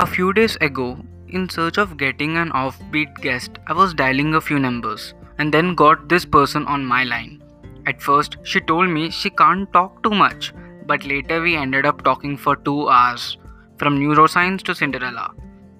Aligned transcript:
A 0.00 0.06
few 0.06 0.32
days 0.32 0.56
ago, 0.60 0.96
in 1.26 1.48
search 1.48 1.76
of 1.76 1.96
getting 1.96 2.36
an 2.36 2.50
offbeat 2.50 3.20
guest, 3.20 3.58
I 3.66 3.72
was 3.72 3.94
dialing 3.94 4.36
a 4.36 4.40
few 4.40 4.60
numbers 4.60 5.14
and 5.38 5.52
then 5.52 5.74
got 5.74 6.08
this 6.08 6.24
person 6.24 6.64
on 6.66 6.86
my 6.86 7.02
line. 7.02 7.42
At 7.84 8.00
first, 8.00 8.36
she 8.44 8.60
told 8.60 8.88
me 8.90 9.10
she 9.10 9.28
can't 9.28 9.72
talk 9.72 10.00
too 10.04 10.12
much, 10.12 10.54
but 10.86 11.04
later 11.04 11.42
we 11.42 11.56
ended 11.56 11.84
up 11.84 12.04
talking 12.04 12.36
for 12.36 12.54
two 12.54 12.88
hours 12.88 13.38
from 13.76 13.98
neuroscience 13.98 14.62
to 14.66 14.74
Cinderella. 14.76 15.34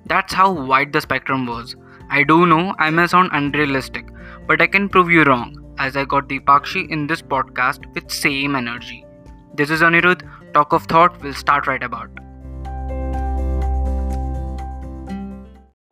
That's 0.07 0.33
how 0.33 0.51
wide 0.51 0.93
the 0.93 1.01
spectrum 1.01 1.47
was. 1.47 1.77
I 2.11 2.25
do 2.25 2.45
know 2.45 2.75
I 2.77 2.91
may 2.91 3.07
sound 3.07 3.31
unrealistic, 3.33 4.09
but 4.49 4.61
I 4.61 4.67
can 4.67 4.89
prove 4.89 5.13
you 5.13 5.23
wrong 5.23 5.77
as 5.79 5.97
I 5.97 6.05
got 6.05 6.29
Deepakshi 6.29 6.91
in 6.91 7.07
this 7.07 7.23
podcast 7.23 7.87
with 7.95 8.11
same 8.11 8.57
energy. 8.57 9.07
This 9.55 9.71
is 9.71 9.81
Anirudh. 9.81 10.29
Talk 10.55 10.73
of 10.73 10.87
Thought 10.87 11.23
will 11.23 11.35
start 11.35 11.69
right 11.69 11.85
about. 11.85 12.11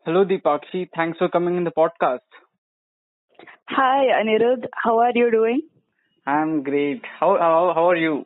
Hello, 0.07 0.25
Deepakshi. 0.25 0.89
Thanks 0.95 1.19
for 1.19 1.29
coming 1.29 1.57
in 1.57 1.65
the 1.65 1.73
podcast. 1.77 2.35
Hi, 3.71 4.05
Anirudh. 4.17 4.67
How 4.73 5.01
are 5.01 5.11
you 5.13 5.33
doing? 5.33 5.63
I'm 6.25 6.63
great. 6.63 7.03
How 7.19 7.31
how, 7.41 7.73
how 7.75 7.89
are 7.89 7.97
you? 7.97 8.25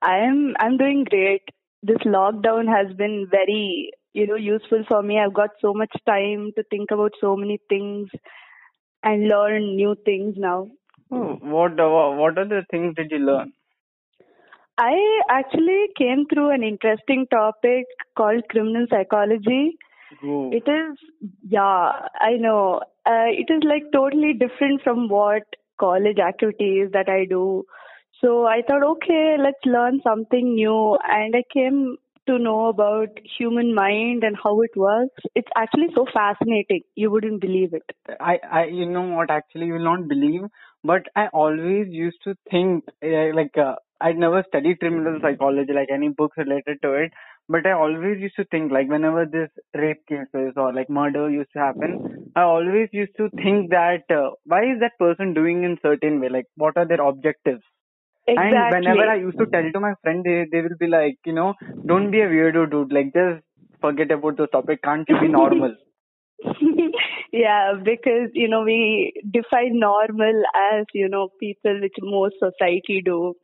I'm 0.00 0.54
I'm 0.60 0.76
doing 0.76 1.02
great. 1.10 1.42
This 1.82 2.06
lockdown 2.06 2.70
has 2.74 2.94
been 2.96 3.26
very 3.32 3.90
you 4.12 4.28
know 4.28 4.36
useful 4.36 4.84
for 4.92 5.02
me. 5.02 5.18
I've 5.18 5.34
got 5.34 5.58
so 5.60 5.74
much 5.74 5.92
time 6.06 6.52
to 6.56 6.62
think 6.70 6.92
about 6.92 7.18
so 7.20 7.34
many 7.34 7.58
things 7.68 8.08
and 9.02 9.26
learn 9.26 9.74
new 9.74 9.96
things 10.04 10.36
now. 10.38 10.68
Oh, 11.10 11.36
what 11.58 11.84
what 12.22 12.38
are 12.38 12.48
the 12.56 12.64
things 12.70 12.94
did 12.94 13.10
you 13.10 13.18
learn? 13.18 13.52
I 14.78 14.96
actually 15.28 15.86
came 15.98 16.26
through 16.32 16.50
an 16.50 16.62
interesting 16.62 17.26
topic 17.38 17.86
called 18.16 18.44
criminal 18.50 18.86
psychology. 18.88 19.76
It 20.50 20.64
is, 20.68 20.98
yeah, 21.48 21.92
I 22.20 22.36
know. 22.38 22.80
Uh, 23.06 23.28
it 23.28 23.50
is 23.50 23.62
like 23.64 23.84
totally 23.92 24.32
different 24.32 24.82
from 24.82 25.08
what 25.08 25.42
college 25.78 26.18
activities 26.18 26.90
that 26.92 27.08
I 27.08 27.24
do. 27.24 27.64
So 28.20 28.46
I 28.46 28.62
thought, 28.68 28.82
okay, 28.84 29.36
let's 29.38 29.64
learn 29.64 30.00
something 30.02 30.54
new. 30.54 30.98
And 31.08 31.34
I 31.34 31.42
came 31.52 31.96
to 32.26 32.38
know 32.38 32.66
about 32.68 33.08
human 33.38 33.74
mind 33.74 34.24
and 34.24 34.36
how 34.42 34.60
it 34.60 34.70
works. 34.76 35.22
It's 35.34 35.48
actually 35.56 35.88
so 35.94 36.06
fascinating. 36.12 36.82
You 36.94 37.10
wouldn't 37.10 37.40
believe 37.40 37.72
it. 37.72 37.84
I, 38.20 38.38
I, 38.50 38.64
you 38.64 38.86
know 38.86 39.02
what? 39.02 39.30
Actually, 39.30 39.66
you 39.66 39.74
will 39.74 39.84
not 39.84 40.08
believe. 40.08 40.42
But 40.84 41.06
I 41.16 41.26
always 41.28 41.88
used 41.90 42.18
to 42.24 42.34
think, 42.50 42.84
uh, 43.02 43.34
like, 43.34 43.56
uh, 43.56 43.76
I'd 44.00 44.16
never 44.18 44.42
studied 44.48 44.80
criminal 44.80 45.18
psychology, 45.20 45.72
like 45.72 45.88
any 45.92 46.08
books 46.08 46.36
related 46.38 46.80
to 46.82 46.92
it. 46.94 47.12
But 47.50 47.66
I 47.66 47.72
always 47.72 48.20
used 48.20 48.36
to 48.36 48.44
think, 48.44 48.72
like, 48.72 48.88
whenever 48.88 49.26
this 49.26 49.50
rape 49.74 50.06
cases 50.08 50.52
or 50.56 50.72
like 50.72 50.88
murder 50.88 51.28
used 51.28 51.52
to 51.54 51.58
happen, 51.58 52.30
I 52.36 52.42
always 52.42 52.88
used 52.92 53.16
to 53.16 53.28
think 53.42 53.70
that 53.70 54.04
uh, 54.08 54.30
why 54.44 54.62
is 54.72 54.80
that 54.80 54.98
person 54.98 55.34
doing 55.34 55.64
in 55.64 55.76
certain 55.82 56.20
way? 56.20 56.28
Like, 56.28 56.46
what 56.56 56.76
are 56.76 56.86
their 56.86 57.02
objectives? 57.02 57.62
Exactly. 58.28 58.56
And 58.56 58.86
whenever 58.86 59.10
I 59.10 59.16
used 59.16 59.38
to 59.38 59.46
tell 59.46 59.70
to 59.72 59.80
my 59.80 59.94
friend, 60.02 60.24
they 60.24 60.46
they 60.52 60.62
will 60.62 60.78
be 60.78 60.86
like, 60.86 61.18
you 61.26 61.32
know, 61.32 61.54
don't 61.86 62.10
be 62.12 62.20
a 62.20 62.28
weirdo, 62.28 62.70
dude. 62.70 62.92
Like, 62.92 63.12
just 63.12 63.44
forget 63.80 64.12
about 64.12 64.36
the 64.36 64.46
topic. 64.46 64.82
Can't 64.82 65.08
you 65.08 65.20
be 65.20 65.28
normal? 65.28 65.76
yeah, 67.32 67.74
because 67.84 68.30
you 68.32 68.48
know 68.48 68.62
we 68.62 69.12
define 69.30 69.78
normal 69.78 70.42
as 70.56 70.86
you 70.94 71.08
know 71.08 71.28
people 71.38 71.80
which 71.80 71.96
most 72.00 72.36
society 72.38 73.02
do. 73.04 73.34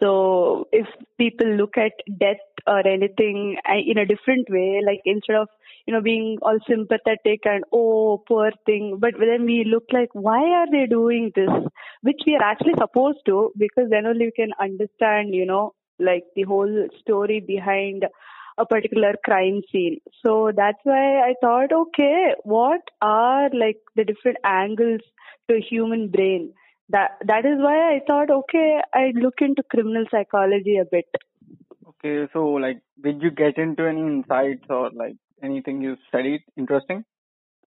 So 0.00 0.66
if 0.72 0.86
people 1.18 1.46
look 1.46 1.76
at 1.76 1.92
death 2.18 2.38
or 2.66 2.86
anything 2.86 3.56
in 3.86 3.98
a 3.98 4.06
different 4.06 4.48
way, 4.50 4.80
like 4.84 5.00
instead 5.04 5.36
of 5.36 5.48
you 5.86 5.94
know 5.94 6.00
being 6.00 6.38
all 6.42 6.58
sympathetic 6.68 7.40
and 7.44 7.64
oh 7.72 8.22
poor 8.26 8.50
thing, 8.66 8.96
but 8.98 9.14
then 9.18 9.44
we 9.44 9.64
look 9.64 9.84
like 9.92 10.08
why 10.12 10.40
are 10.60 10.70
they 10.70 10.86
doing 10.86 11.32
this, 11.34 11.50
which 12.02 12.20
we 12.26 12.34
are 12.36 12.42
actually 12.42 12.74
supposed 12.78 13.18
to, 13.26 13.52
because 13.58 13.90
then 13.90 14.06
only 14.06 14.26
we 14.26 14.32
can 14.32 14.52
understand 14.60 15.34
you 15.34 15.44
know 15.46 15.74
like 15.98 16.24
the 16.34 16.42
whole 16.42 16.88
story 17.00 17.40
behind 17.40 18.04
a 18.58 18.66
particular 18.66 19.14
crime 19.24 19.60
scene. 19.70 19.98
So 20.24 20.52
that's 20.54 20.78
why 20.84 21.20
I 21.20 21.34
thought, 21.40 21.72
okay, 21.72 22.34
what 22.42 22.80
are 23.00 23.48
like 23.50 23.78
the 23.96 24.04
different 24.04 24.38
angles 24.44 25.00
to 25.48 25.56
a 25.56 25.60
human 25.60 26.08
brain? 26.08 26.52
That 26.90 27.12
that 27.26 27.44
is 27.46 27.58
why 27.58 27.94
I 27.94 28.00
thought, 28.06 28.30
okay, 28.30 28.80
I 28.94 29.12
look 29.14 29.40
into 29.40 29.62
criminal 29.70 30.04
psychology 30.10 30.76
a 30.78 30.84
bit. 30.84 31.06
Okay, 31.88 32.26
so 32.32 32.46
like, 32.54 32.80
did 33.02 33.22
you 33.22 33.30
get 33.30 33.58
into 33.58 33.84
any 33.86 34.00
insights 34.00 34.64
or 34.70 34.90
like 34.90 35.16
anything 35.42 35.80
you 35.82 35.96
studied 36.08 36.42
interesting? 36.56 37.04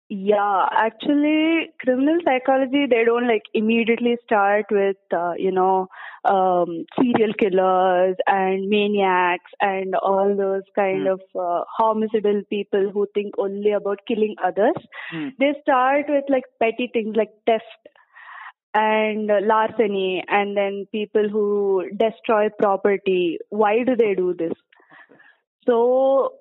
Yeah, 0.09 0.67
actually, 0.73 1.69
criminal 1.79 2.17
psychology 2.25 2.85
they 2.89 3.05
don't 3.05 3.27
like 3.27 3.43
immediately 3.53 4.17
start 4.25 4.65
with 4.69 4.97
uh, 5.15 5.33
you 5.37 5.51
know 5.51 5.87
um, 6.25 6.85
serial 6.99 7.33
killers 7.39 8.17
and 8.27 8.67
maniacs 8.69 9.51
and 9.61 9.95
all 9.95 10.35
those 10.37 10.63
kind 10.75 11.07
Hmm. 11.07 11.07
of 11.07 11.21
uh, 11.39 11.63
homicidal 11.77 12.41
people 12.49 12.91
who 12.93 13.07
think 13.13 13.35
only 13.37 13.71
about 13.71 13.99
killing 14.07 14.35
others. 14.43 14.75
Hmm. 15.11 15.29
They 15.39 15.53
start 15.61 16.05
with 16.09 16.25
like 16.29 16.43
petty 16.59 16.89
things 16.91 17.15
like 17.15 17.31
theft 17.45 17.87
and 18.73 19.29
larceny 19.43 20.23
and 20.27 20.55
then 20.55 20.87
people 20.91 21.27
who 21.29 21.89
destroy 21.97 22.49
property. 22.57 23.37
Why 23.49 23.83
do 23.83 23.95
they 23.95 24.15
do 24.15 24.33
this? 24.37 24.53
So 25.67 26.33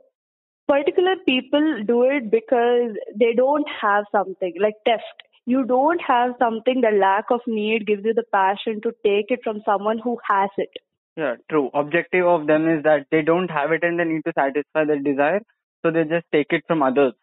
particular 0.68 1.16
people 1.26 1.82
do 1.86 2.04
it 2.04 2.30
because 2.30 2.96
they 3.18 3.34
don't 3.36 3.66
have 3.82 4.04
something 4.12 4.54
like 4.60 4.74
theft. 4.86 5.02
You 5.46 5.64
don't 5.64 6.00
have 6.06 6.32
something, 6.38 6.80
the 6.80 6.96
lack 6.96 7.24
of 7.30 7.40
need 7.46 7.86
gives 7.86 8.04
you 8.04 8.14
the 8.14 8.24
passion 8.32 8.80
to 8.82 8.92
take 9.04 9.26
it 9.30 9.40
from 9.42 9.62
someone 9.64 9.98
who 9.98 10.18
has 10.28 10.50
it. 10.56 10.70
Yeah, 11.16 11.34
true. 11.50 11.70
Objective 11.74 12.24
of 12.24 12.46
them 12.46 12.68
is 12.68 12.84
that 12.84 13.06
they 13.10 13.22
don't 13.22 13.50
have 13.50 13.72
it 13.72 13.82
and 13.82 13.98
they 13.98 14.04
need 14.04 14.22
to 14.26 14.32
satisfy 14.38 14.84
their 14.84 15.00
desire, 15.00 15.40
so 15.82 15.90
they 15.90 16.04
just 16.04 16.26
take 16.32 16.46
it 16.50 16.62
from 16.68 16.82
others. 16.82 17.14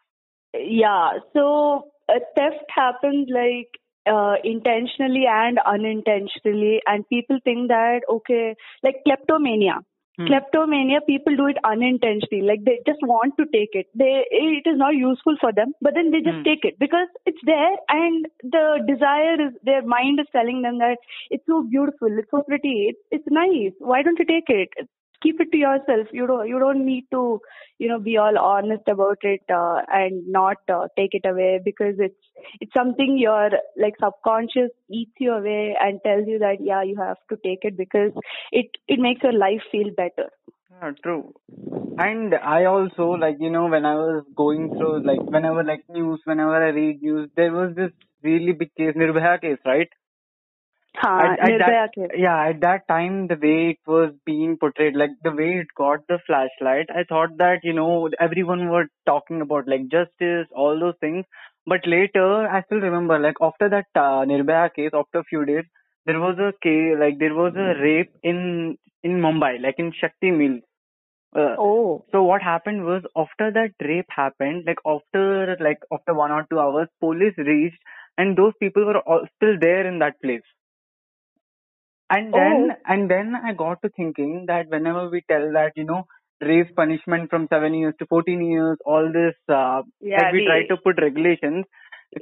Yeah, 0.54 1.20
so 1.34 1.90
uh, 2.10 2.20
theft 2.36 2.66
happens 2.70 3.30
like 3.32 3.70
uh, 4.10 4.36
intentionally 4.44 5.26
and 5.28 5.60
unintentionally, 5.66 6.82
and 6.88 7.08
people 7.10 7.40
think 7.44 7.70
that 7.70 8.02
okay, 8.10 8.56
like 8.84 8.98
kleptomania. 9.06 9.80
Hmm. 10.18 10.28
Kleptomania, 10.28 11.00
people 11.08 11.36
do 11.36 11.48
it 11.48 11.58
unintentionally, 11.64 12.42
like 12.48 12.64
they 12.66 12.80
just 12.86 13.00
want 13.04 13.34
to 13.38 13.46
take 13.54 13.70
it. 13.74 13.88
They 13.96 14.26
it 14.30 14.68
is 14.68 14.78
not 14.78 14.96
useful 14.96 15.36
for 15.40 15.52
them, 15.54 15.74
but 15.82 15.94
then 15.96 16.12
they 16.12 16.22
just 16.22 16.38
Hmm. 16.38 16.44
take 16.44 16.64
it 16.64 16.78
because 16.80 17.08
it's 17.26 17.42
there, 17.46 17.76
and 17.90 18.28
the 18.44 18.84
desire 18.88 19.40
is 19.48 19.54
their 19.64 19.82
mind 19.84 20.20
is 20.20 20.28
telling 20.32 20.62
them 20.62 20.80
that 20.80 20.98
it's 21.30 21.46
so 21.48 21.64
beautiful, 21.70 22.08
it's 22.18 22.32
so 22.32 22.42
pretty, 22.44 22.76
it's 22.94 23.00
it's 23.12 23.28
nice. 23.30 23.74
Why 23.80 24.02
don't 24.04 24.20
you 24.20 24.26
take 24.26 24.50
it? 24.50 24.70
Keep 25.24 25.42
it 25.42 25.52
to 25.52 25.58
yourself. 25.58 26.08
You 26.12 26.28
don't 26.28 26.48
you 26.48 26.60
don't 26.60 26.86
need 26.86 27.06
to 27.12 27.42
you 27.80 27.88
know 27.88 28.00
be 28.00 28.18
all 28.18 28.38
honest 28.38 28.88
about 28.88 29.18
it 29.22 29.42
uh, 29.54 29.82
and 29.88 30.28
not 30.28 30.58
uh, 30.72 30.88
take 30.98 31.14
it 31.14 31.28
away 31.28 31.60
because 31.64 31.96
it's 31.98 32.16
it's 32.60 32.74
something 32.74 33.18
your 33.18 33.50
like 33.78 33.96
subconscious 34.04 34.72
eats 34.92 35.12
you 35.20 35.34
away 35.34 35.76
and 35.80 36.00
tells 36.06 36.28
you 36.28 36.40
that 36.40 36.58
yeah 36.62 36.84
you 36.84 36.96
have 36.98 37.18
to 37.30 37.38
take 37.44 37.60
it 37.64 37.78
because 37.78 38.12
it 38.52 38.68
it 38.88 39.00
makes 39.00 39.24
your 39.24 39.34
life 39.34 39.62
feel 39.72 39.90
better 39.96 40.30
Yeah, 40.72 40.92
true. 41.04 41.34
And 41.98 42.36
I 42.36 42.66
also 42.66 43.06
like 43.22 43.38
you 43.40 43.50
know 43.50 43.68
when 43.68 43.86
I 43.86 43.96
was 43.96 44.26
going 44.36 44.70
through 44.78 45.06
like 45.06 45.22
whenever 45.36 45.64
like 45.64 45.84
news, 45.90 46.20
whenever 46.26 46.64
I 46.64 46.70
read 46.70 47.02
news, 47.02 47.30
there 47.36 47.52
was 47.52 47.76
this 47.76 47.92
really 48.24 48.52
big 48.52 48.74
case, 48.76 48.94
Nirbhaya 48.96 49.40
case, 49.42 49.60
right? 49.66 49.90
Haan, 51.02 51.38
At- 51.40 51.50
at 51.52 51.60
that, 51.60 51.94
case. 51.94 52.10
yeah, 52.16 52.48
at 52.50 52.60
that 52.62 52.88
time, 52.88 53.28
the 53.28 53.36
way 53.36 53.70
it 53.72 53.80
was 53.86 54.14
being 54.26 54.58
portrayed, 54.58 54.96
like 54.96 55.12
the 55.24 55.32
way 55.32 55.58
it 55.60 55.68
got 55.76 56.08
the 56.08 56.20
flashlight, 56.26 56.88
I 56.90 57.04
thought 57.04 57.38
that, 57.38 57.60
you 57.64 57.74
know, 57.74 58.10
everyone 58.20 58.70
were 58.70 58.88
talking 59.06 59.42
about 59.42 59.68
like 59.68 59.88
justice, 59.90 60.48
all 60.56 60.80
those 60.80 60.96
things. 61.00 61.26
But 61.66 61.86
later, 61.86 62.48
I 62.48 62.64
still 62.64 62.80
remember, 62.80 63.20
like 63.20 63.36
after 63.42 63.70
that 63.70 63.86
uh, 63.96 64.26
Nirbhaya 64.32 64.74
case, 64.74 64.92
after 64.94 65.20
a 65.20 65.24
few 65.26 65.46
days, 65.46 65.66
there 66.06 66.20
was 66.20 66.38
a 66.40 66.54
case, 66.64 66.96
like 67.00 67.20
there 67.20 67.36
was 67.36 67.54
a 67.56 67.80
rape 67.82 68.12
in 68.24 68.78
in 69.04 69.22
Mumbai, 69.22 69.62
like 69.62 69.76
in 69.78 69.92
Shakti 70.00 70.32
Mills. 70.32 70.62
Uh, 71.36 71.56
oh 71.60 72.06
so 72.12 72.24
what 72.24 72.42
happened 72.42 72.84
was 72.86 73.04
after 73.16 73.52
that 73.52 73.72
rape 73.82 74.08
happened, 74.10 74.64
like 74.66 74.80
after 74.86 75.58
like 75.60 75.80
after 75.92 76.14
one 76.14 76.32
or 76.32 76.46
two 76.50 76.60
hours, 76.60 76.88
police 77.00 77.36
reached 77.38 77.78
and 78.18 78.38
those 78.38 78.54
people 78.60 78.86
were 78.86 79.00
all 79.00 79.28
still 79.36 79.58
there 79.60 79.86
in 79.88 80.00
that 80.00 80.20
place. 80.22 80.42
And 82.10 82.36
then 82.36 82.72
Oh. 82.72 82.76
and 82.86 83.10
then 83.10 83.36
I 83.36 83.54
got 83.54 83.82
to 83.82 83.90
thinking 83.90 84.46
that 84.48 84.68
whenever 84.70 85.10
we 85.10 85.22
tell 85.30 85.52
that 85.54 85.74
you 85.76 85.84
know 85.86 86.06
raise 86.42 86.70
punishment 86.76 87.30
from 87.30 87.48
seven 87.48 87.74
years 87.74 87.96
to 88.00 88.06
fourteen 88.08 88.42
years, 88.44 88.78
all 88.86 89.12
this 89.12 89.36
uh, 89.50 89.82
yeah 90.02 90.18
like 90.18 90.32
we 90.32 90.42
try 90.42 90.64
to 90.64 90.78
put 90.78 91.02
regulations, 91.02 91.66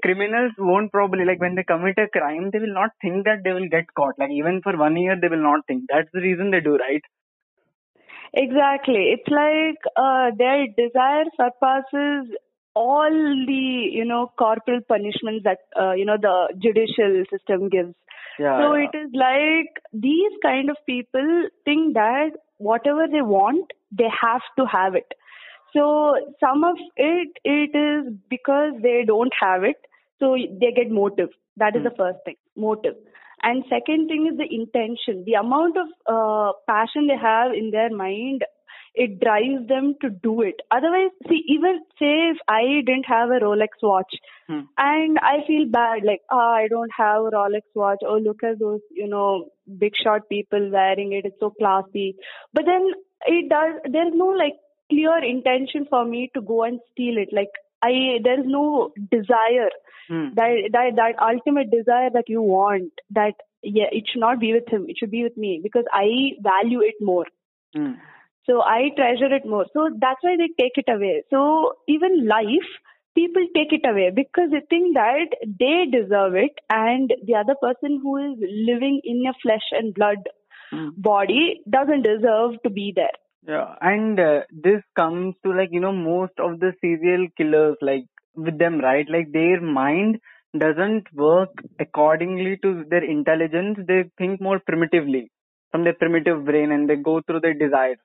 criminals 0.03 0.53
won't 0.57 0.91
probably 0.91 1.25
like 1.25 1.39
when 1.41 1.55
they 1.55 1.63
commit 1.63 1.97
a 1.97 2.07
crime, 2.07 2.49
they 2.51 2.59
will 2.59 2.73
not 2.73 2.91
think 3.01 3.25
that 3.25 3.43
they 3.43 3.53
will 3.53 3.69
get 3.69 3.85
caught. 3.95 4.13
Like 4.19 4.31
even 4.31 4.61
for 4.61 4.77
one 4.77 4.97
year, 4.97 5.15
they 5.19 5.27
will 5.29 5.43
not 5.51 5.65
think. 5.67 5.85
That's 5.89 6.09
the 6.13 6.21
reason 6.21 6.51
they 6.51 6.61
do, 6.61 6.77
right? 6.77 7.01
Exactly. 8.33 9.13
It's 9.15 9.29
like 9.29 9.79
uh, 9.95 10.31
their 10.37 10.65
desire 10.77 11.25
surpasses 11.35 12.35
all 12.75 13.11
the 13.47 13.89
you 13.99 14.05
know 14.05 14.31
corporal 14.37 14.81
punishments 14.87 15.43
that 15.43 15.59
uh, 15.79 15.93
you 15.93 16.05
know 16.05 16.17
the 16.21 16.35
judicial 16.61 17.23
system 17.31 17.69
gives. 17.69 17.93
Yeah. 18.39 18.59
So 18.59 18.75
yeah. 18.75 18.87
it 18.87 18.97
is 18.97 19.11
like 19.13 19.81
these 19.93 20.33
kind 20.43 20.69
of 20.69 20.77
people 20.85 21.49
think 21.63 21.93
that 21.93 22.31
whatever 22.57 23.07
they 23.11 23.21
want, 23.21 23.71
they 23.91 24.09
have 24.21 24.41
to 24.59 24.65
have 24.65 24.95
it. 24.95 25.13
So 25.73 26.15
some 26.39 26.63
of 26.63 26.77
it 26.95 27.29
it 27.43 27.75
is 27.75 28.13
because 28.29 28.73
they 28.81 29.03
don't 29.05 29.33
have 29.39 29.63
it, 29.63 29.77
so 30.19 30.35
they 30.35 30.71
get 30.71 30.89
motive. 30.91 31.29
That 31.57 31.75
is 31.75 31.81
Hmm. 31.81 31.89
the 31.89 31.95
first 31.97 32.19
thing, 32.25 32.35
motive. 32.55 32.95
And 33.43 33.63
second 33.69 34.07
thing 34.07 34.27
is 34.31 34.37
the 34.37 34.47
intention, 34.59 35.23
the 35.25 35.33
amount 35.33 35.77
of 35.77 35.87
uh, 36.13 36.53
passion 36.67 37.07
they 37.07 37.17
have 37.17 37.53
in 37.53 37.71
their 37.71 37.89
mind. 37.89 38.43
It 38.95 39.19
drives 39.19 39.67
them 39.67 39.95
to 40.01 40.09
do 40.09 40.41
it. 40.41 40.55
Otherwise, 40.71 41.11
see, 41.29 41.43
even 41.49 41.79
say 41.99 42.11
if 42.33 42.37
I 42.47 42.61
didn't 42.85 43.05
have 43.07 43.29
a 43.29 43.39
Rolex 43.45 43.81
watch, 43.83 44.13
Hmm. 44.47 44.61
and 44.77 45.17
I 45.19 45.43
feel 45.47 45.65
bad, 45.75 46.03
like, 46.03 46.21
ah, 46.31 46.53
I 46.63 46.67
don't 46.67 46.91
have 46.97 47.23
a 47.23 47.31
Rolex 47.35 47.63
watch. 47.73 48.03
Oh, 48.07 48.17
look 48.17 48.43
at 48.43 48.59
those, 48.59 48.81
you 48.91 49.07
know, 49.07 49.49
big 49.83 49.93
shot 50.03 50.29
people 50.29 50.69
wearing 50.71 51.13
it. 51.13 51.25
It's 51.25 51.39
so 51.39 51.49
classy. 51.49 52.15
But 52.53 52.65
then 52.65 52.91
it 53.27 53.49
does. 53.49 53.81
There's 53.91 54.13
no 54.13 54.27
like 54.43 54.53
clear 54.89 55.17
intention 55.23 55.87
for 55.89 56.05
me 56.05 56.29
to 56.35 56.41
go 56.41 56.63
and 56.63 56.79
steal 56.91 57.17
it. 57.17 57.29
Like 57.33 57.49
I, 57.81 58.19
there's 58.23 58.45
no 58.45 58.91
desire 59.11 59.69
Hmm. 60.07 60.25
that 60.35 60.69
that 60.73 60.95
that 60.97 61.15
ultimate 61.27 61.71
desire 61.71 62.09
that 62.15 62.29
you 62.29 62.41
want. 62.41 62.91
That 63.19 63.33
yeah, 63.63 63.87
it 63.91 64.03
should 64.11 64.19
not 64.21 64.39
be 64.39 64.53
with 64.53 64.67
him. 64.71 64.85
It 64.87 64.97
should 64.99 65.09
be 65.09 65.23
with 65.23 65.35
me 65.35 65.59
because 65.63 65.85
I 65.91 66.33
value 66.47 66.81
it 66.81 66.95
more. 67.01 67.25
Hmm. 67.75 67.93
So 68.45 68.61
I 68.61 68.89
treasure 68.95 69.33
it 69.33 69.45
more. 69.45 69.65
So 69.73 69.89
that's 69.99 70.21
why 70.21 70.35
they 70.37 70.49
take 70.61 70.77
it 70.77 70.91
away. 70.91 71.23
So 71.29 71.73
even 71.87 72.27
life, 72.27 72.69
people 73.15 73.45
take 73.55 73.73
it 73.73 73.87
away 73.87 74.11
because 74.13 74.51
they 74.51 74.61
think 74.69 74.93
that 74.95 75.27
they 75.59 75.85
deserve 75.91 76.35
it 76.35 76.53
and 76.69 77.11
the 77.25 77.35
other 77.35 77.55
person 77.61 77.99
who 78.01 78.17
is 78.17 78.37
living 78.39 79.01
in 79.03 79.23
a 79.27 79.33
flesh 79.41 79.67
and 79.71 79.93
blood 79.93 80.17
Hmm. 80.71 80.89
body 80.97 81.61
doesn't 81.69 82.01
deserve 82.03 82.61
to 82.63 82.69
be 82.69 82.91
there. 82.95 83.15
Yeah, 83.47 83.75
and 83.81 84.19
uh, 84.19 84.41
this 84.51 84.81
comes 84.95 85.35
to 85.43 85.51
like 85.53 85.69
you 85.71 85.79
know 85.79 85.91
most 85.91 86.33
of 86.39 86.59
the 86.59 86.73
serial 86.81 87.27
killers 87.37 87.77
like 87.81 88.05
with 88.35 88.57
them 88.57 88.79
right 88.79 89.07
like 89.09 89.31
their 89.31 89.61
mind 89.61 90.19
doesn't 90.57 91.11
work 91.13 91.51
accordingly 91.79 92.57
to 92.63 92.83
their 92.89 93.03
intelligence 93.03 93.77
they 93.87 94.03
think 94.17 94.41
more 94.41 94.59
primitively 94.59 95.31
from 95.71 95.83
their 95.83 95.93
primitive 95.93 96.43
brain 96.45 96.71
and 96.71 96.89
they 96.89 96.95
go 96.95 97.21
through 97.21 97.41
their 97.41 97.53
desires 97.53 97.97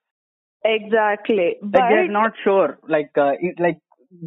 Exactly. 0.64 1.56
But 1.62 1.80
like 1.80 1.90
they're 1.90 2.08
not 2.08 2.32
sure. 2.42 2.78
Like 2.88 3.10
uh, 3.16 3.32
it, 3.40 3.58
like 3.58 3.78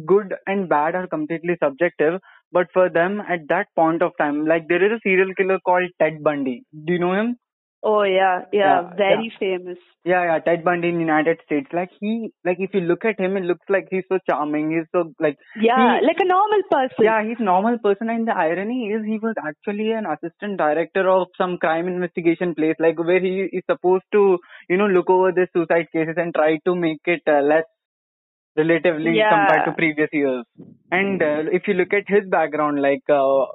good 0.06 0.34
and 0.46 0.68
bad 0.68 0.94
are 0.94 1.06
completely 1.06 1.56
subjective 1.62 2.18
but 2.52 2.66
for 2.72 2.88
them 2.88 3.20
at 3.20 3.40
that 3.48 3.66
point 3.76 4.00
of 4.02 4.12
time 4.18 4.46
like 4.46 4.66
there 4.66 4.82
is 4.82 4.92
a 4.92 5.00
serial 5.02 5.34
killer 5.34 5.58
called 5.60 5.90
ted 6.00 6.22
bundy. 6.22 6.64
Do 6.86 6.94
you 6.94 6.98
know 6.98 7.12
him 7.12 7.36
oh 7.84 8.02
yeah, 8.02 8.40
yeah, 8.52 8.82
Yeah, 8.82 8.94
very 8.96 9.32
famous. 9.38 9.78
Yeah, 10.04 10.22
yeah, 10.28 10.38
Ted 10.46 10.64
Bundy 10.64 10.88
in 10.88 11.00
United 11.00 11.38
States. 11.46 11.68
Like 11.72 11.90
he, 12.00 12.30
like 12.44 12.58
if 12.60 12.74
you 12.74 12.80
look 12.80 13.04
at 13.04 13.18
him, 13.18 13.36
it 13.38 13.44
looks 13.44 13.64
like 13.70 13.86
he's 13.90 14.04
so 14.10 14.18
charming. 14.28 14.70
He's 14.70 14.86
so 14.92 15.12
like, 15.20 15.38
Yeah, 15.56 16.00
He- 16.00 16.06
like 16.06 16.18
a 16.20 16.26
normal 16.26 16.62
person. 16.70 17.04
yeah, 17.08 17.22
he's 17.26 17.40
normal 17.40 17.78
person. 17.78 18.10
And 18.10 18.28
the 18.28 18.36
irony 18.36 18.88
is, 18.96 19.04
he 19.06 19.18
was 19.18 19.34
actually 19.50 19.92
an 19.92 20.04
assistant 20.06 20.58
director 20.58 21.08
of 21.08 21.28
some 21.38 21.56
crime 21.58 21.88
investigation 21.88 22.54
place, 22.54 22.76
like 22.78 22.98
where 22.98 23.20
he 23.20 23.48
is 23.52 23.62
supposed 23.70 24.04
to, 24.12 24.38
you 24.68 24.76
know, 24.76 24.86
look 24.86 25.08
over 25.08 25.32
the 25.32 25.46
suicide 25.54 25.86
cases 25.92 26.14
and 26.18 26.34
try 26.34 26.58
to 26.66 26.74
make 26.74 27.00
it 27.06 27.22
uh, 27.26 27.40
less 27.40 27.64
relatively 28.56 29.16
Yeah. 29.16 29.30
compared 29.30 29.64
to 29.66 29.72
previous 29.72 30.08
years. 30.12 30.44
And 30.90 31.22
uh, 31.22 31.44
if 31.52 31.66
you 31.66 31.74
look 31.74 31.92
at 31.92 32.04
his 32.08 32.28
background, 32.28 32.80
like 32.80 33.02
uh, 33.08 33.46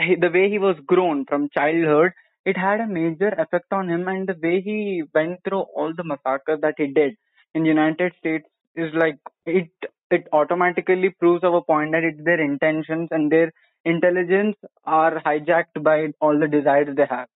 he, 0.00 0.14
the 0.16 0.30
way 0.32 0.48
he 0.50 0.58
was 0.58 0.76
grown 0.86 1.24
from 1.26 1.48
childhood, 1.56 2.12
it 2.46 2.56
had 2.56 2.80
a 2.80 2.86
major 2.86 3.28
effect 3.44 3.72
on 3.72 3.90
him, 3.90 4.08
and 4.08 4.28
the 4.28 4.38
way 4.42 4.60
he 4.60 5.02
went 5.14 5.40
through 5.44 5.64
all 5.76 5.92
the 5.94 6.04
massacres 6.04 6.60
that 6.62 6.74
he 6.78 6.86
did 6.86 7.16
in 7.54 7.64
the 7.64 7.68
United 7.68 8.12
States 8.18 8.46
is 8.74 8.90
like 8.94 9.18
it. 9.44 9.70
It 10.08 10.28
automatically 10.32 11.10
proves 11.10 11.42
our 11.42 11.62
point 11.62 11.90
that 11.90 12.04
it's 12.04 12.24
their 12.24 12.40
intentions 12.40 13.08
and 13.10 13.30
their 13.30 13.52
intelligence 13.84 14.54
are 14.84 15.20
hijacked 15.22 15.82
by 15.82 16.12
all 16.20 16.38
the 16.38 16.46
desires 16.46 16.94
they 16.96 17.06
have. 17.10 17.26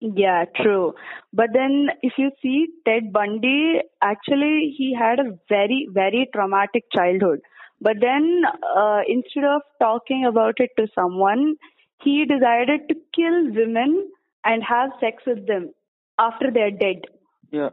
Yeah, 0.00 0.44
true. 0.60 0.94
But 1.32 1.50
then 1.54 1.90
if 2.02 2.14
you 2.18 2.32
see 2.42 2.66
Ted 2.84 3.12
Bundy, 3.12 3.80
actually 4.02 4.74
he 4.76 4.92
had 4.92 5.20
a 5.20 5.38
very, 5.48 5.88
very 5.92 6.28
traumatic 6.34 6.82
childhood. 6.92 7.40
But 7.80 7.98
then 8.00 8.42
uh, 8.76 9.02
instead 9.06 9.44
of 9.44 9.62
talking 9.80 10.26
about 10.26 10.54
it 10.58 10.70
to 10.78 10.88
someone, 10.96 11.54
he 12.02 12.24
decided 12.24 12.88
to 12.88 12.96
kill 13.14 13.54
women 13.54 14.10
and 14.44 14.62
have 14.62 14.90
sex 15.00 15.22
with 15.26 15.46
them 15.46 15.72
after 16.18 16.50
they're 16.52 16.70
dead. 16.70 17.02
Yeah, 17.50 17.70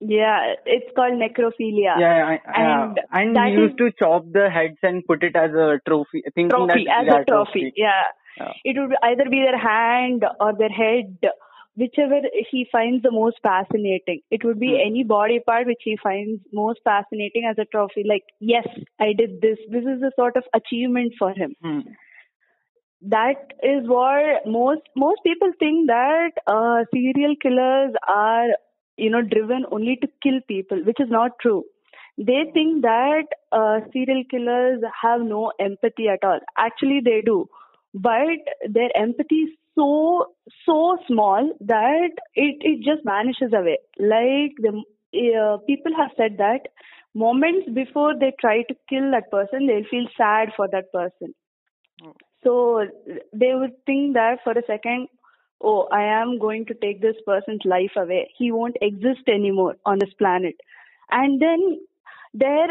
Yeah, 0.00 0.54
it's 0.66 0.90
called 0.94 1.14
necrophilia. 1.14 1.94
yeah, 1.98 2.26
I, 2.32 2.60
And 2.62 2.96
yeah. 2.96 3.02
and 3.20 3.36
that 3.36 3.50
used 3.52 3.72
is- 3.72 3.78
to 3.78 3.92
chop 3.98 4.24
the 4.32 4.50
heads 4.50 4.78
and 4.82 5.04
put 5.06 5.22
it 5.22 5.36
as 5.36 5.52
a 5.52 5.80
trophy, 5.88 6.22
thinking 6.34 6.50
trophy 6.50 6.84
that 6.86 7.00
as 7.00 7.06
yeah, 7.06 7.20
a 7.20 7.24
trophy. 7.24 7.72
Yeah. 7.76 8.02
Yeah. 8.38 8.52
It 8.64 8.76
would 8.78 8.94
either 9.02 9.24
be 9.30 9.40
their 9.42 9.56
hand 9.58 10.24
or 10.40 10.52
their 10.58 10.68
head, 10.68 11.16
whichever 11.74 12.20
he 12.50 12.66
finds 12.70 13.02
the 13.02 13.10
most 13.10 13.38
fascinating. 13.42 14.20
It 14.30 14.44
would 14.44 14.58
be 14.60 14.72
Hmm. 14.74 14.82
any 14.88 15.04
body 15.04 15.40
part 15.40 15.66
which 15.66 15.80
he 15.84 15.96
finds 16.02 16.42
most 16.52 16.80
fascinating 16.84 17.46
as 17.50 17.56
a 17.58 17.64
trophy. 17.64 18.04
Like, 18.06 18.24
yes, 18.40 18.66
I 19.00 19.14
did 19.14 19.40
this. 19.40 19.58
This 19.70 19.84
is 19.94 20.02
a 20.02 20.12
sort 20.16 20.36
of 20.36 20.44
achievement 20.54 21.14
for 21.18 21.30
him. 21.32 21.54
Hmm. 21.62 21.80
That 23.02 23.52
is 23.62 23.86
what 23.86 24.46
most 24.46 24.82
most 24.96 25.20
people 25.24 25.50
think 25.58 25.86
that 25.88 26.32
uh, 26.46 26.84
serial 26.92 27.34
killers 27.40 27.92
are, 28.08 28.48
you 28.96 29.10
know, 29.10 29.22
driven 29.22 29.64
only 29.70 29.96
to 29.96 30.08
kill 30.22 30.40
people, 30.48 30.82
which 30.84 31.00
is 31.00 31.10
not 31.10 31.32
true. 31.40 31.64
They 32.18 32.50
think 32.52 32.82
that 32.82 33.26
uh, 33.52 33.80
serial 33.92 34.24
killers 34.30 34.82
have 35.02 35.20
no 35.20 35.52
empathy 35.60 36.08
at 36.08 36.24
all. 36.24 36.40
Actually, 36.58 37.00
they 37.04 37.20
do, 37.24 37.48
but 37.94 38.40
their 38.68 38.90
empathy 38.96 39.42
is 39.48 39.50
so 39.74 40.34
so 40.64 40.98
small 41.06 41.52
that 41.60 42.10
it 42.34 42.56
it 42.72 42.84
just 42.84 43.04
vanishes 43.04 43.52
away. 43.52 43.78
Like 43.98 44.56
the 44.66 44.82
uh, 45.40 45.58
people 45.66 45.92
have 45.96 46.10
said 46.16 46.38
that 46.38 46.68
moments 47.14 47.68
before 47.74 48.14
they 48.18 48.32
try 48.40 48.62
to 48.62 48.74
kill 48.88 49.10
that 49.12 49.30
person, 49.30 49.66
they'll 49.66 49.90
feel 49.90 50.08
sad 50.16 50.52
for 50.56 50.68
that 50.68 50.92
person. 50.92 51.34
So 52.44 52.86
they 53.32 53.54
would 53.54 53.84
think 53.86 54.14
that 54.14 54.38
for 54.44 54.52
a 54.52 54.62
second, 54.66 55.08
oh, 55.62 55.88
I 55.90 56.02
am 56.20 56.38
going 56.38 56.66
to 56.66 56.74
take 56.74 57.00
this 57.00 57.16
person's 57.26 57.62
life 57.64 57.92
away. 57.96 58.30
He 58.36 58.52
won't 58.52 58.76
exist 58.80 59.28
anymore 59.28 59.76
on 59.84 59.98
this 59.98 60.12
planet. 60.18 60.54
And 61.10 61.40
then 61.40 61.80
there, 62.34 62.68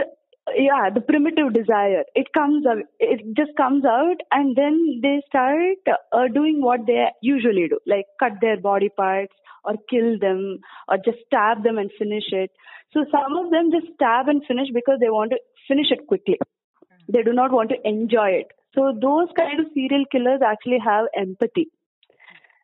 yeah, 0.56 0.90
the 0.94 1.02
primitive 1.02 1.54
desire, 1.54 2.04
it 2.14 2.32
comes 2.34 2.66
out, 2.66 2.84
it 3.00 3.36
just 3.36 3.56
comes 3.58 3.86
out 3.86 4.18
and 4.32 4.56
then 4.56 5.00
they 5.02 5.22
start 5.28 5.80
uh, 6.12 6.28
doing 6.34 6.62
what 6.62 6.86
they 6.86 7.08
usually 7.22 7.68
do, 7.68 7.80
like 7.88 8.06
cut 8.20 8.34
their 8.42 8.58
body 8.58 8.90
parts 8.90 9.34
or 9.64 9.74
kill 9.90 10.20
them 10.20 10.60
or 10.88 10.98
just 10.98 11.18
stab 11.26 11.64
them 11.64 11.78
and 11.78 11.90
finish 11.98 12.26
it. 12.32 12.52
So 12.94 13.04
some 13.12 13.36
of 13.36 13.52
them 13.52 13.72
just 13.72 13.94
stab 13.96 14.28
and 14.28 14.44
finish 14.48 14.68
because 14.74 15.00
they 15.00 15.10
want 15.10 15.32
to 15.32 15.38
finish 15.68 15.88
it 15.90 16.06
quickly 16.08 16.38
they 17.08 17.22
do 17.24 17.34
not 17.34 17.52
want 17.52 17.70
to 17.70 17.88
enjoy 17.88 18.30
it. 18.30 18.52
So 18.76 18.94
those 19.02 19.30
kind 19.38 19.60
of 19.60 19.68
serial 19.74 20.06
killers 20.12 20.42
actually 20.46 20.80
have 20.86 21.06
empathy. 21.18 21.72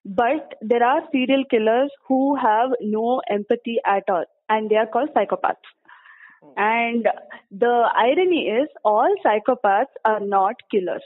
But 0.04 0.56
there 0.62 0.84
are 0.84 1.02
serial 1.12 1.44
killers 1.50 1.92
who 2.08 2.36
have 2.36 2.72
no 2.82 3.22
empathy 3.30 3.78
at 3.86 4.04
all 4.10 4.26
and 4.50 4.70
they 4.70 4.76
are 4.76 4.88
called 4.88 5.10
psychopaths. 5.16 5.72
And 6.58 7.08
the 7.52 7.90
irony 7.96 8.48
is 8.48 8.68
all 8.84 9.14
psychopaths 9.24 9.94
are 10.04 10.20
not 10.20 10.56
killers. 10.72 11.04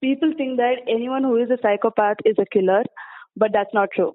People 0.00 0.32
think 0.36 0.56
that 0.58 0.76
anyone 0.88 1.22
who 1.22 1.36
is 1.36 1.50
a 1.50 1.58
psychopath 1.62 2.16
is 2.24 2.36
a 2.38 2.46
killer, 2.46 2.82
but 3.36 3.50
that's 3.52 3.72
not 3.74 3.90
true. 3.94 4.12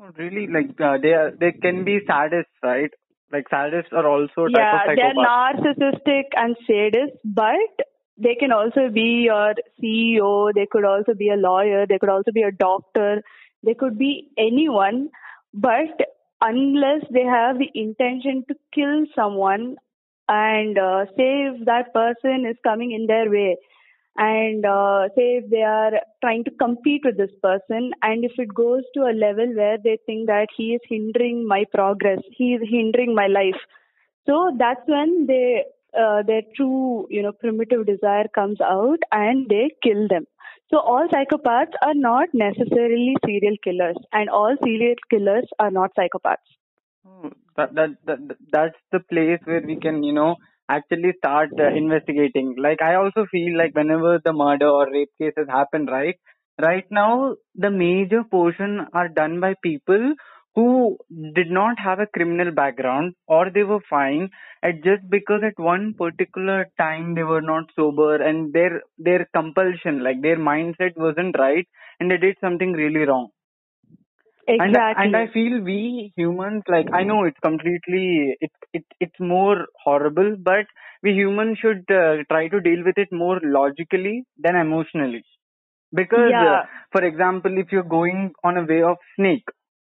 Oh, 0.00 0.10
Really, 0.16 0.46
like 0.46 0.80
uh, 0.80 0.98
they 1.02 1.12
are, 1.12 1.32
they 1.38 1.52
can 1.52 1.84
be 1.84 2.00
sadists, 2.08 2.56
right? 2.62 2.90
Like 3.32 3.48
sadists 3.52 3.92
are 3.92 4.08
also 4.08 4.46
type 4.46 4.56
yeah, 4.56 4.90
of 4.90 4.96
they're 4.96 5.14
narcissistic 5.14 6.24
and 6.36 6.56
sadists, 6.68 7.18
but 7.24 7.86
they 8.22 8.34
can 8.34 8.52
also 8.52 8.88
be 8.92 9.24
your 9.26 9.54
CEO, 9.80 10.52
they 10.54 10.66
could 10.70 10.84
also 10.84 11.14
be 11.14 11.30
a 11.30 11.36
lawyer, 11.36 11.86
they 11.86 11.98
could 11.98 12.08
also 12.08 12.32
be 12.32 12.42
a 12.42 12.52
doctor, 12.52 13.22
they 13.64 13.74
could 13.74 13.98
be 13.98 14.28
anyone, 14.38 15.08
but 15.54 16.00
unless 16.40 17.02
they 17.10 17.24
have 17.24 17.58
the 17.58 17.70
intention 17.74 18.44
to 18.48 18.54
kill 18.74 19.04
someone 19.14 19.76
and 20.28 20.78
uh, 20.78 21.06
say 21.16 21.48
if 21.48 21.64
that 21.64 21.92
person 21.92 22.46
is 22.48 22.56
coming 22.62 22.92
in 22.92 23.06
their 23.06 23.30
way, 23.30 23.56
and 24.16 24.66
uh, 24.66 25.08
say 25.16 25.38
if 25.38 25.50
they 25.50 25.62
are 25.62 25.92
trying 26.20 26.44
to 26.44 26.50
compete 26.50 27.02
with 27.04 27.16
this 27.16 27.30
person 27.42 27.92
and 28.02 28.24
if 28.24 28.32
it 28.38 28.52
goes 28.54 28.82
to 28.94 29.02
a 29.02 29.16
level 29.16 29.46
where 29.54 29.78
they 29.82 29.98
think 30.04 30.26
that 30.26 30.48
he 30.56 30.74
is 30.74 30.80
hindering 30.88 31.46
my 31.46 31.64
progress 31.72 32.18
he 32.36 32.54
is 32.54 32.62
hindering 32.68 33.14
my 33.14 33.28
life. 33.28 33.60
So 34.26 34.54
that's 34.58 34.82
when 34.86 35.26
they 35.26 35.64
uh, 35.98 36.22
their 36.22 36.42
true 36.56 37.06
you 37.10 37.22
know 37.22 37.32
primitive 37.32 37.86
desire 37.86 38.26
comes 38.34 38.60
out 38.60 38.98
and 39.12 39.48
they 39.48 39.70
kill 39.82 40.08
them. 40.08 40.26
So 40.70 40.78
all 40.78 41.08
psychopaths 41.08 41.72
are 41.82 41.94
not 41.94 42.28
necessarily 42.32 43.14
serial 43.24 43.56
killers 43.64 43.96
and 44.12 44.28
all 44.30 44.56
serial 44.62 44.94
killers 45.10 45.48
are 45.58 45.70
not 45.70 45.90
psychopaths. 45.98 46.50
Oh, 47.06 47.30
that, 47.56 47.74
that 47.74 47.90
that 48.06 48.18
that's 48.52 48.78
the 48.92 49.00
place 49.00 49.40
where 49.44 49.62
we 49.66 49.76
can 49.76 50.02
you 50.02 50.12
know 50.12 50.36
actually 50.68 51.12
start 51.18 51.50
uh, 51.58 51.68
investigating. 51.68 52.54
Like 52.56 52.82
i 52.82 52.94
also 52.94 53.26
feel 53.30 53.56
like 53.58 53.74
whenever 53.74 54.20
the 54.24 54.32
murder 54.32 54.68
or 54.68 54.86
rape 54.90 55.10
cases 55.20 55.48
happen 55.48 55.86
right? 55.86 56.16
Right 56.60 56.84
now 56.90 57.36
the 57.54 57.70
major 57.70 58.22
portion 58.24 58.86
are 58.92 59.08
done 59.08 59.40
by 59.40 59.54
people 59.62 60.14
who 60.54 60.98
did 61.34 61.50
not 61.50 61.78
have 61.78 61.98
a 62.00 62.06
criminal 62.06 62.50
background 62.52 63.14
or 63.26 63.50
they 63.50 63.62
were 63.62 63.80
fine 63.88 64.30
at 64.62 64.82
just 64.82 65.08
because 65.10 65.42
at 65.44 65.58
one 65.58 65.94
particular 65.94 66.66
time 66.78 67.14
they 67.14 67.22
were 67.22 67.40
not 67.42 67.64
sober 67.76 68.16
and 68.16 68.52
their 68.52 68.82
their 68.98 69.26
compulsion 69.34 70.02
like 70.02 70.20
their 70.22 70.36
mindset 70.38 70.96
wasn't 70.96 71.38
right 71.38 71.66
and 72.00 72.10
they 72.10 72.16
did 72.18 72.36
something 72.40 72.72
really 72.72 73.04
wrong. 73.06 73.28
Exactly. 74.48 75.04
and 75.04 75.16
I 75.16 75.26
feel 75.28 75.60
we 75.60 76.12
humans 76.16 76.64
like 76.68 76.88
I 76.92 77.02
know 77.04 77.24
it's 77.24 77.38
completely 77.40 78.36
it's 78.40 78.54
it, 78.72 78.84
it's 79.00 79.20
more 79.20 79.66
horrible, 79.84 80.36
but 80.38 80.66
we 81.02 81.12
humans 81.12 81.58
should 81.58 81.84
uh, 81.90 82.24
try 82.30 82.48
to 82.48 82.60
deal 82.60 82.82
with 82.84 82.98
it 82.98 83.08
more 83.12 83.40
logically 83.42 84.24
than 84.38 84.56
emotionally. 84.56 85.24
Because, 85.92 86.40
uh, 86.40 86.62
for 86.92 87.04
example, 87.04 87.58
if 87.58 87.72
you're 87.72 87.82
going 87.98 88.32
on 88.44 88.56
a 88.56 88.64
way 88.64 88.82
of 88.82 88.96
snake 89.16 89.44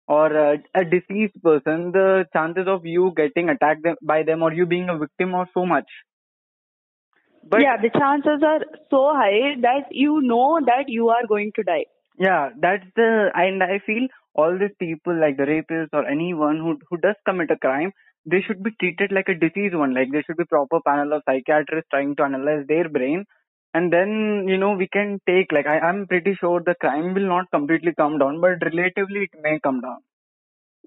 or 0.08 0.26
uh, 0.36 0.56
a 0.74 0.84
deceased 0.84 1.40
person, 1.42 1.92
the 1.92 2.26
chances 2.32 2.66
of 2.66 2.84
you 2.86 3.12
getting 3.16 3.48
attacked 3.48 3.82
them- 3.82 3.96
by 4.02 4.22
them 4.22 4.42
or 4.42 4.52
you 4.52 4.66
being 4.66 4.88
a 4.88 4.98
victim 4.98 5.34
are 5.34 5.48
so 5.54 5.66
much. 5.66 5.86
But 7.42 7.66
yeah 7.66 7.76
the 7.82 7.90
chances 7.96 8.42
are 8.50 8.60
so 8.90 9.02
high 9.14 9.54
that 9.66 9.86
you 9.90 10.20
know 10.22 10.60
that 10.66 10.88
you 10.88 11.08
are 11.10 11.26
going 11.26 11.52
to 11.56 11.62
die 11.62 11.84
Yeah, 12.18 12.50
that's 12.60 12.84
the 12.96 13.30
and 13.34 13.62
I 13.62 13.78
feel 13.86 14.06
all 14.34 14.58
these 14.58 14.74
people 14.78 15.18
like 15.18 15.36
the 15.36 15.44
rapists 15.44 15.92
or 15.92 16.06
anyone 16.06 16.58
who 16.58 16.78
who 16.88 16.96
does 16.98 17.16
commit 17.26 17.50
a 17.50 17.56
crime, 17.56 17.92
they 18.24 18.40
should 18.42 18.62
be 18.62 18.70
treated 18.80 19.12
like 19.12 19.28
a 19.28 19.34
disease 19.34 19.72
one. 19.74 19.94
Like 19.94 20.10
there 20.12 20.22
should 20.26 20.36
be 20.36 20.44
proper 20.44 20.80
panel 20.86 21.12
of 21.14 21.22
psychiatrists 21.28 21.88
trying 21.90 22.14
to 22.16 22.24
analyze 22.24 22.66
their 22.66 22.88
brain, 22.88 23.24
and 23.74 23.92
then 23.92 24.46
you 24.48 24.56
know 24.58 24.72
we 24.72 24.88
can 24.88 25.20
take 25.26 25.52
like 25.52 25.66
I 25.66 25.78
I'm 25.80 26.06
pretty 26.06 26.34
sure 26.34 26.60
the 26.60 26.74
crime 26.74 27.14
will 27.14 27.28
not 27.28 27.50
completely 27.50 27.94
come 27.94 28.18
down, 28.18 28.40
but 28.40 28.62
relatively 28.72 29.24
it 29.32 29.42
may 29.42 29.58
come 29.60 29.80
down. 29.80 29.98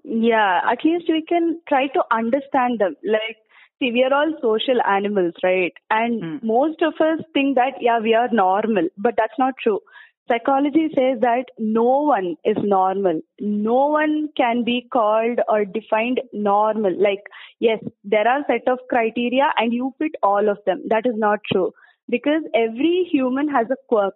Yeah, 0.04 0.60
at 0.70 0.84
least 0.84 1.06
we 1.08 1.22
can 1.22 1.60
try 1.68 1.88
to 1.88 2.02
understand 2.12 2.78
them. 2.78 2.94
Like, 3.04 3.38
see, 3.78 3.90
we 3.92 4.04
are 4.04 4.14
all 4.14 4.32
social 4.40 4.80
animals, 4.82 5.34
right? 5.42 5.72
And 5.90 6.22
Hmm. 6.22 6.36
most 6.42 6.80
of 6.82 6.94
us 7.00 7.20
think 7.34 7.56
that, 7.56 7.74
yeah, 7.80 7.98
we 7.98 8.14
are 8.14 8.28
normal, 8.32 8.88
but 8.96 9.14
that's 9.16 9.38
not 9.38 9.54
true. 9.62 9.80
Psychology 10.28 10.88
says 10.94 11.20
that 11.20 11.46
no 11.58 12.02
one 12.02 12.36
is 12.44 12.56
normal. 12.62 13.20
No 13.40 13.86
one 13.86 14.28
can 14.36 14.64
be 14.64 14.86
called 14.92 15.40
or 15.48 15.64
defined 15.64 16.20
normal. 16.32 16.92
Like, 17.00 17.22
yes, 17.60 17.78
there 18.04 18.26
are 18.26 18.44
set 18.48 18.66
of 18.68 18.78
criteria 18.88 19.52
and 19.56 19.72
you 19.72 19.94
fit 19.98 20.16
all 20.22 20.48
of 20.48 20.58
them. 20.66 20.82
That 20.88 21.06
is 21.06 21.14
not 21.16 21.40
true. 21.52 21.72
Because 22.08 22.42
every 22.54 23.08
human 23.10 23.48
has 23.48 23.66
a 23.70 23.76
quirk 23.88 24.14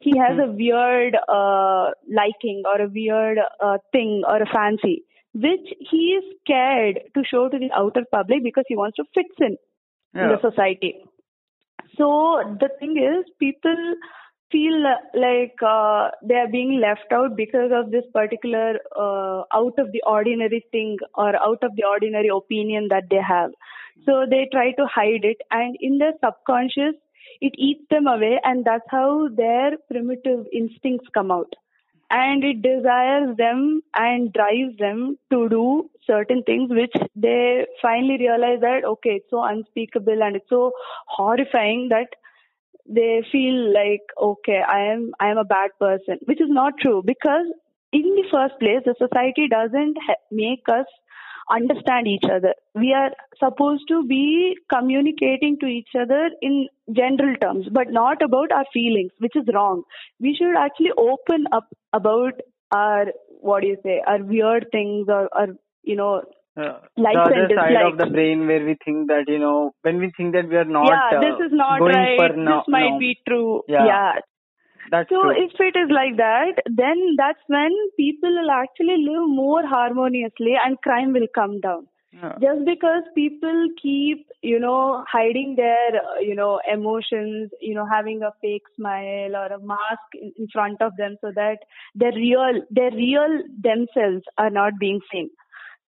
he 0.00 0.16
has 0.18 0.36
Hmm. 0.36 0.40
a 0.40 0.46
weird 0.52 1.16
uh, 1.28 1.90
liking 2.20 2.62
or 2.66 2.80
a 2.82 2.88
weird 2.88 3.38
uh, 3.60 3.78
thing 3.92 4.22
or 4.26 4.42
a 4.42 4.46
fancy, 4.46 5.04
which 5.32 5.68
he 5.90 6.02
is 6.18 6.24
scared 6.40 7.00
to 7.14 7.24
show 7.24 7.48
to 7.48 7.58
the 7.58 7.70
outer 7.72 8.04
public 8.10 8.42
because 8.42 8.64
he 8.66 8.76
wants 8.76 8.96
to 8.96 9.04
fit 9.14 9.26
in 9.38 9.56
in 10.20 10.28
the 10.28 10.40
society. 10.40 11.04
So 11.96 12.56
the 12.60 12.68
thing 12.78 12.96
is, 12.96 13.24
people 13.38 13.94
feel 14.50 14.82
like 15.14 15.54
uh, 15.66 16.10
they 16.22 16.34
are 16.34 16.48
being 16.48 16.80
left 16.80 17.12
out 17.12 17.36
because 17.36 17.70
of 17.72 17.90
this 17.90 18.04
particular 18.12 18.78
uh, 18.96 19.42
out 19.54 19.78
of 19.78 19.92
the 19.92 20.02
ordinary 20.06 20.64
thing 20.72 20.98
or 21.14 21.34
out 21.36 21.62
of 21.62 21.74
the 21.76 21.84
ordinary 21.84 22.28
opinion 22.28 22.88
that 22.90 23.04
they 23.10 23.20
have. 23.26 23.50
So 24.04 24.26
they 24.28 24.48
try 24.52 24.72
to 24.72 24.86
hide 24.86 25.24
it, 25.24 25.38
and 25.50 25.76
in 25.80 25.98
their 25.98 26.12
subconscious, 26.24 26.94
it 27.40 27.54
eats 27.56 27.84
them 27.90 28.06
away, 28.06 28.40
and 28.44 28.64
that's 28.64 28.88
how 28.88 29.28
their 29.28 29.72
primitive 29.90 30.46
instincts 30.52 31.08
come 31.14 31.30
out. 31.30 31.52
And 32.10 32.44
it 32.44 32.60
desires 32.60 33.36
them 33.38 33.80
and 33.94 34.32
drives 34.32 34.76
them 34.78 35.16
to 35.30 35.48
do 35.48 35.90
certain 36.06 36.42
things 36.42 36.68
which 36.70 36.92
they 37.16 37.66
finally 37.80 38.18
realize 38.18 38.60
that 38.60 38.84
okay, 38.84 39.16
it's 39.16 39.30
so 39.30 39.42
unspeakable 39.42 40.22
and 40.22 40.36
it's 40.36 40.48
so 40.50 40.72
horrifying 41.06 41.88
that 41.88 42.08
they 42.88 43.22
feel 43.30 43.72
like 43.72 44.02
okay 44.20 44.60
i 44.68 44.80
am 44.92 45.12
i 45.20 45.28
am 45.30 45.38
a 45.38 45.44
bad 45.44 45.70
person 45.78 46.18
which 46.24 46.40
is 46.40 46.50
not 46.50 46.74
true. 46.80 47.02
Because 47.04 47.46
in 47.92 48.02
the 48.02 48.24
first 48.30 48.58
place 48.60 48.82
the 48.84 48.94
society 48.98 49.48
doesn't 49.48 49.96
ha- 50.06 50.22
make 50.30 50.64
us 50.68 50.86
understand 51.50 52.06
each 52.06 52.24
other. 52.24 52.54
We 52.74 52.92
are 52.92 53.10
supposed 53.38 53.84
to 53.88 54.04
be 54.06 54.56
communicating 54.72 55.58
to 55.60 55.66
each 55.66 55.88
other 55.98 56.30
in 56.40 56.68
general 56.92 57.34
terms 57.36 57.66
but 57.72 57.90
not 57.90 58.22
about 58.22 58.52
our 58.52 58.64
feelings 58.72 59.12
which 59.18 59.36
is 59.36 59.44
wrong. 59.54 59.82
We 60.20 60.34
should 60.34 60.56
actually 60.56 60.92
open 60.96 61.46
up 61.52 61.68
about 61.92 62.34
our 62.72 63.06
what 63.40 63.62
do 63.62 63.68
you 63.68 63.76
say 63.82 64.00
our 64.06 64.22
weird 64.22 64.66
things 64.72 65.06
or, 65.08 65.28
or 65.32 65.48
you 65.82 65.96
know 65.96 66.22
Uh, 66.62 66.80
Likes 67.02 67.16
the 67.28 67.36
other 67.42 67.54
side 67.56 67.86
of 67.90 67.94
the 67.98 68.06
brain 68.14 68.46
where 68.48 68.64
we 68.64 68.72
think 68.84 69.08
that 69.10 69.24
you 69.26 69.38
know 69.38 69.72
when 69.86 69.96
we 70.02 70.08
think 70.16 70.34
that 70.34 70.50
we 70.50 70.56
are 70.62 70.66
not 70.72 70.88
yeah 70.88 71.18
uh, 71.18 71.20
this 71.22 71.38
is 71.44 71.52
not 71.60 71.78
going 71.78 71.94
right. 71.94 72.18
for 72.20 72.36
no, 72.36 72.56
this 72.56 72.68
might 72.74 72.90
no. 72.94 72.98
be 72.98 73.12
true. 73.28 73.62
Yeah. 73.74 73.86
yeah 73.90 74.10
That's 74.92 75.08
So 75.08 75.22
true. 75.22 75.30
if 75.44 75.58
it 75.58 75.74
is 75.76 75.90
like 75.90 76.18
that, 76.18 76.62
then 76.66 77.16
that's 77.16 77.40
when 77.46 77.70
people 77.96 78.30
will 78.30 78.50
actually 78.50 78.98
live 78.98 79.26
more 79.26 79.66
harmoniously 79.66 80.54
and 80.62 80.80
crime 80.82 81.14
will 81.14 81.28
come 81.34 81.60
down. 81.60 81.88
Yeah. 82.12 82.34
Just 82.42 82.66
because 82.66 83.04
people 83.14 83.68
keep, 83.80 84.26
you 84.42 84.60
know, 84.60 85.02
hiding 85.10 85.54
their, 85.56 86.02
you 86.20 86.34
know, 86.34 86.60
emotions, 86.70 87.50
you 87.62 87.74
know, 87.74 87.86
having 87.90 88.22
a 88.22 88.32
fake 88.42 88.68
smile 88.76 89.34
or 89.34 89.46
a 89.46 89.58
mask 89.58 90.12
in 90.36 90.46
front 90.52 90.82
of 90.82 90.92
them 90.98 91.16
so 91.22 91.32
that 91.34 91.60
their 91.94 92.12
real, 92.12 92.60
their 92.70 92.90
real 92.90 93.42
themselves 93.62 94.24
are 94.36 94.50
not 94.50 94.74
being 94.78 95.00
seen. 95.10 95.30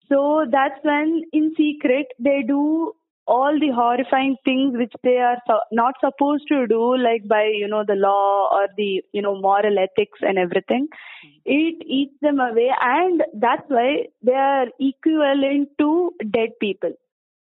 So 0.09 0.45
that's 0.51 0.83
when 0.83 1.21
in 1.31 1.53
secret 1.55 2.07
they 2.17 2.41
do 2.41 2.93
all 3.27 3.57
the 3.59 3.71
horrifying 3.73 4.35
things 4.45 4.73
which 4.77 4.93
they 5.03 5.17
are 5.17 5.37
so- 5.47 5.61
not 5.71 5.95
supposed 5.99 6.47
to 6.47 6.67
do 6.67 6.97
like 6.97 7.27
by 7.27 7.45
you 7.45 7.67
know 7.67 7.83
the 7.87 7.95
law 7.95 8.49
or 8.51 8.67
the 8.77 9.03
you 9.13 9.21
know 9.21 9.35
moral 9.39 9.79
ethics 9.79 10.19
and 10.21 10.37
everything 10.37 10.87
hmm. 11.23 11.29
it 11.45 11.83
eats 11.85 12.15
them 12.21 12.39
away. 12.39 12.71
And 12.81 13.23
that's 13.33 13.67
why 13.67 14.07
they 14.23 14.33
are 14.33 14.67
equivalent 14.79 15.69
to 15.79 16.11
dead 16.31 16.49
people. 16.59 16.93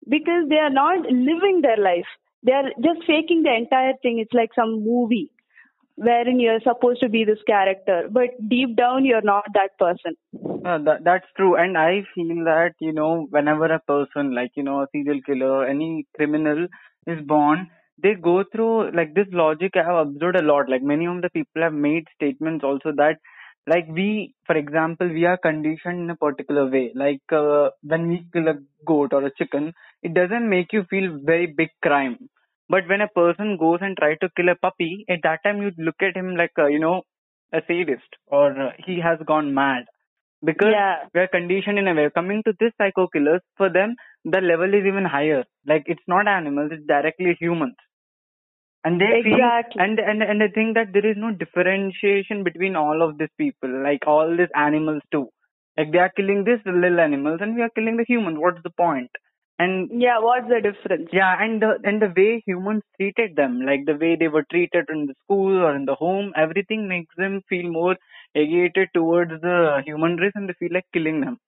Because 0.09 0.49
they 0.49 0.57
are 0.57 0.71
not 0.71 1.01
living 1.07 1.61
their 1.63 1.79
life. 1.79 2.07
They 2.43 2.53
are 2.53 2.71
just 2.83 3.07
faking 3.07 3.43
the 3.43 3.55
entire 3.55 3.95
thing. 4.03 4.19
It's 4.19 4.35
like 4.35 4.51
some 4.55 4.85
movie 4.85 5.31
wherein 5.97 6.41
you're 6.41 6.61
supposed 6.61 7.01
to 7.01 7.09
be 7.09 7.25
this 7.25 7.43
character 7.47 8.09
but 8.11 8.31
deep 8.49 8.77
down 8.77 9.05
you're 9.05 9.29
not 9.35 9.45
that 9.55 9.77
person 9.79 10.15
Uh, 10.65 10.79
that, 10.79 11.05
that's 11.05 11.27
true. 11.37 11.57
And 11.57 11.77
I 11.77 12.03
feel 12.15 12.45
that, 12.45 12.73
you 12.81 12.93
know, 12.93 13.27
whenever 13.31 13.67
a 13.67 13.81
person, 13.81 14.35
like, 14.35 14.51
you 14.57 14.63
know, 14.63 14.81
a 14.83 14.87
serial 14.93 15.21
killer 15.23 15.51
or 15.51 15.67
any 15.67 16.07
criminal 16.17 16.67
is 17.07 17.21
born, 17.27 17.71
they 18.03 18.15
go 18.15 18.45
through, 18.51 18.91
like, 18.93 19.15
this 19.15 19.27
logic 19.33 19.73
I 19.77 19.85
have 19.85 20.07
observed 20.07 20.37
a 20.37 20.43
lot. 20.43 20.69
Like, 20.69 20.83
many 20.83 21.07
of 21.07 21.21
the 21.23 21.31
people 21.31 21.63
have 21.63 21.75
made 21.75 22.05
statements 22.15 22.65
also 22.65 22.93
that, 22.97 23.19
like, 23.67 23.87
we, 23.89 24.35
for 24.47 24.57
example, 24.57 25.09
we 25.09 25.25
are 25.27 25.37
conditioned 25.37 26.01
in 26.01 26.11
a 26.11 26.17
particular 26.17 26.67
way. 26.67 26.93
Like, 26.95 27.23
uh, 27.31 27.71
when 27.83 28.09
we 28.09 28.27
kill 28.33 28.49
a 28.49 28.59
goat 28.87 29.13
or 29.13 29.25
a 29.25 29.35
chicken, 29.35 29.75
it 30.03 30.15
doesn't 30.15 30.49
make 30.49 30.73
you 30.73 30.85
feel 30.91 31.19
very 31.23 31.47
big 31.47 31.71
crime. 31.83 32.19
But 32.69 32.89
when 32.89 33.01
a 33.01 33.09
person 33.09 33.57
goes 33.59 33.79
and 33.83 33.97
tries 33.97 34.19
to 34.21 34.31
kill 34.37 34.49
a 34.51 34.55
puppy, 34.57 35.05
at 35.09 35.21
that 35.23 35.43
time 35.45 35.63
you 35.63 35.73
look 35.79 36.03
at 36.03 36.17
him 36.17 36.37
like, 36.37 36.53
uh, 36.59 36.67
you 36.67 36.79
know, 36.79 37.03
a 37.53 37.63
sadist 37.67 38.09
or 38.27 38.51
uh, 38.69 38.73
he 38.85 39.01
has 39.01 39.19
gone 39.27 39.55
mad 39.55 39.85
because 40.45 40.77
Yeah. 40.77 41.09
we 41.15 41.21
are 41.21 41.29
conditioned 41.29 41.79
in 41.79 41.89
a 41.89 41.95
way. 41.95 42.11
Coming 42.11 42.43
to 42.45 42.55
this 42.61 42.73
psycho 42.79 43.09
killers, 43.09 43.43
for 43.57 43.71
them 43.71 43.97
the 44.25 44.41
level 44.41 44.73
is 44.75 44.85
even 44.87 45.05
higher. 45.05 45.45
Like 45.67 45.85
it's 45.87 46.07
not 46.09 46.29
animals, 46.29 46.71
it's 46.73 46.87
directly 46.87 47.37
humans. 47.41 47.77
And 48.85 49.01
they 49.01 49.13
Exactly. 49.13 49.23
feel 49.23 49.85
and 49.85 49.99
and 49.99 50.23
and 50.23 50.43
I 50.43 50.49
think 50.49 50.75
that 50.75 50.93
there 50.93 51.05
is 51.07 51.17
no 51.17 51.31
differentiation 51.33 52.45
between 52.45 52.77
all 52.77 53.03
of 53.03 53.19
these 53.19 53.33
people, 53.37 53.69
like 53.83 54.07
all 54.07 54.37
these 54.37 54.51
animals 54.55 55.03
too. 55.11 55.29
Like 55.77 55.91
they 55.93 55.99
are 55.99 56.11
killing 56.11 56.45
these 56.45 56.61
little 56.65 57.01
animals 57.01 57.41
and 57.43 57.55
we 57.57 57.63
are 57.63 57.71
killing 57.71 57.97
the 57.97 58.05
humans. 58.07 58.39
What's 58.39 58.63
the 58.63 58.71
point? 58.71 59.11
And 59.59 59.91
Yeah, 59.91 60.19
what's 60.21 60.49
the 60.49 60.61
difference? 60.61 61.11
yeah 61.17 61.35
and 61.45 61.63
the 61.63 61.69
and 61.89 62.03
the 62.03 62.09
way 62.17 62.43
humans 62.47 62.83
treated 62.97 63.37
them 63.37 63.61
like 63.69 63.85
the 63.87 63.97
way 64.03 64.15
they 64.17 64.29
were 64.29 64.45
treated 64.51 64.87
in 64.95 65.07
the 65.07 65.15
school 65.25 65.55
or 65.67 65.75
in 65.77 65.85
the 65.87 65.95
home 65.95 66.33
everything 66.37 66.87
makes 66.89 67.15
them 67.17 67.41
feel 67.49 67.69
more 67.79 67.97
agitated 68.37 68.89
towards 68.95 69.41
the 69.49 69.83
human 69.87 70.17
race 70.17 70.33
and 70.35 70.49
they 70.49 70.59
feel 70.63 70.73
like 70.79 70.87
killing 70.93 71.21
them 71.21 71.39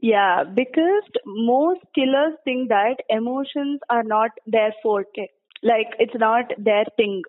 Yeah, 0.00 0.44
because 0.44 1.02
most 1.26 1.80
killers 1.94 2.34
think 2.44 2.68
that 2.68 2.96
emotions 3.10 3.80
are 3.90 4.02
not 4.02 4.30
their 4.46 4.72
forte. 4.82 5.28
Like 5.62 5.94
it's 5.98 6.14
not 6.18 6.52
their 6.58 6.84
thing. 6.96 7.22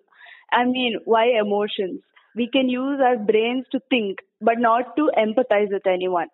I 0.52 0.64
mean, 0.64 0.98
why 1.04 1.26
emotions? 1.40 2.00
We 2.34 2.48
can 2.48 2.68
use 2.68 3.00
our 3.00 3.16
brains 3.16 3.66
to 3.72 3.80
think, 3.90 4.18
but 4.40 4.58
not 4.58 4.96
to 4.96 5.10
empathize 5.16 5.70
with 5.72 5.86
anyone. 5.86 6.28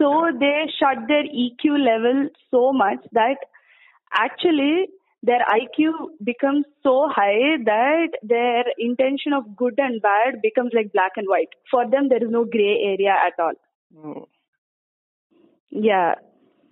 So 0.00 0.30
they 0.38 0.64
shut 0.78 1.06
their 1.08 1.24
EQ 1.24 1.78
level 1.84 2.28
so 2.50 2.72
much 2.72 3.00
that 3.12 3.36
actually 4.12 4.86
their 5.22 5.40
IQ 5.40 5.92
becomes 6.24 6.64
so 6.82 7.08
high 7.14 7.58
that 7.64 8.08
their 8.22 8.64
intention 8.78 9.34
of 9.34 9.54
good 9.54 9.74
and 9.76 10.00
bad 10.00 10.40
becomes 10.42 10.70
like 10.74 10.92
black 10.92 11.12
and 11.16 11.26
white. 11.28 11.50
For 11.70 11.88
them, 11.88 12.08
there 12.08 12.24
is 12.24 12.30
no 12.30 12.44
gray 12.46 12.96
area 12.96 13.14
at 13.26 13.38
all. 13.38 13.52
Oh. 14.02 14.28
Yeah, 15.70 16.14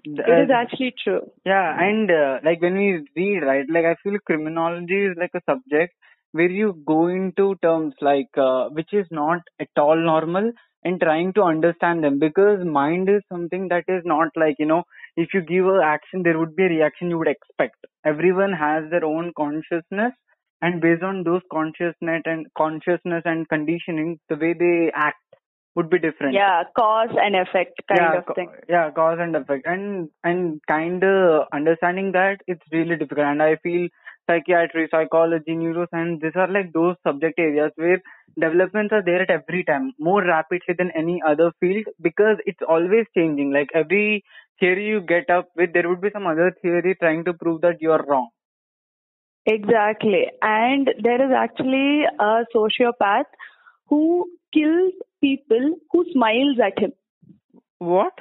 it 0.04 0.44
is 0.44 0.50
actually 0.50 0.94
true. 1.04 1.30
Yeah, 1.44 1.76
and 1.78 2.10
uh, 2.10 2.38
like 2.42 2.62
when 2.62 2.74
we 2.74 3.06
read, 3.14 3.42
right, 3.42 3.66
like 3.70 3.84
I 3.84 3.96
feel 4.02 4.18
criminology 4.24 5.04
is 5.06 5.16
like 5.18 5.32
a 5.34 5.42
subject 5.48 5.94
where 6.32 6.50
you 6.50 6.82
go 6.86 7.06
into 7.08 7.56
terms 7.62 7.94
like 8.00 8.30
uh, 8.36 8.68
which 8.70 8.92
is 8.92 9.06
not 9.10 9.40
at 9.60 9.68
all 9.76 9.96
normal 9.96 10.52
and 10.84 11.00
trying 11.00 11.32
to 11.34 11.42
understand 11.42 12.04
them 12.04 12.18
because 12.18 12.64
mind 12.64 13.08
is 13.08 13.22
something 13.30 13.68
that 13.68 13.84
is 13.88 14.02
not 14.04 14.28
like, 14.36 14.56
you 14.58 14.66
know, 14.66 14.84
if 15.16 15.34
you 15.34 15.40
give 15.42 15.66
a 15.66 15.80
action, 15.84 16.22
there 16.22 16.38
would 16.38 16.54
be 16.54 16.64
a 16.64 16.68
reaction 16.68 17.10
you 17.10 17.18
would 17.18 17.28
expect. 17.28 17.76
Everyone 18.04 18.52
has 18.52 18.84
their 18.90 19.04
own 19.04 19.32
consciousness 19.36 20.12
and 20.60 20.80
based 20.80 21.02
on 21.02 21.22
those 21.22 21.42
consciousness 21.52 22.22
and 22.24 22.46
consciousness 22.56 23.22
and 23.24 23.48
conditioning, 23.48 24.18
the 24.28 24.36
way 24.36 24.54
they 24.58 24.90
act 24.94 25.16
would 25.76 25.90
be 25.90 25.98
different 25.98 26.34
Yeah, 26.34 26.64
cause 26.76 27.10
and 27.12 27.36
effect 27.36 27.80
kind 27.88 28.00
yeah, 28.00 28.18
of 28.18 28.34
thing. 28.34 28.50
yeah, 28.68 28.90
cause 28.90 29.18
and 29.20 29.36
effect, 29.36 29.66
and 29.66 30.08
and 30.24 30.60
kind 30.66 31.04
of 31.04 31.46
understanding 31.52 32.12
that 32.12 32.40
it's 32.48 32.72
really 32.72 32.96
difficult. 32.96 33.26
And 33.26 33.42
I 33.42 33.56
feel 33.62 33.88
psychiatry, 34.28 34.88
psychology, 34.90 35.52
neuroscience, 35.52 36.20
these 36.20 36.36
are 36.36 36.48
like 36.48 36.72
those 36.72 36.96
subject 37.06 37.38
areas 37.38 37.72
where 37.76 38.00
developments 38.38 38.92
are 38.92 39.02
there 39.02 39.22
at 39.22 39.30
every 39.30 39.64
time, 39.64 39.92
more 39.98 40.24
rapidly 40.24 40.74
than 40.76 40.90
any 40.96 41.20
other 41.26 41.52
field 41.60 41.86
because 42.00 42.36
it's 42.46 42.62
always 42.68 43.06
changing. 43.16 43.52
Like 43.52 43.70
every 43.74 44.24
theory 44.60 44.86
you 44.86 45.00
get 45.00 45.30
up 45.30 45.48
with, 45.56 45.72
there 45.72 45.88
would 45.88 46.00
be 46.00 46.10
some 46.12 46.26
other 46.26 46.54
theory 46.62 46.96
trying 47.00 47.24
to 47.24 47.32
prove 47.32 47.62
that 47.62 47.80
you 47.80 47.92
are 47.92 48.04
wrong. 48.06 48.28
Exactly. 49.46 50.26
And 50.42 50.90
there 51.02 51.24
is 51.24 51.32
actually 51.34 52.04
a 52.18 52.44
sociopath 52.54 53.24
who 53.88 54.30
kills 54.52 54.92
people 55.22 55.76
who 55.90 56.04
smiles 56.12 56.58
at 56.64 56.78
him. 56.78 56.92
What? 57.78 58.12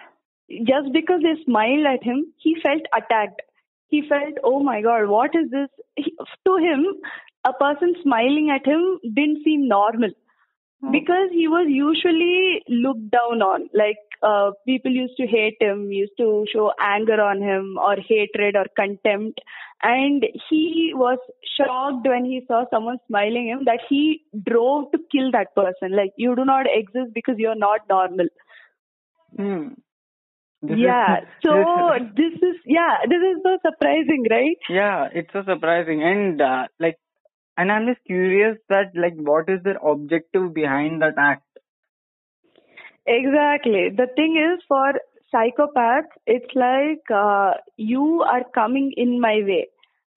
Just 0.50 0.94
because 0.94 1.22
they 1.22 1.44
smiled 1.44 1.86
at 1.86 2.04
him, 2.04 2.34
he 2.38 2.56
felt 2.64 2.82
attacked. 2.96 3.42
He 3.90 4.04
felt, 4.08 4.36
oh 4.44 4.62
my 4.62 4.82
god, 4.82 5.08
what 5.08 5.32
is 5.34 5.50
this? 5.50 5.70
He, 5.96 6.14
to 6.46 6.58
him, 6.58 6.86
a 7.48 7.54
person 7.54 7.96
smiling 8.04 8.50
at 8.54 8.66
him 8.66 9.00
didn't 9.16 9.44
seem 9.44 9.68
normal 9.68 10.10
because 10.92 11.30
he 11.32 11.48
was 11.48 11.68
usually 11.70 12.62
looked 12.70 13.10
down 13.10 13.42
on. 13.42 13.70
Like 13.74 13.98
uh, 14.22 14.52
people 14.66 14.92
used 14.92 15.18
to 15.18 15.26
hate 15.26 15.58
him, 15.60 15.92
used 15.92 16.14
to 16.20 16.46
show 16.54 16.72
anger 16.80 17.20
on 17.22 17.42
him 17.42 17.78
or 17.82 17.96
hatred 17.96 18.56
or 18.56 18.66
contempt. 18.76 19.40
And 19.82 20.24
he 20.50 20.92
was 20.94 21.20
shocked 21.58 22.08
when 22.08 22.26
he 22.26 22.42
saw 22.48 22.66
someone 22.72 22.98
smiling 23.08 23.48
him 23.48 23.66
that 23.66 23.80
he 23.90 24.22
drove 24.48 24.92
to 24.92 25.00
kill 25.12 25.32
that 25.32 25.56
person. 25.56 25.96
Like 25.96 26.12
you 26.18 26.36
do 26.36 26.46
not 26.46 26.66
exist 26.72 27.14
because 27.14 27.36
you're 27.38 27.56
not 27.56 27.82
normal. 27.90 28.28
Hmm. 29.36 29.68
This 30.62 30.72
is- 30.74 30.80
yeah. 30.80 31.20
So 31.44 31.54
this- 31.96 32.14
this 32.16 32.34
is 32.50 32.56
yeah, 32.66 32.98
this 33.10 33.22
is 33.32 33.42
so 33.44 33.58
surprising, 33.66 34.26
right? 34.30 34.58
Yeah, 34.70 35.08
it's 35.14 35.32
so 35.34 35.44
surprising 35.44 36.04
and 36.04 36.42
uh, 36.42 36.68
like, 36.80 36.98
and 37.58 37.72
I'm 37.72 37.88
just 37.88 38.04
curious 38.06 38.58
that 38.70 38.92
like, 38.96 39.16
what 39.16 39.50
is 39.50 39.64
their 39.64 39.78
objective 39.78 40.54
behind 40.54 41.02
that 41.02 41.14
act? 41.18 41.44
Exactly. 43.06 43.90
The 43.96 44.08
thing 44.16 44.36
is, 44.38 44.64
for 44.68 44.94
psychopaths, 45.34 46.12
it's 46.26 46.54
like 46.56 47.04
uh, 47.14 47.54
you 47.78 48.24
are 48.24 48.44
coming 48.54 48.92
in 48.98 49.20
my 49.22 49.42
way, 49.46 49.68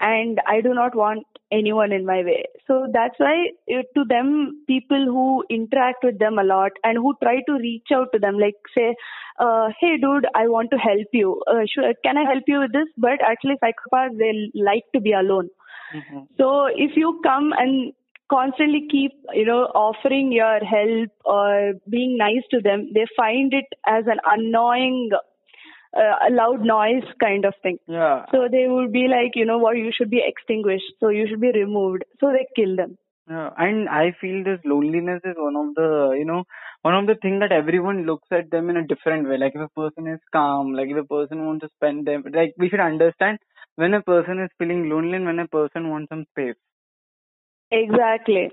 and 0.00 0.40
I 0.46 0.60
do 0.60 0.74
not 0.74 0.94
want 0.94 1.26
anyone 1.52 1.92
in 1.92 2.06
my 2.06 2.22
way. 2.22 2.44
So 2.66 2.86
that's 2.92 3.18
why, 3.18 3.50
uh, 3.76 3.82
to 3.96 4.04
them, 4.04 4.64
people 4.66 5.04
who 5.04 5.44
interact 5.50 6.04
with 6.04 6.18
them 6.18 6.38
a 6.38 6.44
lot 6.44 6.72
and 6.84 6.96
who 6.96 7.14
try 7.22 7.36
to 7.48 7.54
reach 7.54 7.88
out 7.92 8.12
to 8.12 8.18
them, 8.18 8.38
like 8.38 8.54
say, 8.76 8.94
uh, 9.38 9.70
"Hey, 9.80 9.96
dude, 10.04 10.26
I 10.34 10.46
want 10.48 10.70
to 10.70 10.78
help 10.78 11.18
you. 11.22 11.32
Uh, 11.54 11.64
sure, 11.74 11.92
can 12.04 12.16
I 12.16 12.24
help 12.32 12.44
you 12.54 12.60
with 12.60 12.72
this?" 12.72 12.88
But 13.08 13.22
actually, 13.32 13.58
psychopaths 13.64 14.18
they 14.24 14.32
like 14.70 14.84
to 14.94 15.00
be 15.08 15.12
alone. 15.22 15.50
Mhm. 15.94 16.26
So 16.42 16.50
if 16.88 16.96
you 16.96 17.20
come 17.24 17.52
and 17.64 17.92
constantly 18.32 18.86
keep, 18.90 19.12
you 19.34 19.44
know, 19.44 19.62
offering 19.84 20.30
your 20.32 20.58
help 20.72 21.10
or 21.24 21.72
being 21.94 22.16
nice 22.16 22.44
to 22.52 22.60
them, 22.66 22.84
they 22.94 23.06
find 23.16 23.52
it 23.52 23.64
as 23.88 24.06
an 24.06 24.20
annoying, 24.34 25.10
uh, 25.96 26.28
a 26.28 26.30
loud 26.30 26.64
noise 26.64 27.04
kind 27.20 27.44
of 27.44 27.54
thing. 27.62 27.78
Yeah. 27.86 28.24
So 28.30 28.48
they 28.50 28.66
would 28.68 28.92
be 28.92 29.08
like, 29.08 29.32
you 29.34 29.44
know 29.44 29.58
what, 29.58 29.76
you 29.76 29.90
should 29.96 30.10
be 30.10 30.22
extinguished. 30.24 30.92
So 31.00 31.08
you 31.08 31.26
should 31.28 31.40
be 31.40 31.52
removed. 31.52 32.04
So 32.20 32.32
they 32.32 32.46
kill 32.54 32.76
them. 32.76 32.96
Yeah, 33.28 33.50
and 33.58 33.88
I 33.88 34.12
feel 34.20 34.42
this 34.42 34.58
loneliness 34.64 35.20
is 35.24 35.34
one 35.36 35.54
of 35.54 35.74
the, 35.76 36.16
you 36.18 36.24
know, 36.24 36.44
one 36.82 36.94
of 36.94 37.06
the 37.06 37.14
thing 37.14 37.38
that 37.40 37.52
everyone 37.52 38.04
looks 38.04 38.26
at 38.32 38.50
them 38.50 38.70
in 38.70 38.76
a 38.76 38.86
different 38.86 39.28
way. 39.28 39.36
Like 39.38 39.52
if 39.54 39.60
a 39.60 39.68
person 39.80 40.08
is 40.08 40.18
calm, 40.32 40.72
like 40.72 40.88
if 40.88 40.96
a 40.96 41.04
person 41.04 41.46
wants 41.46 41.62
to 41.64 41.70
spend 41.76 42.06
them, 42.06 42.24
like 42.32 42.54
we 42.58 42.68
should 42.68 42.80
understand 42.80 43.38
when 43.76 43.94
a 43.94 44.02
person 44.02 44.40
is 44.40 44.50
feeling 44.58 44.88
lonely 44.88 45.14
and 45.16 45.26
when 45.26 45.38
a 45.38 45.46
person 45.46 45.90
wants 45.90 46.08
some 46.08 46.24
space. 46.32 46.56
Exactly. 47.70 48.50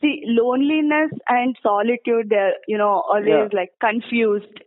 See, 0.00 0.22
loneliness 0.26 1.10
and 1.28 1.56
solitude, 1.62 2.28
they're, 2.30 2.54
you 2.68 2.78
know, 2.78 3.02
always 3.10 3.26
Yeah. 3.28 3.48
like 3.52 3.70
confused. 3.80 4.60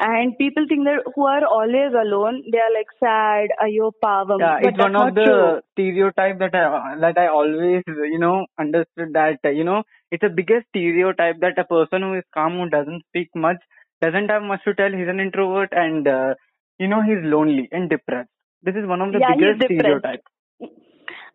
And 0.00 0.36
people 0.38 0.66
think 0.68 0.84
that 0.86 1.04
who 1.14 1.26
are 1.26 1.44
always 1.46 1.94
alone, 1.94 2.42
they 2.50 2.58
are 2.58 2.72
like 2.74 2.90
sad, 2.98 3.50
ayo 3.62 3.92
pavam. 4.02 4.40
Yeah, 4.40 4.58
but 4.60 4.74
it's 4.74 4.78
one 4.78 4.96
of 4.96 5.14
the 5.14 5.28
true. 5.28 5.60
stereotype 5.72 6.38
that 6.38 6.54
I 6.54 6.96
that 7.00 7.18
I 7.18 7.28
always, 7.28 7.82
you 7.86 8.18
know, 8.18 8.46
understood 8.58 9.12
that 9.14 9.38
you 9.44 9.64
know 9.64 9.82
it's 10.10 10.22
the 10.22 10.28
biggest 10.30 10.66
stereotype 10.68 11.40
that 11.40 11.58
a 11.58 11.64
person 11.64 12.02
who 12.02 12.14
is 12.14 12.24
calm, 12.34 12.54
who 12.58 12.68
doesn't 12.70 13.04
speak 13.08 13.30
much, 13.34 13.58
doesn't 14.00 14.28
have 14.30 14.42
much 14.42 14.64
to 14.64 14.74
tell, 14.74 14.90
he's 14.92 15.08
an 15.08 15.20
introvert, 15.20 15.70
and 15.72 16.06
uh, 16.08 16.34
you 16.78 16.88
know 16.88 17.02
he's 17.02 17.22
lonely 17.22 17.68
and 17.72 17.90
depressed. 17.90 18.30
This 18.62 18.76
is 18.76 18.86
one 18.86 19.00
of 19.02 19.12
the 19.12 19.20
Yeah, 19.20 19.32
biggest 19.32 19.62
stereotypes. 19.64 20.30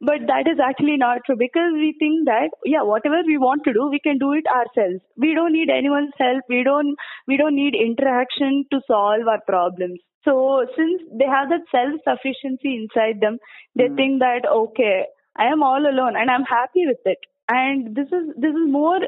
But 0.02 0.28
that 0.28 0.48
is 0.48 0.60
actually 0.60 0.98
not 0.98 1.22
true 1.26 1.36
because 1.38 1.74
we 1.74 1.96
think 2.00 2.26
that 2.26 2.50
yeah, 2.66 2.84
whatever 2.84 3.22
we 3.26 3.38
want 3.38 3.64
to 3.66 3.74
do, 3.74 3.88
we 3.90 4.00
can 4.00 4.18
do 4.18 4.34
it 4.34 4.46
ourselves. 4.54 5.02
We 5.18 5.34
don't 5.34 5.54
need 5.54 5.70
anyone's 5.70 6.14
help. 6.18 6.44
We 6.50 6.64
don't 6.64 6.96
we 7.28 7.38
don't 7.38 7.56
need 7.56 7.76
interaction 7.76 8.66
to 8.72 8.82
solve 8.88 9.28
our 9.28 9.42
problems. 9.48 10.00
So 10.24 10.66
since 10.76 11.02
they 11.20 11.26
have 11.26 11.50
that 11.50 11.68
self 11.72 12.02
sufficiency 12.08 12.76
inside 12.76 13.22
them, 13.22 13.38
they 13.76 13.88
Hmm. 13.88 13.96
think 13.96 14.20
that 14.20 14.46
okay, 14.48 15.06
I 15.36 15.46
am 15.48 15.64
all 15.64 15.86
alone 15.88 16.16
and 16.18 16.30
I'm 16.30 16.44
happy 16.44 16.86
with 16.88 17.06
it. 17.06 17.20
And 17.48 17.96
this 17.96 18.08
is 18.12 18.34
this 18.38 18.56
is 18.56 18.68
more 18.70 19.00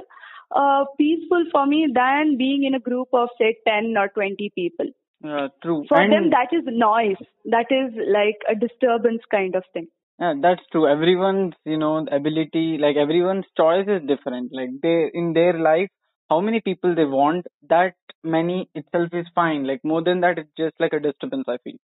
uh, 0.51 0.85
peaceful 0.97 1.45
for 1.51 1.65
me 1.65 1.87
than 1.93 2.37
being 2.37 2.63
in 2.63 2.73
a 2.75 2.79
group 2.79 3.09
of 3.13 3.29
say 3.39 3.55
ten 3.67 3.95
or 3.97 4.07
twenty 4.09 4.51
people. 4.55 4.87
Yeah, 5.23 5.47
true. 5.63 5.83
For 5.89 5.99
and 5.99 6.13
them, 6.13 6.29
that 6.29 6.53
is 6.53 6.63
noise. 6.65 7.21
That 7.45 7.67
is 7.71 7.93
like 8.19 8.39
a 8.49 8.55
disturbance 8.55 9.21
kind 9.31 9.55
of 9.55 9.63
thing. 9.73 9.87
Yeah, 10.19 10.33
that's 10.41 10.61
true. 10.71 10.87
Everyone's, 10.87 11.55
you 11.65 11.77
know, 11.77 11.97
ability, 12.11 12.77
like 12.77 12.95
everyone's 12.97 13.45
choice 13.57 13.87
is 13.87 14.07
different. 14.07 14.51
Like 14.53 14.69
they, 14.81 15.09
in 15.13 15.33
their 15.33 15.57
life, 15.59 15.89
how 16.29 16.39
many 16.41 16.61
people 16.61 16.93
they 16.95 17.05
want, 17.05 17.45
that 17.69 17.95
many 18.23 18.69
itself 18.75 19.09
is 19.13 19.27
fine. 19.35 19.65
Like 19.65 19.83
more 19.83 20.03
than 20.03 20.21
that, 20.21 20.37
it's 20.39 20.51
just 20.57 20.75
like 20.79 20.93
a 20.93 20.99
disturbance, 20.99 21.45
I 21.47 21.57
feel. 21.63 21.77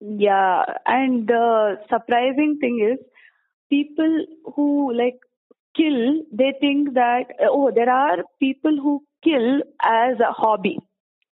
Yeah, 0.00 0.64
and 0.86 1.26
the 1.26 1.76
surprising 1.88 2.58
thing 2.60 2.78
is, 2.92 2.98
people 3.70 4.26
who 4.54 4.92
like 4.94 5.18
kill, 5.76 6.22
they 6.32 6.52
think 6.60 6.94
that 6.94 7.24
oh, 7.42 7.70
there 7.74 7.90
are 7.90 8.18
people 8.40 8.76
who 8.82 9.02
kill 9.24 9.62
as 9.82 10.18
a 10.20 10.32
hobby. 10.32 10.78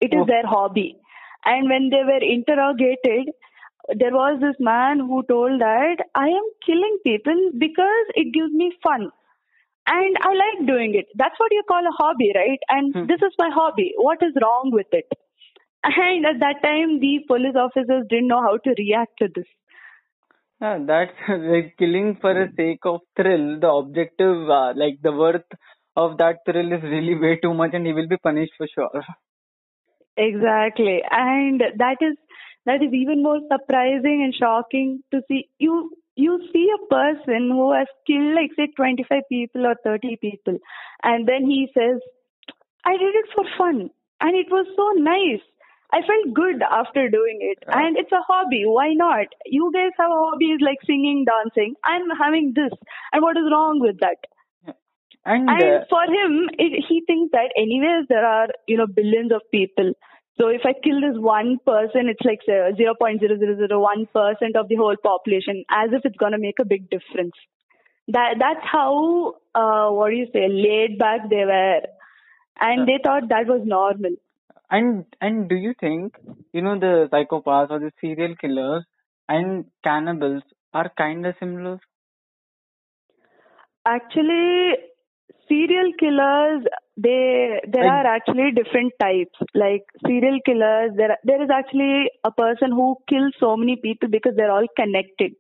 It 0.02 0.14
is 0.14 0.22
Oh. 0.22 0.26
their 0.26 0.46
hobby. 0.46 0.98
And 1.46 1.70
when 1.70 1.90
they 1.90 2.04
were 2.04 2.24
interrogated, 2.24 3.30
there 3.94 4.12
was 4.12 4.40
this 4.42 4.56
man 4.60 5.00
who 5.00 5.24
told 5.30 5.62
that 5.62 5.98
I 6.16 6.28
am 6.28 6.48
killing 6.66 6.98
people 7.04 7.52
because 7.58 8.06
it 8.16 8.34
gives 8.34 8.52
me 8.52 8.72
fun. 8.84 9.10
And 9.88 10.18
I 10.22 10.34
like 10.34 10.68
doing 10.68 10.96
it. 10.96 11.06
That's 11.16 11.40
what 11.40 11.52
you 11.52 11.64
call 11.68 11.86
a 11.86 11.92
hobby, 11.92 12.32
right? 12.36 12.60
And 12.70 12.96
Hmm. 12.96 13.06
this 13.08 13.22
is 13.22 13.34
my 13.38 13.50
hobby. 13.54 13.94
What 13.98 14.22
is 14.22 14.34
wrong 14.42 14.72
with 14.74 14.88
it? 14.92 15.06
And 15.84 16.26
at 16.26 16.40
that 16.40 16.62
time, 16.64 17.00
the 17.00 17.20
police 17.28 17.56
officers 17.56 18.06
didn't 18.10 18.28
know 18.28 18.42
how 18.42 18.58
to 18.58 18.76
react 18.78 19.18
to 19.20 19.30
this. 19.34 19.46
Yeah, 20.62 20.80
that's 20.86 21.14
like 21.30 21.76
killing 21.78 22.18
for 22.22 22.34
the 22.34 22.52
sake 22.56 22.86
of 22.86 23.02
thrill. 23.16 23.60
The 23.60 23.70
objective, 23.70 24.50
uh, 24.50 24.74
like 24.76 25.02
the 25.02 25.12
worth 25.12 25.46
of 25.96 26.18
that 26.18 26.40
thrill 26.46 26.72
is 26.74 26.84
really 26.84 27.16
way 27.16 27.38
too 27.38 27.54
much, 27.54 27.74
and 27.74 27.86
he 27.86 27.94
will 27.94 28.08
be 28.08 28.18
punished 28.18 28.54
for 28.58 28.68
sure. 28.68 29.04
Exactly. 30.18 31.02
And 31.10 31.62
that 31.78 31.98
is 32.02 32.16
that 32.66 32.82
is 32.84 32.94
even 32.94 33.24
more 33.24 33.40
surprising 33.52 34.22
and 34.24 34.34
shocking 34.34 35.02
to 35.12 35.22
see. 35.28 35.50
You 35.60 35.92
you 36.16 36.40
see 36.54 36.70
a 36.74 36.86
person 36.88 37.50
who 37.52 37.74
has 37.74 37.88
killed 38.08 38.36
like 38.36 38.52
say 38.56 38.68
25 38.76 39.24
people 39.30 39.66
or 39.66 39.76
30 39.84 40.18
people 40.22 40.58
and 41.04 41.28
then 41.28 41.46
he 41.46 41.68
says 41.74 42.00
i 42.86 42.96
did 42.96 43.16
it 43.16 43.26
for 43.36 43.44
fun 43.58 43.90
and 44.22 44.36
it 44.36 44.48
was 44.50 44.66
so 44.76 44.92
nice. 45.02 45.44
I 45.94 46.02
felt 46.02 46.34
good 46.34 46.62
after 46.64 47.10
doing 47.10 47.40
it 47.42 47.64
and 47.68 47.96
it's 47.96 48.12
a 48.12 48.24
hobby. 48.28 48.64
Why 48.66 48.94
not? 48.94 49.28
You 49.46 49.72
guys 49.74 49.92
have 50.00 50.10
hobbies 50.12 50.60
like 50.60 50.80
singing 50.86 51.26
dancing. 51.26 51.76
I'm 51.84 52.10
having 52.22 52.54
this 52.56 52.72
and 53.14 53.22
what 53.22 53.38
is 53.38 53.44
wrong 53.52 53.80
with 53.80 54.00
that? 54.00 54.18
And, 55.26 55.50
and 55.50 55.64
uh, 55.64 55.86
for 55.90 56.04
him, 56.04 56.50
it, 56.58 56.86
he 56.88 57.04
thinks 57.08 57.32
that 57.32 57.50
anyways 57.58 58.08
there 58.10 58.26
are 58.26 58.48
you 58.68 58.78
know 58.78 58.88
billions 58.88 59.32
of 59.32 59.42
people. 59.52 59.94
So 60.38 60.50
if 60.50 60.62
I 60.66 60.74
kill 60.74 61.00
this 61.02 61.18
one 61.18 61.60
person, 61.66 62.10
it's 62.10 62.26
like 62.26 62.42
zero 62.46 62.94
point 63.00 63.22
zero 63.22 63.38
zero 63.38 63.56
zero 63.56 63.80
one 63.80 64.06
percent 64.14 64.56
of 64.58 64.68
the 64.68 64.76
whole 64.76 64.96
population, 65.02 65.64
as 65.70 65.92
if 65.94 66.06
it's 66.06 66.18
gonna 66.18 66.38
make 66.38 66.60
a 66.60 66.66
big 66.66 66.90
difference. 66.90 67.36
That 68.10 68.36
that's 68.40 68.66
how 68.72 69.36
uh, 69.56 69.90
what 69.92 70.10
do 70.10 70.16
you 70.16 70.28
say 70.34 70.48
laid 70.50 71.00
back 71.00 71.30
they 71.30 71.46
were, 71.46 71.82
and 72.60 72.88
they 72.88 73.00
thought 73.04 73.30
that 73.30 73.48
was 73.48 73.62
normal. 73.66 74.16
and 74.70 75.06
and 75.22 75.48
do 75.50 75.56
you 75.56 75.74
think 75.80 76.16
you 76.54 76.62
know 76.62 76.78
the 76.80 77.10
psychopaths 77.12 77.70
or 77.72 77.80
the 77.80 77.92
serial 78.02 78.36
killers 78.36 78.84
and 79.30 79.66
cannibals 79.84 80.44
are 80.74 80.92
kind 80.98 81.26
of 81.26 81.36
similar? 81.40 81.80
Actually, 83.86 84.76
serial 85.48 85.92
killers 86.00 86.66
they 86.98 87.60
there 87.72 87.88
are 87.88 88.06
actually 88.08 88.52
different 88.52 88.94
types 89.02 89.38
like 89.54 89.84
serial 90.06 90.40
killers 90.46 90.92
there 90.96 91.18
there 91.24 91.44
is 91.44 91.50
actually 91.54 92.10
a 92.24 92.32
person 92.32 92.72
who 92.72 92.96
kills 93.10 93.34
so 93.40 93.58
many 93.58 93.76
people 93.76 94.08
because 94.10 94.34
they're 94.38 94.52
all 94.52 94.68
connected 94.78 95.34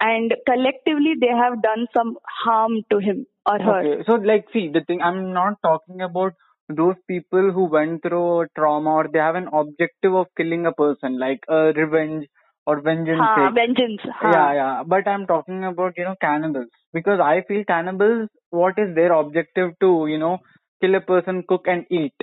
and 0.00 0.34
collectively 0.46 1.14
they 1.20 1.34
have 1.42 1.60
done 1.62 1.86
some 1.96 2.16
harm 2.44 2.82
to 2.90 2.98
him 2.98 3.26
or 3.46 3.58
her 3.58 3.78
Okay, 3.80 4.02
so 4.06 4.12
like, 4.14 4.46
see, 4.52 4.70
the 4.72 4.82
thing 4.86 5.00
I'm 5.02 5.32
not 5.32 5.54
talking 5.62 6.00
about 6.00 6.34
those 6.68 6.96
people 7.06 7.50
who 7.52 7.64
went 7.64 8.02
through 8.02 8.46
trauma 8.56 8.90
or 8.90 9.08
they 9.12 9.18
have 9.18 9.34
an 9.34 9.48
objective 9.52 10.14
of 10.14 10.26
killing 10.36 10.66
a 10.66 10.72
person, 10.72 11.18
like 11.18 11.40
uh, 11.48 11.72
revenge 11.74 12.26
or 12.66 12.80
vengeance. 12.82 13.20
ha, 13.20 13.50
vengeance 13.54 14.00
ha. 14.04 14.30
Yeah, 14.30 14.52
yeah. 14.54 14.82
But 14.86 15.08
I'm 15.08 15.26
talking 15.26 15.64
about, 15.64 15.94
you 15.96 16.04
know, 16.04 16.14
cannibals. 16.20 16.66
Because 16.92 17.20
I 17.20 17.42
feel 17.48 17.64
cannibals, 17.64 18.28
what 18.50 18.74
is 18.78 18.94
their 18.94 19.12
objective 19.12 19.70
to, 19.80 20.06
you 20.08 20.18
know, 20.18 20.38
kill 20.80 20.94
a 20.94 21.00
person, 21.00 21.44
cook 21.48 21.66
and 21.66 21.86
eat? 21.90 22.14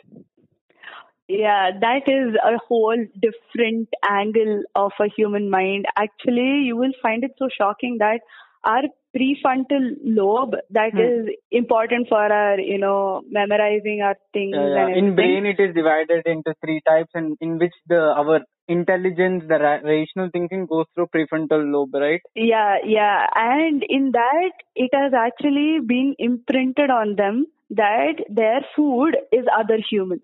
Yeah, 1.27 1.71
that 1.81 2.07
is 2.07 2.35
a 2.35 2.57
whole 2.67 3.03
different 3.19 3.89
angle 4.07 4.63
of 4.75 4.91
a 4.99 5.07
human 5.15 5.49
mind. 5.49 5.85
Actually, 5.97 6.63
you 6.65 6.77
will 6.77 6.93
find 7.01 7.23
it 7.23 7.31
so 7.39 7.47
shocking 7.55 7.97
that 7.99 8.19
our 8.63 8.83
prefrontal 9.15 9.95
lobe 10.03 10.55
that 10.69 10.91
Hmm. 10.93 10.99
is 10.99 11.29
important 11.51 12.09
for 12.09 12.21
our, 12.21 12.59
you 12.59 12.77
know, 12.77 13.23
memorizing 13.29 14.01
our 14.01 14.15
things 14.33 14.53
Yeah, 14.55 14.67
yeah. 14.67 14.85
and. 14.87 14.97
In 14.97 15.15
brain, 15.15 15.45
it 15.47 15.59
is 15.59 15.73
divided 15.73 16.27
into 16.27 16.53
three 16.63 16.81
types, 16.87 17.09
and 17.15 17.37
in 17.41 17.57
which 17.57 17.73
the 17.87 18.01
our 18.23 18.41
intelligence, 18.67 19.43
the 19.47 19.57
ra- 19.59 19.81
rational 19.83 20.29
thinking 20.31 20.65
goes 20.67 20.85
through 20.93 21.07
prefrontal 21.07 21.71
lobe, 21.71 21.93
right? 21.93 22.21
Yeah, 22.35 22.77
yeah. 22.85 23.25
And 23.35 23.83
in 23.87 24.11
that, 24.11 24.51
it 24.75 24.91
has 24.93 25.13
actually 25.13 25.79
been 25.79 26.15
imprinted 26.19 26.89
on 26.89 27.15
them 27.15 27.47
that 27.71 28.23
their 28.30 28.62
food 28.75 29.17
is 29.32 29.45
other 29.58 29.78
humans. 29.89 30.23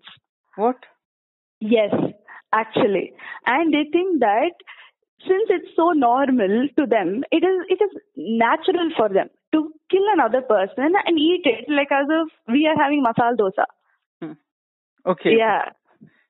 What? 0.56 0.76
Yes, 1.60 1.94
actually. 2.52 3.12
And 3.46 3.72
they 3.72 3.84
think 3.90 4.20
that 4.20 4.52
since 5.26 5.48
it's 5.50 5.76
so 5.76 5.90
normal 5.90 6.68
to 6.78 6.86
them, 6.86 7.22
it 7.30 7.44
is 7.44 7.66
it 7.68 7.80
is 7.82 8.02
natural 8.16 8.90
for 8.96 9.08
them 9.08 9.28
to 9.52 9.72
kill 9.90 10.06
another 10.12 10.40
person 10.42 10.94
and 11.04 11.18
eat 11.18 11.42
it 11.44 11.64
like 11.68 11.92
as 11.92 12.06
if 12.08 12.28
we 12.48 12.66
are 12.66 12.80
having 12.82 13.04
masala 13.04 13.36
dosa. 13.36 13.66
Hmm. 14.20 14.32
Okay. 15.06 15.36
Yeah. 15.36 15.70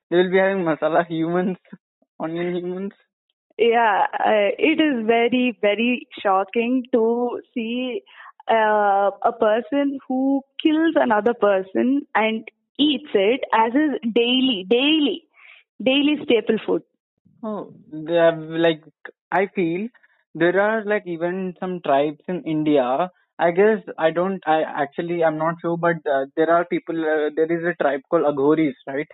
They 0.09 0.17
will 0.17 0.31
be 0.31 0.37
having 0.37 0.63
masala 0.63 1.07
humans, 1.07 1.57
onion 2.19 2.55
humans. 2.55 2.93
Yeah, 3.57 4.07
uh, 4.13 4.49
it 4.57 4.81
is 4.81 5.05
very, 5.05 5.57
very 5.61 6.07
shocking 6.21 6.83
to 6.91 7.39
see 7.53 8.01
uh, 8.49 9.11
a 9.23 9.31
person 9.39 9.99
who 10.07 10.41
kills 10.61 10.95
another 10.95 11.33
person 11.33 12.01
and 12.15 12.47
eats 12.79 13.09
it 13.13 13.41
as 13.53 13.73
his 13.73 14.11
daily, 14.13 14.65
daily, 14.69 15.23
daily 15.81 16.17
staple 16.23 16.57
food. 16.65 16.81
Oh, 17.43 17.73
have 18.07 18.39
like 18.39 18.83
I 19.31 19.47
feel 19.53 19.87
there 20.33 20.59
are 20.59 20.83
like 20.85 21.03
even 21.05 21.55
some 21.59 21.81
tribes 21.85 22.21
in 22.27 22.43
India. 22.43 23.09
I 23.39 23.51
guess 23.51 23.79
I 23.97 24.11
don't. 24.11 24.41
I 24.45 24.61
actually 24.61 25.23
I'm 25.23 25.37
not 25.37 25.55
sure, 25.61 25.77
but 25.77 25.97
uh, 26.09 26.25
there 26.35 26.49
are 26.49 26.65
people. 26.65 26.97
Uh, 26.97 27.29
there 27.35 27.51
is 27.51 27.63
a 27.65 27.75
tribe 27.81 28.01
called 28.09 28.23
Aghoris, 28.23 28.73
right? 28.87 29.07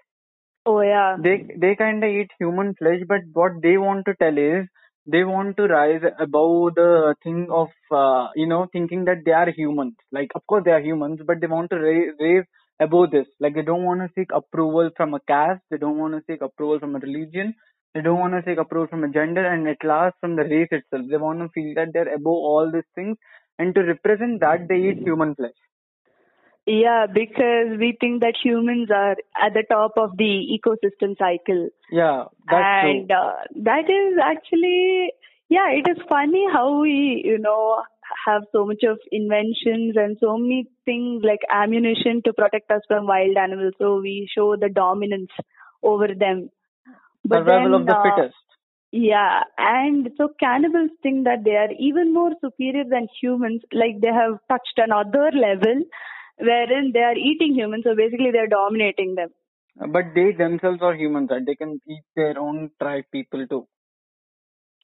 Oh 0.66 0.82
yeah. 0.82 1.18
They 1.20 1.48
they 1.58 1.76
kind 1.76 2.04
of 2.04 2.10
eat 2.10 2.32
human 2.40 2.76
flesh, 2.76 3.02
but 3.08 3.22
what 3.34 3.54
they 3.64 3.78
want 3.78 4.06
to 4.06 4.16
tell 4.16 4.38
is 4.38 4.68
they 5.12 5.24
want 5.24 5.58
to 5.58 5.64
rise 5.68 6.02
above 6.20 6.76
the 6.76 7.16
thing 7.24 7.48
of 7.52 7.70
uh, 7.92 8.28
you 8.36 8.48
know 8.48 8.68
thinking 8.72 9.06
that 9.06 9.24
they 9.26 9.32
are 9.32 9.50
humans. 9.52 9.96
Like 10.12 10.32
of 10.36 10.46
course 10.48 10.64
they 10.66 10.72
are 10.72 10.82
humans, 10.82 11.22
but 11.26 11.42
they 11.42 11.48
want 11.48 11.70
to 11.72 11.78
raise, 11.78 12.14
raise 12.20 12.46
above 12.80 13.12
this. 13.12 13.28
Like 13.40 13.56
they 13.56 13.62
don't 13.64 13.84
want 13.86 14.02
to 14.02 14.10
seek 14.16 14.30
approval 14.34 14.90
from 14.98 15.14
a 15.14 15.20
caste. 15.22 15.62
They 15.72 15.78
don't 15.78 15.98
want 15.98 16.14
to 16.16 16.24
seek 16.28 16.42
approval 16.42 16.80
from 16.80 16.96
a 16.96 17.00
religion. 17.00 17.56
They 17.94 18.02
don't 18.02 18.20
want 18.20 18.34
to 18.34 18.44
seek 18.50 18.60
approval 18.60 18.88
from 18.88 19.04
a 19.04 19.10
gender, 19.10 19.46
and 19.46 19.68
at 19.68 19.84
last 19.84 20.16
from 20.22 20.36
the 20.36 20.44
race 20.44 20.70
itself. 20.72 21.06
They 21.10 21.18
want 21.18 21.40
to 21.40 21.50
feel 21.50 21.74
that 21.76 21.94
they're 21.94 22.14
above 22.14 22.44
all 22.52 22.72
these 22.74 22.90
things, 22.96 23.18
and 23.60 23.74
to 23.76 23.82
represent 23.94 24.40
that 24.42 24.68
they 24.70 24.80
eat 24.90 25.00
human 25.10 25.36
flesh. 25.36 25.60
Yeah, 26.72 27.08
because 27.12 27.80
we 27.80 27.98
think 28.00 28.22
that 28.22 28.36
humans 28.44 28.90
are 28.94 29.16
at 29.42 29.54
the 29.56 29.64
top 29.68 29.94
of 29.98 30.16
the 30.18 30.46
ecosystem 30.56 31.18
cycle. 31.18 31.70
Yeah, 31.92 32.26
that's 32.48 32.82
true. 32.82 32.92
and 32.92 33.12
uh, 33.12 33.34
that 33.64 33.90
is 33.90 34.20
actually 34.24 35.10
yeah 35.50 35.70
it 35.72 35.90
is 35.90 35.98
funny 36.08 36.46
how 36.54 36.80
we 36.80 37.24
you 37.26 37.40
know 37.40 37.82
have 38.28 38.44
so 38.52 38.66
much 38.66 38.84
of 38.88 39.00
inventions 39.12 39.96
and 39.96 40.18
so 40.20 40.38
many 40.38 40.68
things 40.86 41.24
like 41.26 41.40
ammunition 41.50 42.22
to 42.26 42.34
protect 42.34 42.70
us 42.72 42.82
from 42.88 43.08
wild 43.08 43.36
animals 43.38 43.74
so 43.80 44.00
we 44.00 44.30
show 44.36 44.56
the 44.56 44.70
dominance 44.70 45.32
over 45.82 46.08
them 46.08 46.50
but 47.26 47.40
Survival 47.40 47.72
then, 47.72 47.82
of 47.82 47.86
the 47.88 47.96
uh, 47.96 48.04
fittest. 48.04 48.36
yeah 48.92 49.42
and 49.58 50.10
so 50.18 50.30
cannibals 50.40 50.92
think 51.02 51.24
that 51.26 51.44
they 51.44 51.56
are 51.56 51.72
even 51.80 52.14
more 52.14 52.32
superior 52.44 52.84
than 52.90 53.08
humans 53.22 53.62
like 53.74 54.00
they 54.02 54.14
have 54.22 54.38
touched 54.50 54.78
another 54.78 55.32
level 55.34 55.84
wherein 56.40 56.92
they 56.94 57.02
are 57.12 57.16
eating 57.16 57.54
humans 57.54 57.84
so 57.86 57.96
basically 57.96 58.32
they 58.32 58.40
are 58.40 58.54
dominating 58.60 59.16
them 59.16 59.30
But 59.96 60.14
they 60.14 60.32
themselves 60.34 60.82
are 60.82 60.96
humans, 60.96 61.30
right? 61.32 61.46
They 61.46 61.56
can 61.56 61.82
eat 61.88 62.04
their 62.16 62.38
own 62.38 62.72
tribe 62.82 63.06
people 63.12 63.48
too. 63.48 63.68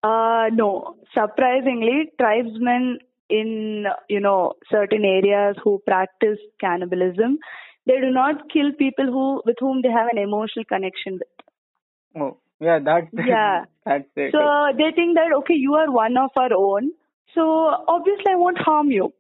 Uh, 0.03 0.49
no. 0.53 0.95
Surprisingly, 1.13 2.11
tribesmen 2.19 2.99
in, 3.29 3.85
you 4.09 4.19
know, 4.19 4.53
certain 4.71 5.03
areas 5.03 5.55
who 5.63 5.81
practice 5.85 6.37
cannibalism, 6.59 7.39
they 7.85 7.99
do 7.99 8.11
not 8.11 8.49
kill 8.51 8.71
people 8.77 9.05
who, 9.05 9.41
with 9.45 9.57
whom 9.59 9.81
they 9.81 9.89
have 9.89 10.07
an 10.11 10.17
emotional 10.17 10.65
connection 10.65 11.13
with. 11.13 12.21
Oh, 12.21 12.37
yeah, 12.59 12.79
that's 12.79 13.07
Yeah. 13.27 13.65
that's 13.85 14.09
it. 14.15 14.31
So 14.31 14.67
they 14.77 14.91
think 14.95 15.15
that, 15.15 15.33
okay, 15.39 15.55
you 15.55 15.73
are 15.75 15.91
one 15.91 16.17
of 16.17 16.31
our 16.37 16.53
own. 16.53 16.91
So 17.33 17.41
obviously 17.87 18.31
I 18.31 18.35
won't 18.35 18.57
harm 18.59 18.91
you. 18.91 19.13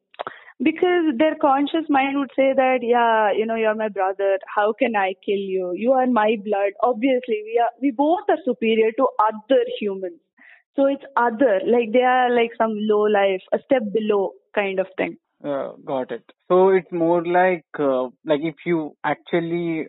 Because 0.63 1.13
their 1.17 1.35
conscious 1.35 1.85
mind 1.89 2.17
would 2.17 2.31
say 2.35 2.53
that, 2.55 2.79
yeah, 2.81 3.31
you 3.37 3.45
know, 3.45 3.55
you're 3.55 3.75
my 3.75 3.89
brother. 3.89 4.39
How 4.55 4.73
can 4.73 4.95
I 4.95 5.13
kill 5.25 5.35
you? 5.35 5.73
You 5.75 5.91
are 5.93 6.07
my 6.07 6.37
blood. 6.43 6.71
Obviously, 6.81 7.41
we 7.43 7.61
are, 7.61 7.71
we 7.81 7.91
both 7.91 8.23
are 8.29 8.37
superior 8.45 8.91
to 8.97 9.07
other 9.19 9.61
humans. 9.79 10.19
So 10.75 10.85
it's 10.85 11.03
other, 11.17 11.61
like 11.65 11.91
they 11.91 12.03
are 12.03 12.29
like 12.29 12.51
some 12.57 12.71
low 12.73 13.03
life, 13.03 13.41
a 13.53 13.59
step 13.65 13.83
below 13.93 14.31
kind 14.53 14.79
of 14.79 14.87
thing. 14.97 15.17
Uh, 15.43 15.73
got 15.85 16.11
it. 16.11 16.23
So 16.49 16.69
it's 16.69 16.91
more 16.91 17.25
like 17.25 17.65
uh, 17.77 18.05
like 18.25 18.41
if 18.41 18.55
you 18.65 18.95
actually 19.03 19.87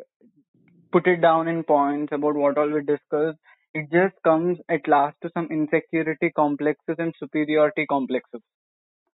put 0.93 1.07
it 1.07 1.21
down 1.21 1.49
in 1.49 1.63
points 1.63 2.13
about 2.13 2.35
what 2.35 2.59
all 2.59 2.71
we 2.71 2.81
discussed, 2.83 3.39
it 3.73 3.87
just 3.93 4.15
comes 4.25 4.59
at 4.69 4.87
last 4.87 5.17
to 5.23 5.31
some 5.35 5.49
insecurity 5.51 6.31
complexes 6.35 6.97
and 6.99 7.15
superiority 7.19 7.87
complexes. 7.87 8.41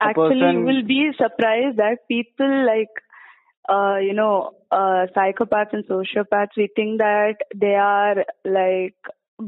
Actually, 0.00 0.36
you 0.36 0.42
person- 0.42 0.64
will 0.64 0.82
be 0.82 1.12
surprised 1.16 1.76
that 1.76 2.08
people 2.08 2.66
like 2.66 2.88
uh, 3.68 3.98
you 3.98 4.14
know, 4.14 4.52
uh, 4.72 5.06
psychopaths 5.16 5.72
and 5.72 5.86
sociopaths, 5.86 6.56
we 6.56 6.68
think 6.74 6.98
that 6.98 7.36
they 7.54 7.74
are 7.74 8.24
like 8.44 8.96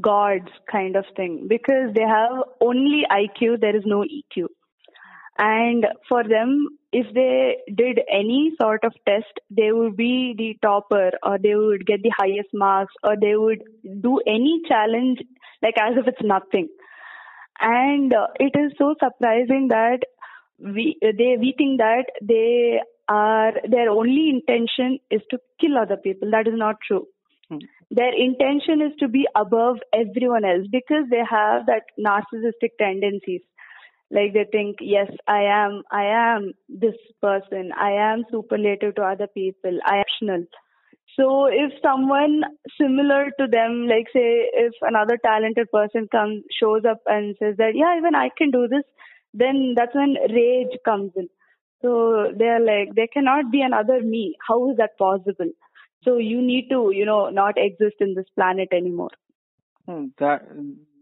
gods 0.01 0.51
kind 0.71 0.97
of 0.97 1.05
thing 1.17 1.47
because 1.49 1.93
they 1.95 2.03
have 2.03 2.33
only 2.61 3.03
IQ, 3.11 3.61
there 3.61 3.77
is 3.77 3.83
no 3.85 4.05
EQ. 4.05 4.47
And 5.39 5.87
for 6.09 6.23
them, 6.23 6.69
if 6.93 7.13
they 7.15 7.57
did 7.75 8.01
any 8.11 8.53
sort 8.61 8.85
of 8.85 8.93
test, 9.07 9.33
they 9.51 9.73
would 9.73 9.97
be 9.97 10.35
the 10.37 10.57
topper 10.63 11.13
or 11.23 11.39
they 11.39 11.55
would 11.55 11.87
get 11.87 12.03
the 12.03 12.13
highest 12.17 12.51
marks 12.53 12.93
or 13.03 13.17
they 13.21 13.35
would 13.35 13.63
do 14.03 14.21
any 14.27 14.61
challenge 14.69 15.21
like 15.63 15.75
as 15.81 15.97
if 15.97 16.07
it's 16.07 16.23
nothing. 16.23 16.69
And 17.61 18.13
uh, 18.13 18.27
it 18.39 18.53
is 18.59 18.73
so 18.77 18.95
surprising 19.03 19.69
that 19.69 20.01
we 20.63 20.97
they 21.01 21.37
we 21.39 21.55
think 21.57 21.79
that 21.79 22.07
they 22.23 22.81
are 23.09 23.53
their 23.69 23.91
only 23.91 24.31
intention 24.31 24.99
is 25.11 25.21
to 25.31 25.39
kill 25.61 25.77
other 25.79 25.97
people. 25.97 26.31
That 26.31 26.47
is 26.47 26.55
not 26.57 26.77
true. 26.87 27.07
Hmm. 27.49 27.59
Their 27.91 28.15
intention 28.15 28.81
is 28.81 28.93
to 29.01 29.09
be 29.09 29.27
above 29.35 29.77
everyone 29.93 30.45
else 30.45 30.67
because 30.71 31.05
they 31.11 31.23
have 31.29 31.67
that 31.67 31.83
narcissistic 31.99 32.79
tendencies. 32.79 33.43
Like 34.11 34.35
they 34.35 34.47
think, 34.51 34.77
yes, 34.81 35.11
I 35.27 35.45
am, 35.45 35.83
I 35.91 36.05
am 36.05 36.53
this 36.69 36.97
person. 37.21 37.71
I 37.73 37.93
am 37.93 38.25
superlative 38.31 38.95
to 38.97 39.03
other 39.03 39.27
people. 39.27 39.79
I 39.87 39.97
am 39.97 40.01
optional. 40.03 40.45
So 41.19 41.47
if 41.47 41.73
someone 41.83 42.43
similar 42.81 43.27
to 43.39 43.47
them, 43.51 43.87
like 43.89 44.07
say 44.13 44.49
if 44.53 44.73
another 44.83 45.19
talented 45.25 45.71
person 45.71 46.09
comes, 46.11 46.45
shows 46.59 46.83
up 46.89 47.01
and 47.07 47.37
says 47.39 47.57
that, 47.59 47.73
yeah, 47.75 47.97
even 47.99 48.15
I 48.15 48.29
can 48.37 48.51
do 48.51 48.69
this, 48.69 48.85
then 49.35 49.75
that's 49.77 49.95
when 49.95 50.17
rage 50.31 50.77
comes 50.85 51.13
in. 51.17 51.29
So 51.81 52.33
they're 52.37 52.61
like, 52.61 52.95
there 52.95 53.09
cannot 53.13 53.51
be 53.51 53.61
another 53.61 54.01
me. 54.03 54.37
How 54.47 54.71
is 54.71 54.77
that 54.77 54.97
possible? 54.99 55.51
So 56.05 56.17
you 56.17 56.41
need 56.41 56.69
to, 56.71 56.91
you 56.93 57.05
know, 57.05 57.29
not 57.31 57.55
exist 57.57 57.97
in 58.01 58.15
this 58.15 58.27
planet 58.35 58.69
anymore. 58.73 59.11
Hmm, 59.87 60.07
That 60.19 60.43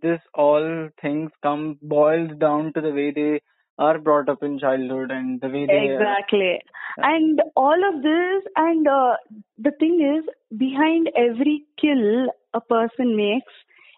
this 0.03 0.21
all 0.35 0.89
things 1.03 1.31
come 1.43 1.79
boils 1.83 2.31
down 2.39 2.73
to 2.75 2.81
the 2.81 2.91
way 2.91 3.11
they 3.11 3.41
are 3.79 3.99
brought 3.99 4.29
up 4.29 4.43
in 4.43 4.59
childhood 4.59 5.11
and 5.11 5.41
the 5.41 5.49
way 5.49 5.67
they 5.67 5.95
Exactly. 5.95 6.61
And 6.99 7.41
all 7.57 7.81
of 7.95 8.03
this, 8.03 8.53
and 8.57 8.87
uh, 8.87 9.17
the 9.59 9.73
thing 9.79 10.01
is, 10.01 10.59
behind 10.59 11.11
every 11.17 11.65
kill 11.81 12.29
a 12.53 12.61
person 12.61 13.17
makes, 13.17 13.53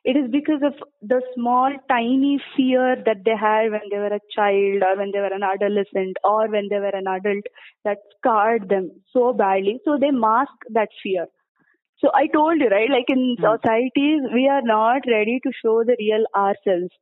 it 0.05 0.17
is 0.17 0.31
because 0.31 0.63
of 0.63 0.75
the 1.03 1.21
small, 1.35 1.73
tiny 1.89 2.41
fear 2.57 2.97
that 3.07 3.25
they 3.25 3.37
had 3.37 3.71
when 3.71 3.83
they 3.91 3.99
were 3.99 4.15
a 4.19 4.21
child 4.35 4.83
or 4.83 4.97
when 4.97 5.11
they 5.13 5.21
were 5.21 5.33
an 5.35 5.43
adolescent 5.43 6.17
or 6.25 6.49
when 6.49 6.69
they 6.69 6.79
were 6.79 6.95
an 7.03 7.07
adult 7.07 7.45
that 7.85 7.99
scarred 8.19 8.69
them 8.69 8.91
so 9.13 9.33
badly. 9.33 9.81
So 9.85 9.99
they 10.01 10.11
mask 10.11 10.53
that 10.71 10.89
fear. 11.03 11.27
So 11.99 12.11
I 12.15 12.27
told 12.27 12.61
you, 12.61 12.69
right? 12.69 12.91
Like 12.91 13.09
in 13.09 13.37
Hmm. 13.39 13.55
societies, 13.55 14.23
we 14.35 14.49
are 14.49 14.63
not 14.63 15.03
ready 15.07 15.41
to 15.45 15.53
show 15.65 15.85
the 15.85 15.97
real 15.99 16.25
ourselves. 16.35 16.93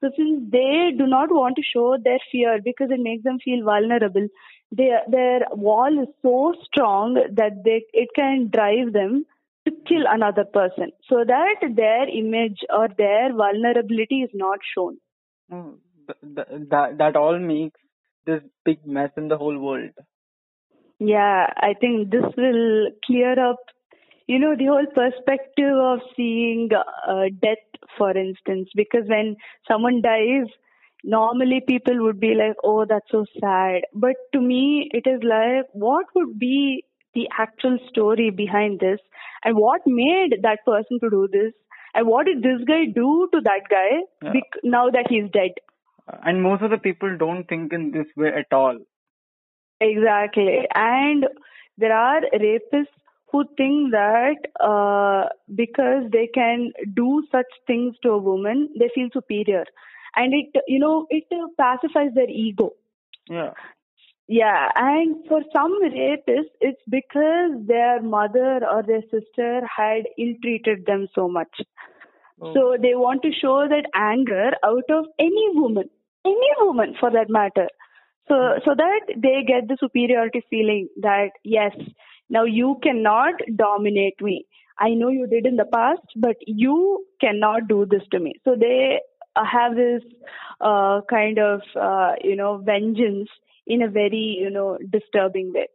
So 0.00 0.10
since 0.16 0.50
they 0.50 0.92
do 0.96 1.06
not 1.06 1.30
want 1.30 1.56
to 1.56 1.62
show 1.62 1.96
their 2.02 2.18
fear 2.30 2.58
because 2.62 2.90
it 2.90 3.00
makes 3.00 3.22
them 3.24 3.38
feel 3.44 3.64
vulnerable, 3.64 4.26
their 4.70 5.02
their 5.08 5.40
wall 5.52 5.98
is 6.02 6.08
so 6.22 6.54
strong 6.64 7.14
that 7.14 7.62
they 7.64 7.84
it 7.92 8.08
can 8.14 8.48
drive 8.52 8.92
them 8.92 9.24
to 9.66 9.72
kill 9.86 10.04
another 10.08 10.44
person 10.44 10.90
so 11.08 11.24
that 11.26 11.56
their 11.76 12.08
image 12.08 12.60
or 12.70 12.88
their 12.96 13.32
vulnerability 13.34 14.22
is 14.22 14.30
not 14.32 14.58
shown. 14.74 14.98
Hmm, 15.50 15.72
th- 16.06 16.36
th- 16.36 16.68
that 16.70 16.98
that 16.98 17.16
all 17.16 17.38
makes 17.38 17.80
this 18.26 18.42
big 18.64 18.86
mess 18.86 19.10
in 19.16 19.28
the 19.28 19.36
whole 19.36 19.58
world. 19.58 19.90
Yeah, 20.98 21.46
I 21.56 21.74
think 21.80 22.10
this 22.10 22.24
will 22.36 22.90
clear 23.06 23.32
up, 23.50 23.60
you 24.26 24.38
know, 24.38 24.54
the 24.56 24.66
whole 24.66 24.86
perspective 24.94 25.74
of 25.74 26.00
seeing 26.14 26.68
uh, 26.74 27.24
death, 27.42 27.64
for 27.96 28.16
instance, 28.16 28.68
because 28.74 29.04
when 29.06 29.36
someone 29.66 30.02
dies, 30.02 30.46
normally 31.02 31.62
people 31.66 32.02
would 32.02 32.20
be 32.20 32.34
like, 32.34 32.56
oh, 32.62 32.84
that's 32.86 33.10
so 33.10 33.24
sad. 33.40 33.82
But 33.94 34.16
to 34.34 34.40
me, 34.40 34.90
it 34.92 35.08
is 35.08 35.22
like, 35.22 35.66
what 35.72 36.04
would 36.14 36.38
be 36.38 36.84
the 37.14 37.28
actual 37.38 37.78
story 37.88 38.30
behind 38.30 38.80
this 38.80 39.00
and 39.44 39.56
what 39.56 39.80
made 39.86 40.36
that 40.42 40.64
person 40.64 40.98
to 41.00 41.10
do 41.10 41.28
this 41.32 41.52
and 41.94 42.06
what 42.06 42.26
did 42.26 42.42
this 42.42 42.62
guy 42.66 42.84
do 42.86 43.28
to 43.32 43.40
that 43.42 43.62
guy 43.70 43.90
Yeah. 44.22 44.32
bec- 44.34 44.62
now 44.62 44.90
that 44.90 45.06
he's 45.08 45.30
dead? 45.30 45.52
And 46.24 46.42
most 46.42 46.62
of 46.62 46.70
the 46.70 46.78
people 46.78 47.16
don't 47.16 47.44
think 47.48 47.72
in 47.72 47.90
this 47.92 48.06
way 48.16 48.32
at 48.32 48.52
all. 48.52 48.78
Exactly. 49.80 50.66
And 50.74 51.26
there 51.78 51.92
are 51.96 52.20
rapists 52.34 52.94
who 53.32 53.44
think 53.56 53.92
that 53.92 54.36
uh, 54.60 55.28
because 55.54 56.10
they 56.12 56.28
can 56.34 56.72
do 56.94 57.24
such 57.30 57.46
things 57.66 57.94
to 58.02 58.10
a 58.10 58.18
woman, 58.18 58.68
they 58.78 58.90
feel 58.94 59.08
superior. 59.12 59.64
And 60.16 60.34
it, 60.34 60.62
you 60.66 60.78
know, 60.80 61.06
it 61.10 61.24
pacifies 61.56 62.12
their 62.14 62.28
ego. 62.28 62.72
Yeah. 63.28 63.52
Yeah, 64.32 64.68
and 64.76 65.26
for 65.26 65.40
some 65.52 65.76
rapists, 65.82 66.54
it's 66.60 66.80
because 66.88 67.66
their 67.66 68.00
mother 68.00 68.60
or 68.64 68.84
their 68.86 69.02
sister 69.10 69.60
had 69.66 70.04
ill 70.16 70.34
treated 70.40 70.86
them 70.86 71.08
so 71.16 71.28
much. 71.28 71.50
Oh. 72.40 72.54
So 72.54 72.76
they 72.80 72.94
want 72.94 73.22
to 73.22 73.32
show 73.32 73.66
that 73.68 73.90
anger 73.92 74.52
out 74.64 74.88
of 74.88 75.06
any 75.18 75.48
woman, 75.54 75.90
any 76.24 76.50
woman 76.60 76.94
for 77.00 77.10
that 77.10 77.28
matter. 77.28 77.66
So, 78.28 78.36
so 78.64 78.76
that 78.76 79.00
they 79.16 79.42
get 79.44 79.66
the 79.66 79.76
superiority 79.80 80.44
feeling 80.48 80.86
that 81.00 81.30
yes, 81.42 81.72
now 82.28 82.44
you 82.44 82.76
cannot 82.84 83.34
dominate 83.56 84.22
me. 84.22 84.46
I 84.78 84.90
know 84.90 85.08
you 85.08 85.26
did 85.26 85.44
in 85.44 85.56
the 85.56 85.64
past, 85.64 86.06
but 86.14 86.36
you 86.46 87.04
cannot 87.20 87.66
do 87.66 87.84
this 87.84 88.02
to 88.12 88.20
me. 88.20 88.34
So 88.44 88.54
they 88.54 89.00
have 89.34 89.74
this 89.74 90.02
uh, 90.60 91.00
kind 91.10 91.40
of 91.40 91.62
uh, 91.74 92.12
you 92.22 92.36
know 92.36 92.58
vengeance 92.58 93.28
in 93.76 93.82
a 93.82 93.90
very 94.00 94.26
you 94.44 94.50
know 94.50 94.68
disturbing 94.96 95.52
way. 95.58 95.68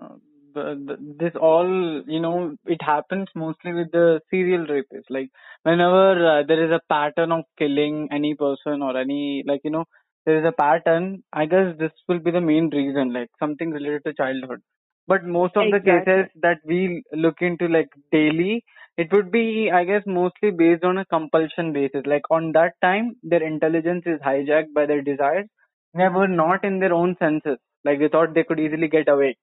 Uh, 0.00 0.16
the, 0.54 0.64
the, 0.86 0.96
this 1.18 1.32
all, 1.40 2.02
you 2.06 2.20
know, 2.20 2.56
it 2.66 2.80
happens 2.82 3.28
mostly 3.34 3.72
with 3.72 3.90
the 3.92 4.20
serial 4.30 4.66
rapists. 4.66 5.10
Like 5.10 5.30
whenever 5.62 6.40
uh, 6.40 6.42
there 6.46 6.64
is 6.64 6.70
a 6.70 6.80
pattern 6.88 7.32
of 7.32 7.44
killing 7.58 8.08
any 8.12 8.34
person 8.34 8.82
or 8.82 8.96
any, 8.96 9.42
like, 9.46 9.60
you 9.64 9.70
know, 9.70 9.84
there 10.26 10.38
is 10.38 10.44
a 10.46 10.52
pattern, 10.52 11.22
I 11.32 11.46
guess 11.46 11.74
this 11.78 11.92
will 12.08 12.20
be 12.20 12.30
the 12.30 12.40
main 12.40 12.70
reason, 12.70 13.12
like 13.12 13.30
something 13.38 13.70
related 13.70 14.04
to 14.06 14.14
childhood. 14.14 14.60
But 15.08 15.24
most 15.24 15.56
of 15.56 15.70
the 15.70 15.80
cases 15.80 16.26
that 16.42 16.58
we 16.64 17.02
look 17.12 17.40
into 17.40 17.66
like 17.66 17.88
daily, 18.12 18.64
it 18.96 19.12
would 19.12 19.32
be, 19.32 19.70
I 19.72 19.84
guess, 19.84 20.02
mostly 20.06 20.50
based 20.50 20.84
on 20.84 20.98
a 20.98 21.04
compulsion 21.06 21.72
basis. 21.72 22.02
Like 22.06 22.22
on 22.30 22.52
that 22.52 22.74
time, 22.82 23.16
their 23.22 23.42
intelligence 23.42 24.04
is 24.06 24.20
hijacked 24.20 24.72
by 24.74 24.86
their 24.86 25.02
desires. 25.02 25.46
They 25.94 26.08
were 26.08 26.28
not 26.28 26.64
in 26.64 26.78
their 26.80 26.92
own 26.92 27.16
senses. 27.18 27.58
Like 27.84 27.98
they 27.98 28.08
thought 28.08 28.34
they 28.34 28.44
could 28.44 28.60
easily 28.60 28.88
get 28.88 29.08
away. 29.08 29.36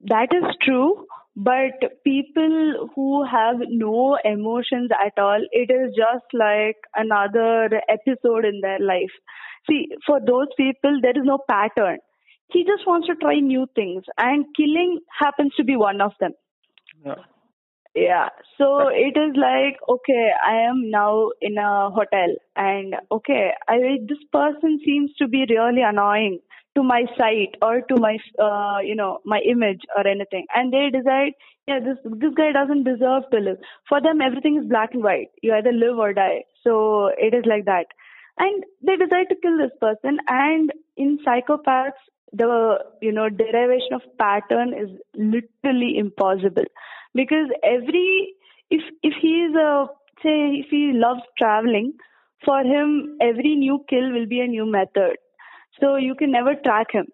That 0.00 0.28
is 0.32 0.44
true, 0.62 1.06
but 1.34 2.02
people 2.04 2.90
who 2.94 3.24
have 3.24 3.56
no 3.68 4.18
emotions 4.24 4.90
at 5.04 5.20
all, 5.20 5.40
it 5.50 5.70
is 5.70 5.94
just 5.96 6.26
like 6.32 6.76
another 6.94 7.80
episode 7.88 8.44
in 8.44 8.60
their 8.60 8.78
life. 8.78 9.10
See, 9.68 9.88
for 10.06 10.20
those 10.20 10.48
people, 10.56 11.00
there 11.00 11.16
is 11.16 11.24
no 11.24 11.38
pattern. 11.48 11.98
He 12.50 12.64
just 12.64 12.86
wants 12.86 13.06
to 13.08 13.14
try 13.14 13.40
new 13.40 13.66
things, 13.74 14.04
and 14.18 14.44
killing 14.54 15.00
happens 15.18 15.54
to 15.56 15.64
be 15.64 15.76
one 15.76 16.00
of 16.00 16.12
them. 16.20 16.32
Yeah. 17.04 17.14
Yeah. 17.94 18.28
So 18.58 18.88
it 18.88 19.16
is 19.16 19.36
like, 19.36 19.78
okay, 19.88 20.30
I 20.44 20.68
am 20.68 20.90
now 20.90 21.30
in 21.40 21.56
a 21.58 21.90
hotel 21.90 22.34
and 22.56 22.94
okay, 23.10 23.52
I 23.68 23.98
this 24.08 24.18
person 24.32 24.80
seems 24.84 25.12
to 25.18 25.28
be 25.28 25.46
really 25.48 25.82
annoying 25.82 26.40
to 26.74 26.82
my 26.82 27.04
sight 27.16 27.54
or 27.62 27.82
to 27.82 27.96
my 28.00 28.18
uh, 28.42 28.78
you 28.82 28.96
know, 28.96 29.18
my 29.24 29.40
image 29.48 29.82
or 29.96 30.06
anything. 30.06 30.46
And 30.54 30.72
they 30.72 30.90
decide, 30.90 31.34
yeah, 31.68 31.78
this 31.78 31.98
this 32.04 32.34
guy 32.36 32.50
doesn't 32.50 32.82
deserve 32.82 33.30
to 33.32 33.38
live. 33.38 33.58
For 33.88 34.00
them 34.00 34.20
everything 34.20 34.58
is 34.60 34.68
black 34.68 34.90
and 34.92 35.04
white. 35.04 35.30
You 35.40 35.54
either 35.54 35.72
live 35.72 35.98
or 35.98 36.12
die. 36.12 36.44
So 36.64 37.10
it 37.16 37.32
is 37.32 37.44
like 37.46 37.66
that. 37.66 37.86
And 38.38 38.64
they 38.82 38.96
decide 38.96 39.28
to 39.28 39.36
kill 39.40 39.56
this 39.56 39.76
person 39.80 40.18
and 40.26 40.72
in 40.96 41.18
psychopaths 41.24 42.02
the 42.32 42.78
you 43.00 43.12
know 43.12 43.28
derivation 43.28 43.92
of 43.92 44.02
pattern 44.18 44.74
is 44.74 44.90
literally 45.14 45.96
impossible 45.96 46.64
because 47.14 47.48
every 47.62 48.34
if 48.70 48.82
if 49.02 49.14
he 49.20 49.32
is 49.48 49.54
a 49.54 49.86
say 50.22 50.36
if 50.62 50.66
he 50.70 50.92
loves 50.94 51.22
traveling 51.38 51.92
for 52.44 52.60
him 52.60 53.16
every 53.20 53.54
new 53.56 53.78
kill 53.88 54.12
will 54.12 54.26
be 54.26 54.40
a 54.40 54.46
new 54.46 54.66
method 54.66 55.16
so 55.80 55.96
you 55.96 56.14
can 56.14 56.30
never 56.30 56.54
track 56.66 56.88
him 56.92 57.06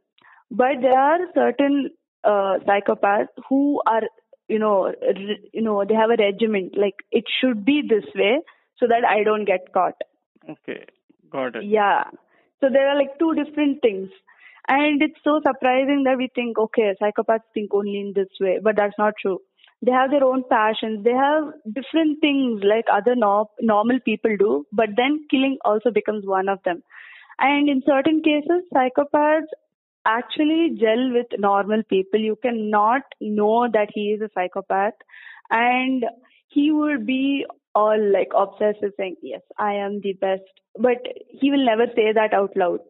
but 0.50 0.80
there 0.82 0.98
are 0.98 1.18
certain 1.34 1.90
uh, 2.24 2.54
psychopaths 2.68 3.28
who 3.48 3.80
are 3.86 4.02
you 4.48 4.58
know 4.58 4.92
re- 5.18 5.50
you 5.52 5.62
know 5.62 5.84
they 5.84 5.94
have 5.94 6.10
a 6.10 6.22
regiment 6.22 6.76
like 6.76 7.04
it 7.10 7.24
should 7.40 7.64
be 7.64 7.82
this 7.88 8.08
way 8.14 8.40
so 8.78 8.86
that 8.86 9.04
i 9.04 9.22
don't 9.22 9.44
get 9.44 9.72
caught 9.72 9.94
Okay. 10.48 10.84
Got 11.30 11.56
it. 11.56 11.64
yeah. 11.64 12.04
So 12.60 12.68
there 12.72 12.88
are 12.88 12.96
like 12.96 13.18
two 13.18 13.34
different 13.34 13.80
things. 13.82 14.08
And 14.68 15.02
it's 15.02 15.18
so 15.24 15.40
surprising 15.46 16.04
that 16.04 16.16
we 16.16 16.28
think, 16.34 16.58
okay, 16.58 16.94
psychopaths 17.00 17.42
think 17.54 17.74
only 17.74 18.00
in 18.00 18.12
this 18.14 18.28
way, 18.40 18.58
but 18.62 18.76
that's 18.76 18.98
not 18.98 19.14
true. 19.20 19.38
They 19.82 19.92
have 19.92 20.10
their 20.10 20.24
own 20.24 20.44
passions. 20.50 21.04
They 21.04 21.12
have 21.12 21.52
different 21.72 22.20
things 22.20 22.62
like 22.64 22.84
other 22.92 23.14
no- 23.16 23.50
normal 23.60 23.98
people 24.00 24.36
do, 24.38 24.66
but 24.72 24.90
then 24.96 25.26
killing 25.30 25.58
also 25.64 25.90
becomes 25.90 26.26
one 26.26 26.48
of 26.48 26.62
them. 26.64 26.82
And 27.38 27.68
in 27.68 27.82
certain 27.86 28.22
cases, 28.22 28.64
psychopaths 28.74 29.48
actually 30.04 30.76
gel 30.78 31.12
with 31.12 31.26
normal 31.38 31.82
people. 31.84 32.20
You 32.20 32.36
cannot 32.36 33.02
know 33.20 33.68
that 33.72 33.88
he 33.94 34.12
is 34.12 34.20
a 34.22 34.30
psychopath. 34.34 34.94
And 35.50 36.04
he 36.48 36.70
would 36.72 37.06
be 37.06 37.46
all 37.74 37.98
like 38.12 38.28
obsessive 38.36 38.92
saying, 38.96 39.16
Yes, 39.22 39.42
I 39.58 39.74
am 39.74 40.00
the 40.00 40.12
best. 40.14 40.42
But 40.78 40.98
he 41.28 41.50
will 41.50 41.64
never 41.64 41.86
say 41.96 42.12
that 42.12 42.34
out 42.34 42.56
loud. 42.56 42.80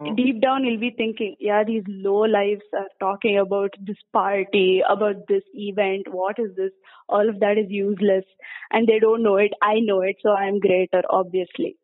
Oh. 0.00 0.14
Deep 0.14 0.40
down, 0.40 0.64
he'll 0.64 0.80
be 0.80 0.94
thinking, 0.96 1.36
Yeah, 1.38 1.62
these 1.64 1.84
low 1.86 2.22
lives 2.22 2.62
are 2.76 2.88
talking 2.98 3.38
about 3.38 3.70
this 3.80 3.96
party, 4.12 4.82
about 4.88 5.28
this 5.28 5.42
event. 5.54 6.06
What 6.10 6.38
is 6.38 6.56
this? 6.56 6.72
All 7.08 7.28
of 7.28 7.40
that 7.40 7.58
is 7.58 7.70
useless. 7.70 8.24
And 8.72 8.88
they 8.88 8.98
don't 8.98 9.22
know 9.22 9.36
it. 9.36 9.52
I 9.62 9.80
know 9.80 10.00
it. 10.00 10.16
So 10.22 10.30
I'm 10.30 10.58
greater, 10.58 11.02
obviously. 11.08 11.76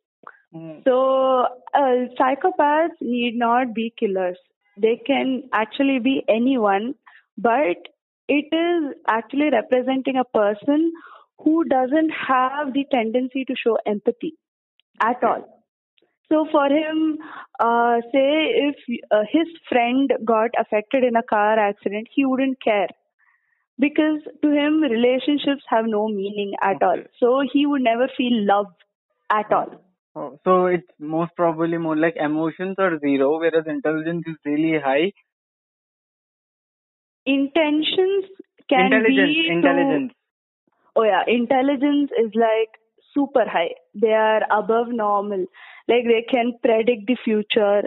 Mm. 0.55 0.83
So, 0.85 1.47
uh, 1.75 2.09
psychopaths 2.19 3.01
need 3.01 3.37
not 3.37 3.75
be 3.75 3.95
killers. 3.97 4.39
They 4.77 5.01
can 5.07 5.45
actually 5.53 6.01
be 6.01 6.25
anyone, 6.29 6.95
but 7.39 7.77
it 8.29 8.47
is 8.53 8.95
actually 9.09 9.51
representing 9.51 10.17
a 10.17 10.25
person 10.25 10.93
who 11.39 11.65
doesn't 11.65 12.11
have 12.11 12.73
the 12.73 12.85
tendency 12.91 13.45
to 13.45 13.55
show 13.57 13.79
empathy 13.87 14.35
at 15.01 15.23
all. 15.23 15.60
So 16.33 16.47
for 16.51 16.67
him, 16.67 17.19
uh, 17.59 18.01
say 18.13 18.71
if 18.71 18.77
uh, 19.11 19.23
his 19.31 19.49
friend 19.69 20.13
got 20.25 20.51
affected 20.59 21.05
in 21.05 21.17
a 21.17 21.23
car 21.23 21.59
accident, 21.59 22.09
he 22.15 22.25
wouldn't 22.25 22.63
care 22.63 22.89
because 23.79 24.21
to 24.43 24.51
him 24.51 24.81
relationships 24.83 25.65
have 25.69 25.87
no 25.87 26.07
meaning 26.07 26.53
at 26.63 26.83
all. 26.83 27.03
So 27.19 27.41
he 27.53 27.67
would 27.67 27.83
never 27.83 28.09
feel 28.17 28.47
love 28.47 28.67
at 29.31 29.53
all. 29.53 29.71
Oh, 30.15 30.39
so 30.45 30.67
it's 30.67 30.89
most 30.99 31.33
probably 31.37 31.79
more 31.79 31.97
like 31.97 32.17
emotions 32.17 32.77
are 32.79 32.99
zero, 32.99 33.39
whereas 33.39 33.65
intelligence 33.67 34.25
is 34.27 34.37
really 34.45 34.79
high. 34.79 35.13
Intentions 37.27 38.25
can 38.69 38.93
intelligence, 38.93 39.37
be 39.37 39.61
to- 39.63 40.15
oh 40.97 41.05
yeah, 41.05 41.23
intelligence 41.27 42.11
is 42.23 42.31
like 42.35 42.71
super 43.15 43.45
high. 43.49 43.75
They 43.95 44.13
are 44.13 44.43
above 44.51 44.89
normal. 44.89 45.47
Like 45.89 46.05
they 46.05 46.25
can 46.31 46.53
predict 46.63 47.07
the 47.07 47.17
future. 47.25 47.83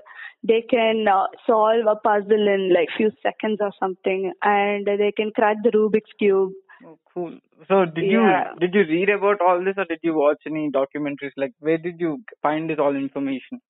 They 0.45 0.61
can 0.69 1.05
uh, 1.07 1.27
solve 1.47 1.85
a 1.87 1.95
puzzle 1.95 2.47
in 2.47 2.71
like 2.73 2.89
few 2.97 3.11
seconds 3.21 3.59
or 3.61 3.71
something, 3.79 4.33
and 4.43 4.85
they 4.85 5.13
can 5.15 5.31
crack 5.31 5.57
the 5.63 5.71
Rubik's 5.71 6.11
cube. 6.19 6.51
Oh, 6.85 6.99
cool. 7.13 7.37
So 7.67 7.85
did 7.85 8.05
Yeah. 8.11 8.53
you 8.53 8.59
did 8.59 8.73
you 8.75 8.83
read 8.93 9.09
about 9.09 9.41
all 9.41 9.63
this 9.63 9.75
or 9.77 9.85
did 9.85 9.99
you 10.03 10.13
watch 10.15 10.41
any 10.45 10.69
documentaries? 10.69 11.31
Like 11.37 11.53
where 11.59 11.77
did 11.77 11.99
you 11.99 12.23
find 12.41 12.69
this 12.69 12.79
all 12.79 12.95
information? 12.95 13.61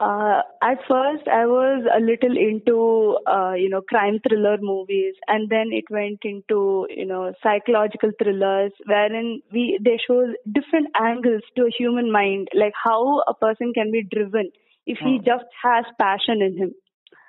Uh, 0.00 0.42
at 0.62 0.78
first, 0.88 1.28
I 1.28 1.46
was 1.46 1.84
a 1.94 2.00
little 2.00 2.36
into, 2.36 3.18
uh, 3.30 3.52
you 3.52 3.68
know, 3.68 3.82
crime 3.82 4.18
thriller 4.26 4.56
movies, 4.60 5.14
and 5.28 5.48
then 5.50 5.68
it 5.72 5.84
went 5.90 6.20
into, 6.24 6.86
you 6.90 7.06
know, 7.06 7.34
psychological 7.42 8.10
thrillers, 8.22 8.72
wherein 8.86 9.42
we 9.52 9.78
they 9.84 9.98
show 10.06 10.32
different 10.50 10.88
angles 11.00 11.42
to 11.56 11.64
a 11.66 11.70
human 11.78 12.10
mind, 12.10 12.48
like 12.54 12.72
how 12.82 13.20
a 13.28 13.34
person 13.34 13.72
can 13.74 13.92
be 13.92 14.02
driven 14.02 14.50
if 14.86 14.98
he 15.04 15.18
Hmm. 15.18 15.24
just 15.24 15.44
has 15.62 15.84
passion 16.00 16.42
in 16.42 16.56
him. 16.56 16.74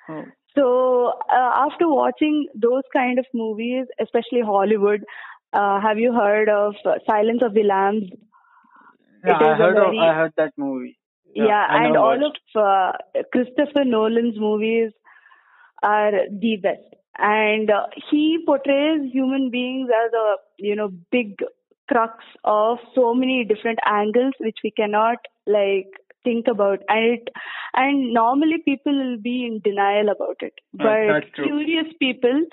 Oh, 0.08 0.34
So 0.56 1.14
uh, 1.32 1.52
after 1.68 1.88
watching 1.90 2.48
those 2.56 2.84
kind 2.94 3.20
of 3.20 3.26
movies, 3.34 3.88
especially 4.00 4.42
Hollywood, 4.42 5.04
uh, 5.54 5.80
have 5.82 5.98
you 6.00 6.14
heard 6.14 6.50
of 6.50 6.76
uh, 6.86 6.96
Silence 7.08 7.42
of 7.44 7.54
the 7.54 7.64
Lambs? 7.64 8.10
yeah, 9.26 9.38
I 9.38 9.56
heard 9.56 9.80
of, 9.80 9.96
I 9.98 10.14
heard 10.14 10.34
that 10.38 10.54
movie. 10.58 10.98
Yeah, 11.36 11.66
I 11.70 11.86
and 11.86 11.98
all 11.98 12.20
watched. 12.20 12.42
of 12.56 12.62
uh, 12.64 13.24
Christopher 13.32 13.86
Nolan's 13.86 14.40
movies 14.40 14.92
are 15.84 16.12
the 16.30 16.58
best. 16.58 16.96
And 17.18 17.70
uh, 17.70 17.88
he 18.10 18.40
portrays 18.46 19.12
human 19.12 19.50
beings 19.52 19.90
as 20.06 20.14
a 20.14 20.36
you 20.58 20.76
know 20.76 20.92
big 21.12 21.36
crux 21.88 22.24
of 22.44 22.78
so 22.96 23.14
many 23.14 23.44
different 23.44 23.80
angles 23.86 24.34
which 24.40 24.58
we 24.64 24.72
cannot 24.72 25.18
like 25.46 25.88
think 26.24 26.48
about. 26.48 26.80
And 26.88 27.20
it 27.20 27.28
and 27.74 28.14
normally 28.14 28.58
people 28.64 28.94
will 28.94 29.18
be 29.22 29.46
in 29.46 29.62
denial 29.64 30.10
about 30.10 30.38
it. 30.40 30.54
Uh, 30.80 31.20
but 31.20 31.34
curious 31.36 31.88
people 32.00 32.46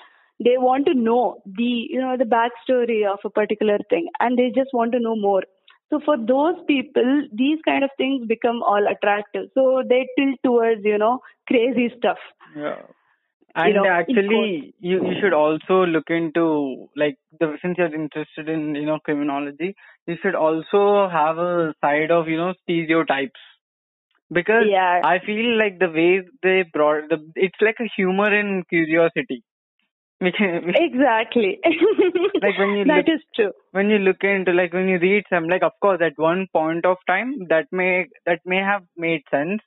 they 0.43 0.57
want 0.57 0.85
to 0.85 0.93
know 0.93 1.41
the 1.45 1.87
you 1.89 1.99
know 1.99 2.15
the 2.17 2.25
backstory 2.25 3.11
of 3.11 3.19
a 3.23 3.29
particular 3.29 3.77
thing. 3.89 4.07
And 4.19 4.37
they 4.37 4.51
just 4.55 4.73
want 4.73 4.91
to 4.91 4.99
know 4.99 5.15
more 5.15 5.43
so 5.89 5.99
for 6.05 6.17
those 6.17 6.55
people 6.67 7.27
these 7.33 7.59
kind 7.65 7.83
of 7.83 7.89
things 7.97 8.27
become 8.27 8.61
all 8.63 8.85
attractive. 8.87 9.49
So 9.53 9.83
they 9.87 10.07
tilt 10.17 10.39
towards 10.43 10.81
you 10.83 10.97
know 10.97 11.19
crazy 11.47 11.91
stuff. 11.97 12.17
Yeah. 12.55 12.81
And 13.55 13.73
know, 13.73 13.85
actually, 13.85 14.75
you 14.79 15.03
you 15.03 15.13
should 15.19 15.33
also 15.33 15.85
look 15.85 16.09
into 16.09 16.89
like 16.95 17.17
the 17.39 17.57
since 17.61 17.77
you're 17.77 17.93
interested 17.93 18.47
in 18.47 18.75
you 18.75 18.85
know 18.85 18.99
criminology, 18.99 19.75
you 20.05 20.15
should 20.21 20.35
also 20.35 21.09
have 21.09 21.39
a 21.39 21.73
side 21.81 22.11
of 22.11 22.27
you 22.27 22.37
know 22.37 22.53
stereotypes. 22.63 23.39
Because 24.31 24.65
yeah. 24.69 25.01
I 25.03 25.17
feel 25.25 25.57
like 25.57 25.79
the 25.79 25.89
way 25.89 26.21
they 26.43 26.63
brought 26.71 27.09
the 27.09 27.17
it's 27.35 27.59
like 27.59 27.77
a 27.79 27.89
humor 27.95 28.31
and 28.31 28.67
curiosity. 28.69 29.43
We 30.21 30.33
can, 30.33 30.65
we, 30.65 30.73
exactly 30.75 31.59
Like 32.41 32.57
when 32.57 32.71
you 32.75 32.85
that 32.85 33.07
look- 33.07 33.15
is 33.15 33.21
true 33.35 33.51
when 33.71 33.89
you 33.89 33.99
look 33.99 34.21
into 34.21 34.51
like 34.51 34.73
when 34.73 34.89
you 34.89 34.99
read 34.99 35.23
some 35.29 35.47
like 35.47 35.63
of 35.63 35.71
course 35.81 36.01
at 36.01 36.17
one 36.17 36.47
point 36.51 36.85
of 36.85 36.97
time 37.07 37.47
that 37.49 37.67
may 37.71 38.05
that 38.25 38.39
may 38.45 38.57
have 38.57 38.83
made 38.97 39.21
sense, 39.31 39.61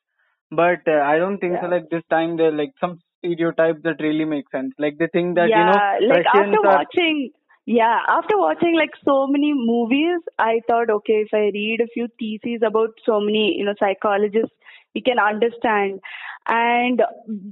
but 0.51 0.81
uh, 0.87 1.01
I 1.01 1.17
don't 1.17 1.39
think 1.39 1.57
so. 1.61 1.69
Like 1.69 1.89
this 1.91 2.03
time 2.11 2.37
there 2.37 2.53
like 2.53 2.73
some 2.81 2.99
stereotypes 3.25 3.81
that 3.85 4.01
really 4.01 4.25
make 4.25 4.51
sense. 4.51 4.75
Like 4.79 4.99
they 4.99 5.09
think 5.13 5.37
that 5.37 5.49
yeah, 5.49 5.59
you 5.59 5.65
know 5.65 6.15
like 6.15 6.27
Russians 6.27 6.57
after 6.57 6.69
are 6.69 6.77
watching, 6.77 7.31
yeah, 7.67 7.99
after 8.09 8.37
watching 8.37 8.75
like 8.77 8.91
so 9.05 9.27
many 9.27 9.53
movies, 9.55 10.21
I 10.39 10.61
thought, 10.69 10.91
okay, 10.91 11.25
if 11.25 11.29
I 11.33 11.51
read 11.55 11.81
a 11.81 11.87
few 11.95 12.09
theses 12.19 12.63
about 12.67 12.91
so 13.07 13.21
many, 13.21 13.55
you 13.57 13.65
know, 13.65 13.75
psychologists, 13.79 14.55
we 14.95 15.01
can 15.01 15.19
understand. 15.19 16.01
And 16.47 17.03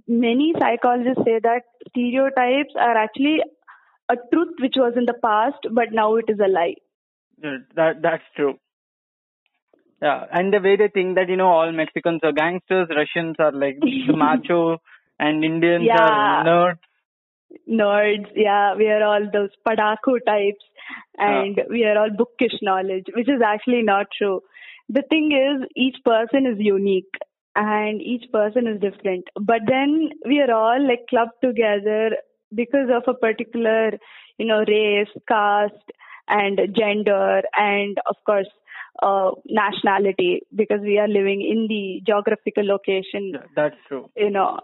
many 0.09 0.53
psychologists 0.59 1.22
say 1.24 1.38
that 1.42 1.62
stereotypes 1.90 2.74
are 2.76 2.96
actually 2.96 3.38
a 4.09 4.16
truth 4.33 4.55
which 4.61 4.74
was 4.76 4.94
in 4.96 5.05
the 5.07 5.14
past, 5.22 5.59
but 5.72 5.92
now 5.92 6.16
it 6.16 6.24
is 6.29 6.38
a 6.40 6.48
lie. 6.48 6.74
That 7.74 8.03
that's 8.03 8.24
true. 8.37 8.59
Yeah, 10.03 10.24
and 10.33 10.53
the 10.53 10.61
way 10.61 10.76
they 10.76 10.88
think 10.88 11.16
that 11.16 11.29
you 11.29 11.37
know 11.37 11.48
all 11.48 11.72
Mexicans 11.72 12.20
are 12.22 12.33
gangsters, 12.33 12.88
Russians 12.94 13.37
are 13.38 13.53
like 13.53 13.79
macho, 14.09 14.79
and 15.18 15.44
Indians 15.44 15.88
Yeah. 15.88 15.98
are 16.00 16.44
nerds. 16.44 16.79
nerds 17.68 18.31
yeah 18.37 18.74
we 18.81 18.87
are 18.94 19.03
all 19.03 19.24
those 19.33 19.50
padaku 19.68 20.12
types 20.26 20.64
and 21.18 21.61
we 21.68 21.85
are 21.85 21.96
all 22.00 22.11
bookish 22.20 22.57
knowledge 22.62 23.07
which 23.16 23.29
is 23.29 23.42
actually 23.44 23.83
not 23.83 24.07
true 24.16 24.40
the 24.88 25.03
thing 25.11 25.26
is 25.38 25.66
each 25.76 25.96
person 26.05 26.46
is 26.46 26.59
unique 26.59 27.18
and 27.61 28.01
each 28.01 28.25
person 28.33 28.66
is 28.66 28.81
different. 28.81 29.29
But 29.35 29.62
then 29.66 30.11
we 30.25 30.40
are 30.40 30.53
all 30.53 30.88
like 30.88 31.07
clubbed 31.09 31.40
together 31.42 32.16
because 32.55 32.88
of 32.92 33.03
a 33.07 33.14
particular 33.14 33.90
you 34.38 34.46
know 34.46 34.64
race 34.66 35.12
caste 35.29 35.92
and 36.29 36.59
gender 36.77 37.42
and 37.57 37.99
of 38.09 38.16
course 38.25 38.49
uh, 39.03 39.31
nationality 39.46 40.40
because 40.55 40.81
we 40.81 40.99
are 40.99 41.09
living 41.09 41.42
in 41.42 41.66
the 41.68 42.01
geographical 42.07 42.64
location 42.64 43.33
that's 43.55 43.77
true. 43.88 44.09
you 44.16 44.31
know. 44.31 44.59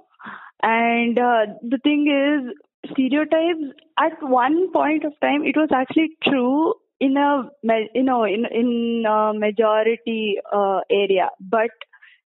And 0.62 1.18
uh, 1.18 1.46
the 1.62 1.78
thing 1.82 2.06
is 2.08 2.90
stereotypes 2.92 3.76
at 3.98 4.22
one 4.22 4.72
point 4.72 5.04
of 5.04 5.12
time 5.20 5.44
it 5.44 5.56
was 5.56 5.68
actually 5.74 6.10
true 6.22 6.74
in 6.98 7.16
a 7.16 7.50
you 7.94 8.02
know 8.02 8.24
in 8.24 8.46
in 8.50 9.04
a 9.06 9.32
majority 9.34 10.36
uh, 10.50 10.80
area. 10.90 11.28
But 11.40 11.70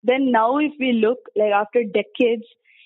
then 0.03 0.31
now 0.31 0.57
if 0.57 0.71
we 0.79 0.93
look 0.93 1.19
like 1.35 1.51
after 1.51 1.83
decades 1.83 2.43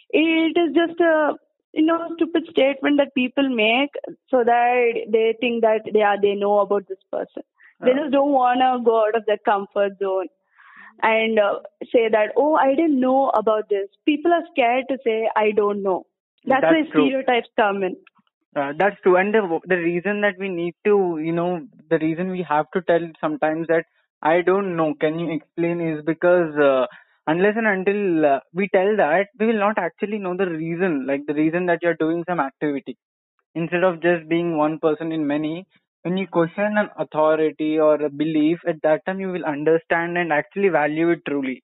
it 0.09 0.57
is 0.57 0.75
just 0.75 0.99
a 0.99 1.33
you 1.73 1.85
know 1.85 1.97
stupid 2.15 2.43
statement 2.49 2.97
that 2.97 3.13
people 3.15 3.49
make 3.49 3.91
so 4.29 4.43
that 4.43 4.93
they 5.11 5.35
think 5.39 5.61
that 5.61 5.81
they 5.93 6.01
are 6.01 6.19
they 6.21 6.35
know 6.35 6.59
about 6.59 6.87
this 6.87 7.03
person. 7.11 7.43
They 7.83 7.91
just 7.91 8.11
don't 8.13 8.31
want 8.31 8.61
to 8.61 8.81
go 8.85 9.05
out 9.05 9.15
of 9.15 9.25
their 9.25 9.39
comfort 9.43 9.97
zone 10.01 10.27
and 11.01 11.37
uh, 11.37 11.59
say 11.91 12.07
that 12.09 12.31
oh 12.37 12.55
i 12.55 12.75
didn't 12.75 12.99
know 12.99 13.29
about 13.29 13.69
this. 13.69 13.89
People 14.05 14.31
are 14.31 14.43
scared 14.51 14.85
to 14.89 14.97
say 15.03 15.29
i 15.35 15.51
don't 15.51 15.83
know. 15.83 16.05
That's, 16.45 16.61
That's 16.61 16.73
where 16.73 16.91
true. 16.91 17.07
stereotypes 17.07 17.49
come 17.57 17.83
in. 17.83 17.95
Uh, 18.55 18.73
that's 18.77 18.95
true, 19.01 19.15
and 19.17 19.33
the 19.33 19.59
the 19.65 19.77
reason 19.77 20.21
that 20.21 20.35
we 20.37 20.47
need 20.47 20.75
to, 20.85 21.19
you 21.19 21.31
know, 21.31 21.65
the 21.89 21.97
reason 21.97 22.29
we 22.29 22.45
have 22.47 22.69
to 22.71 22.81
tell 22.81 22.99
sometimes 23.19 23.67
that 23.67 23.85
I 24.21 24.41
don't 24.41 24.75
know, 24.75 24.93
can 24.93 25.17
you 25.17 25.31
explain, 25.31 25.81
is 25.81 26.03
because 26.05 26.55
uh, 26.55 26.85
unless 27.27 27.55
and 27.55 27.67
until 27.67 28.25
uh, 28.25 28.39
we 28.53 28.67
tell 28.69 28.95
that, 28.97 29.27
we 29.39 29.47
will 29.47 29.59
not 29.59 29.77
actually 29.77 30.19
know 30.19 30.35
the 30.35 30.49
reason, 30.49 31.05
like 31.07 31.25
the 31.27 31.33
reason 31.33 31.65
that 31.67 31.79
you're 31.81 31.95
doing 31.95 32.23
some 32.27 32.39
activity. 32.39 32.97
Instead 33.55 33.83
of 33.83 34.01
just 34.01 34.27
being 34.27 34.57
one 34.57 34.79
person 34.79 35.11
in 35.11 35.25
many, 35.27 35.65
when 36.01 36.17
you 36.17 36.27
question 36.27 36.77
an 36.77 36.89
authority 36.97 37.79
or 37.79 37.95
a 37.95 38.09
belief, 38.09 38.59
at 38.67 38.81
that 38.83 39.05
time 39.05 39.19
you 39.19 39.29
will 39.29 39.45
understand 39.45 40.17
and 40.17 40.33
actually 40.33 40.69
value 40.69 41.09
it 41.09 41.19
truly. 41.27 41.63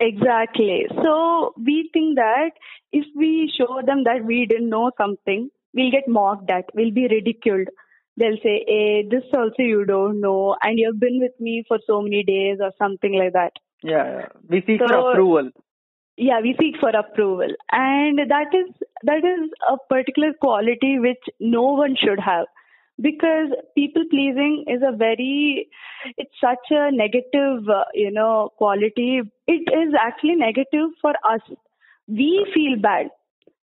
Exactly. 0.00 0.86
So 1.02 1.54
we 1.56 1.88
think 1.92 2.16
that 2.16 2.50
if 2.92 3.06
we 3.16 3.52
show 3.56 3.80
them 3.84 4.04
that 4.04 4.24
we 4.24 4.46
didn't 4.46 4.68
know 4.68 4.90
something, 4.96 5.48
we'll 5.74 5.90
get 5.90 6.08
mocked 6.08 6.50
at, 6.50 6.66
we'll 6.74 6.92
be 6.92 7.08
ridiculed. 7.08 7.68
They'll 8.16 8.36
say, 8.42 8.64
hey, 8.66 9.06
this 9.10 9.22
also 9.32 9.62
you 9.62 9.84
don't 9.86 10.20
know, 10.20 10.56
and 10.62 10.78
you've 10.78 11.00
been 11.00 11.18
with 11.20 11.32
me 11.40 11.64
for 11.66 11.78
so 11.86 12.02
many 12.02 12.22
days 12.22 12.58
or 12.60 12.72
something 12.78 13.14
like 13.14 13.32
that. 13.32 13.52
Yeah, 13.82 14.04
yeah. 14.18 14.26
we 14.48 14.62
seek 14.66 14.80
So- 14.80 14.88
for 14.88 15.10
approval. 15.12 15.50
yeah 16.28 16.40
we 16.44 16.54
seek 16.60 16.76
for 16.80 16.90
approval. 16.90 17.52
And 17.72 18.18
that 18.32 18.54
is 18.60 18.68
that 19.10 19.24
is 19.24 19.50
a 19.74 19.76
particular 19.92 20.32
quality 20.46 20.98
which 20.98 21.30
no 21.40 21.62
one 21.82 21.96
should 22.02 22.20
have. 22.20 22.46
Because 23.00 23.48
people 23.74 24.04
pleasing 24.10 24.64
is 24.74 24.82
a 24.88 24.92
very 24.96 25.68
it's 26.16 26.40
such 26.40 26.70
a 26.70 26.90
negative 26.92 27.68
uh, 27.68 27.84
you 27.94 28.10
know 28.10 28.50
quality. 28.58 29.20
It 29.46 29.72
is 29.82 29.94
actually 30.08 30.36
negative 30.36 30.90
for 31.00 31.14
us. 31.34 31.40
We 32.08 32.30
feel 32.54 32.76
bad. 32.80 33.10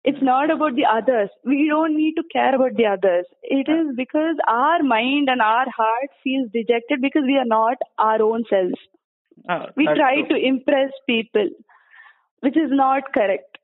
It's 0.04 0.22
not 0.22 0.50
about 0.52 0.76
the 0.76 0.86
others. 0.86 1.30
We 1.44 1.68
don't 1.70 1.96
need 1.98 2.16
to 2.16 2.24
care 2.32 2.56
about 2.56 2.76
the 2.78 2.86
others. 2.86 3.26
It 3.44 3.68
is 3.70 3.96
because 3.96 4.38
our 4.48 4.82
mind 4.82 5.30
and 5.30 5.42
our 5.42 5.70
heart 5.70 6.10
feels 6.24 6.50
dejected 6.52 7.02
because 7.02 7.24
we 7.26 7.38
are 7.38 7.52
not 7.54 7.78
our 7.98 8.22
own 8.22 8.46
selves 8.50 8.80
Ah, 9.50 9.68
we 9.76 9.86
try 9.86 10.16
true. 10.22 10.30
to 10.30 10.46
impress 10.46 10.92
people 11.08 11.50
which 12.42 12.58
is 12.58 12.70
not 12.70 13.14
correct. 13.14 13.58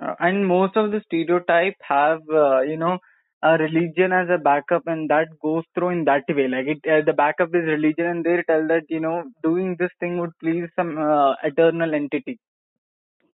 Uh, 0.00 0.14
and 0.18 0.46
most 0.46 0.76
of 0.76 0.90
the 0.90 1.00
stereotype 1.06 1.76
have 1.80 2.20
uh, 2.32 2.60
you 2.60 2.76
know 2.76 2.98
a 3.42 3.56
religion 3.58 4.12
as 4.12 4.28
a 4.30 4.38
backup 4.38 4.82
and 4.86 5.10
that 5.10 5.28
goes 5.42 5.64
through 5.74 5.90
in 5.90 6.04
that 6.04 6.24
way. 6.28 6.48
Like 6.48 6.66
it 6.66 6.78
uh, 6.90 7.04
the 7.04 7.12
backup 7.12 7.54
is 7.54 7.64
religion 7.64 8.06
and 8.06 8.24
they 8.24 8.42
tell 8.48 8.66
that 8.68 8.84
you 8.88 9.00
know 9.00 9.24
doing 9.42 9.76
this 9.78 9.90
thing 10.00 10.18
would 10.18 10.36
please 10.40 10.68
some 10.74 10.98
uh, 10.98 11.34
eternal 11.42 11.94
entity. 11.94 12.38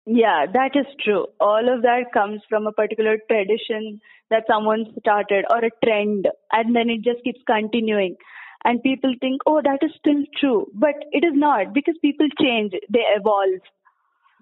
Yeah 0.05 0.47
that 0.53 0.73
is 0.75 0.87
true. 1.05 1.27
All 1.41 1.73
of 1.73 1.83
that 1.83 2.13
comes 2.13 2.43
from 2.49 2.67
a 2.67 2.73
particular 2.73 3.17
tradition 3.31 4.01
that 4.31 4.45
someone 4.49 4.87
started 5.01 5.45
or 5.51 5.65
a 5.65 5.71
trend 5.85 6.29
and 6.53 6.75
then 6.75 6.91
it 6.91 7.03
just 7.03 7.23
keeps 7.25 7.41
continuing 7.47 8.17
and 8.65 8.83
people 8.83 9.15
think 9.21 9.43
oh 9.47 9.61
that 9.63 9.79
is 9.83 9.93
still 9.99 10.23
true. 10.39 10.67
But 10.75 10.95
it 11.13 11.25
is 11.25 11.35
not 11.35 11.73
because 11.75 11.97
people 12.03 12.29
change 12.41 12.73
they 12.91 13.05
evolve. 13.17 13.61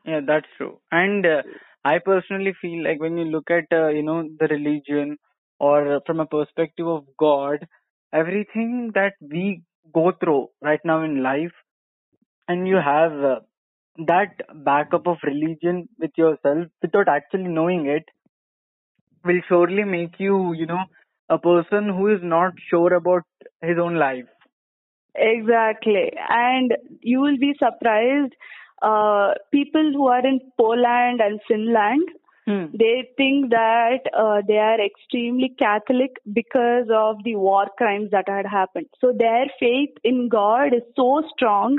Yeah 0.04 0.20
that's 0.26 0.46
true. 0.56 0.78
And 0.90 1.26
uh, 1.26 1.42
i 1.84 1.98
personally 1.98 2.52
feel 2.60 2.82
like 2.84 3.00
when 3.00 3.16
you 3.16 3.24
look 3.24 3.50
at 3.50 3.66
uh, 3.72 3.88
you 3.88 4.02
know 4.02 4.18
the 4.40 4.48
religion 4.48 5.16
or 5.58 6.00
from 6.06 6.20
a 6.20 6.26
perspective 6.34 6.86
of 6.94 7.04
god 7.22 7.66
everything 8.20 8.90
that 8.94 9.14
we 9.34 9.62
go 9.94 10.12
through 10.20 10.48
right 10.68 10.84
now 10.84 11.02
in 11.02 11.22
life 11.22 11.56
and 12.48 12.68
you 12.68 12.76
have 12.76 13.12
uh, 13.32 13.40
that 14.12 14.42
backup 14.70 15.06
of 15.06 15.18
religion 15.24 15.88
with 15.98 16.10
yourself 16.16 16.66
without 16.82 17.08
actually 17.08 17.48
knowing 17.60 17.86
it 17.86 18.04
will 19.24 19.40
surely 19.48 19.84
make 19.84 20.18
you, 20.18 20.52
you 20.52 20.66
know, 20.66 20.84
a 21.30 21.38
person 21.38 21.88
who 21.88 22.08
is 22.08 22.20
not 22.22 22.52
sure 22.68 22.92
about 22.92 23.22
his 23.62 23.78
own 23.78 23.94
life. 23.94 24.26
Exactly. 25.14 26.12
And 26.28 26.76
you 27.00 27.20
will 27.20 27.38
be 27.38 27.54
surprised. 27.58 28.34
Uh, 28.82 29.34
people 29.52 29.92
who 29.94 30.08
are 30.08 30.26
in 30.26 30.40
Poland 30.58 31.20
and 31.20 31.40
Finland, 31.48 32.08
they 32.72 33.08
think 33.16 33.50
that 33.50 34.00
uh, 34.12 34.42
they 34.46 34.58
are 34.58 34.80
extremely 34.84 35.54
Catholic 35.56 36.16
because 36.32 36.88
of 36.92 37.22
the 37.22 37.36
war 37.36 37.66
crimes 37.78 38.10
that 38.10 38.28
had 38.28 38.44
happened. 38.44 38.86
So 39.00 39.12
their 39.16 39.44
faith 39.60 39.90
in 40.02 40.28
God 40.28 40.74
is 40.74 40.82
so 40.96 41.22
strong 41.32 41.78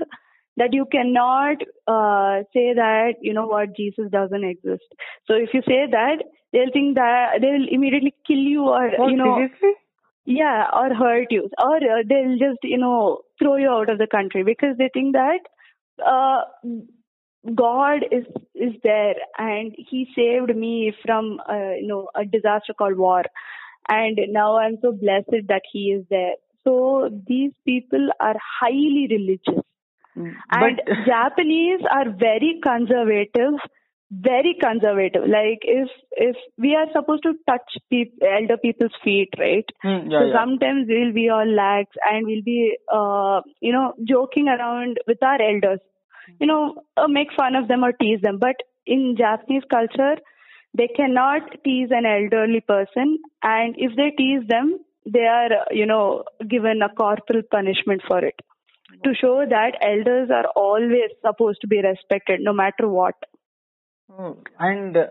that 0.56 0.74
you 0.74 0.86
cannot 0.90 1.58
uh, 1.88 2.44
say 2.54 2.74
that, 2.74 3.16
you 3.22 3.34
know 3.34 3.48
what, 3.48 3.76
Jesus 3.76 4.06
doesn't 4.12 4.46
exist. 4.46 4.88
So 5.28 5.34
if 5.34 5.50
you 5.54 5.62
say 5.68 5.88
that, 5.92 6.24
they'll 6.54 6.72
think 6.72 6.96
that 6.96 7.40
they'll 7.42 7.68
immediately 7.70 8.14
kill 8.28 8.38
you 8.38 8.64
or, 8.68 8.92
Oh, 9.00 9.08
you 9.08 9.18
know, 9.18 9.36
seriously? 9.36 9.74
yeah, 10.26 10.66
or 10.74 10.94
hurt 10.94 11.28
you, 11.32 11.50
or 11.62 11.78
uh, 11.78 12.04
they'll 12.08 12.38
just 12.38 12.60
you 12.64 12.78
know 12.78 13.20
throw 13.40 13.56
you 13.56 13.70
out 13.70 13.90
of 13.90 13.98
the 13.98 14.08
country 14.08 14.44
because 14.44 14.78
they 14.78 14.90
think 14.94 15.14
that 15.14 15.40
uh, 16.06 16.42
God 17.56 18.06
is 18.12 18.26
is 18.54 18.74
there 18.84 19.16
and 19.38 19.74
He 19.78 20.08
saved 20.16 20.56
me 20.56 20.94
from 21.04 21.40
uh, 21.50 21.74
you 21.80 21.88
know 21.88 22.08
a 22.16 22.24
disaster 22.26 22.74
called 22.74 22.98
war, 22.98 23.24
and 23.90 24.20
now 24.30 24.58
I'm 24.58 24.78
so 24.82 24.92
blessed 24.92 25.48
that 25.48 25.64
He 25.72 25.92
is 25.92 26.06
there. 26.10 26.36
So 26.64 27.10
these 27.28 27.52
people 27.66 28.10
are 28.20 28.36
highly 28.62 29.08
religious, 29.10 29.64
and 30.16 30.36
But 30.86 30.96
Japanese 31.08 31.82
are 31.92 32.12
very 32.12 32.60
conservative. 32.62 33.60
Very 34.14 34.58
conservative. 34.62 35.22
Like 35.24 35.60
if 35.64 35.88
if 36.12 36.36
we 36.58 36.76
are 36.76 36.88
supposed 36.94 37.24
to 37.24 37.34
touch 37.48 37.78
peop 37.90 38.14
elder 38.22 38.58
people's 38.58 38.92
feet, 39.06 39.30
right? 39.40 39.64
Hmm, 39.82 40.12
yeah, 40.12 40.20
so 40.20 40.26
yeah. 40.26 40.34
sometimes 40.34 40.88
we'll 40.90 41.14
be 41.14 41.30
all 41.30 41.48
lax 41.48 41.96
and 42.12 42.28
we'll 42.28 42.44
be, 42.44 42.78
uh, 42.94 43.40
you 43.62 43.72
know, 43.72 43.94
joking 44.04 44.50
around 44.50 44.98
with 45.08 45.24
our 45.24 45.42
elders, 45.42 45.80
you 46.42 46.48
know, 46.48 46.76
uh, 46.98 47.08
make 47.08 47.30
fun 47.38 47.56
of 47.56 47.70
them 47.70 47.86
or 47.86 47.94
tease 47.94 48.20
them. 48.22 48.38
But 48.38 48.58
in 48.86 49.16
Japanese 49.18 49.64
culture, 49.72 50.18
they 50.74 50.90
cannot 50.90 51.44
tease 51.64 51.90
an 51.92 52.06
elderly 52.06 52.60
person, 52.60 53.18
and 53.44 53.76
if 53.78 53.96
they 53.96 54.10
tease 54.18 54.46
them, 54.48 54.78
they 55.06 55.26
are, 55.26 55.54
uh, 55.54 55.66
you 55.72 55.86
know, 55.86 56.26
given 56.50 56.82
a 56.82 56.94
corporal 56.94 57.44
punishment 57.50 58.02
for 58.08 58.20
it. 58.20 58.36
To 59.06 59.14
show 59.16 59.46
that 59.50 59.78
elders 59.82 60.30
are 60.30 60.48
always 60.54 61.12
supposed 61.26 61.62
to 61.62 61.68
be 61.68 61.82
respected, 61.82 62.42
no 62.42 62.52
matter 62.52 62.90
what. 62.90 63.16
And 64.60 64.96
uh, 64.98 65.08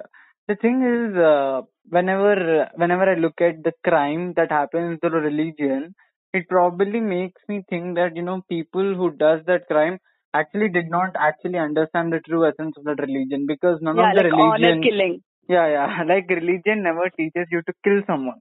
the 0.49 0.57
thing 0.57 0.83
is, 0.83 1.17
uh, 1.17 1.63
whenever 1.89 2.69
whenever 2.77 3.05
I 3.11 3.15
look 3.15 3.41
at 3.41 3.63
the 3.65 3.73
crime 3.85 4.35
that 4.37 4.51
happens 4.51 4.99
through 5.01 5.21
religion, 5.21 5.95
it 6.33 6.49
probably 6.49 7.01
makes 7.01 7.41
me 7.49 7.63
think 7.69 7.97
that 7.97 8.17
you 8.17 8.23
know 8.23 8.43
people 8.49 8.95
who 8.95 9.11
does 9.11 9.41
that 9.47 9.67
crime 9.67 9.99
actually 10.35 10.69
did 10.69 10.91
not 10.91 11.15
actually 11.19 11.59
understand 11.59 12.13
the 12.13 12.21
true 12.21 12.47
essence 12.47 12.77
of 12.77 12.85
that 12.85 13.01
religion 13.01 13.47
because 13.47 13.79
none 13.83 13.99
yeah, 13.99 14.07
of 14.07 14.15
the 14.15 14.23
like 14.23 14.31
honor 14.33 14.73
religion, 14.73 14.83
killing. 14.83 15.23
yeah, 15.49 15.67
yeah, 15.69 16.03
like 16.13 16.29
religion 16.29 16.83
never 16.83 17.11
teaches 17.17 17.47
you 17.51 17.63
to 17.63 17.73
kill 17.85 18.03
someone. 18.07 18.41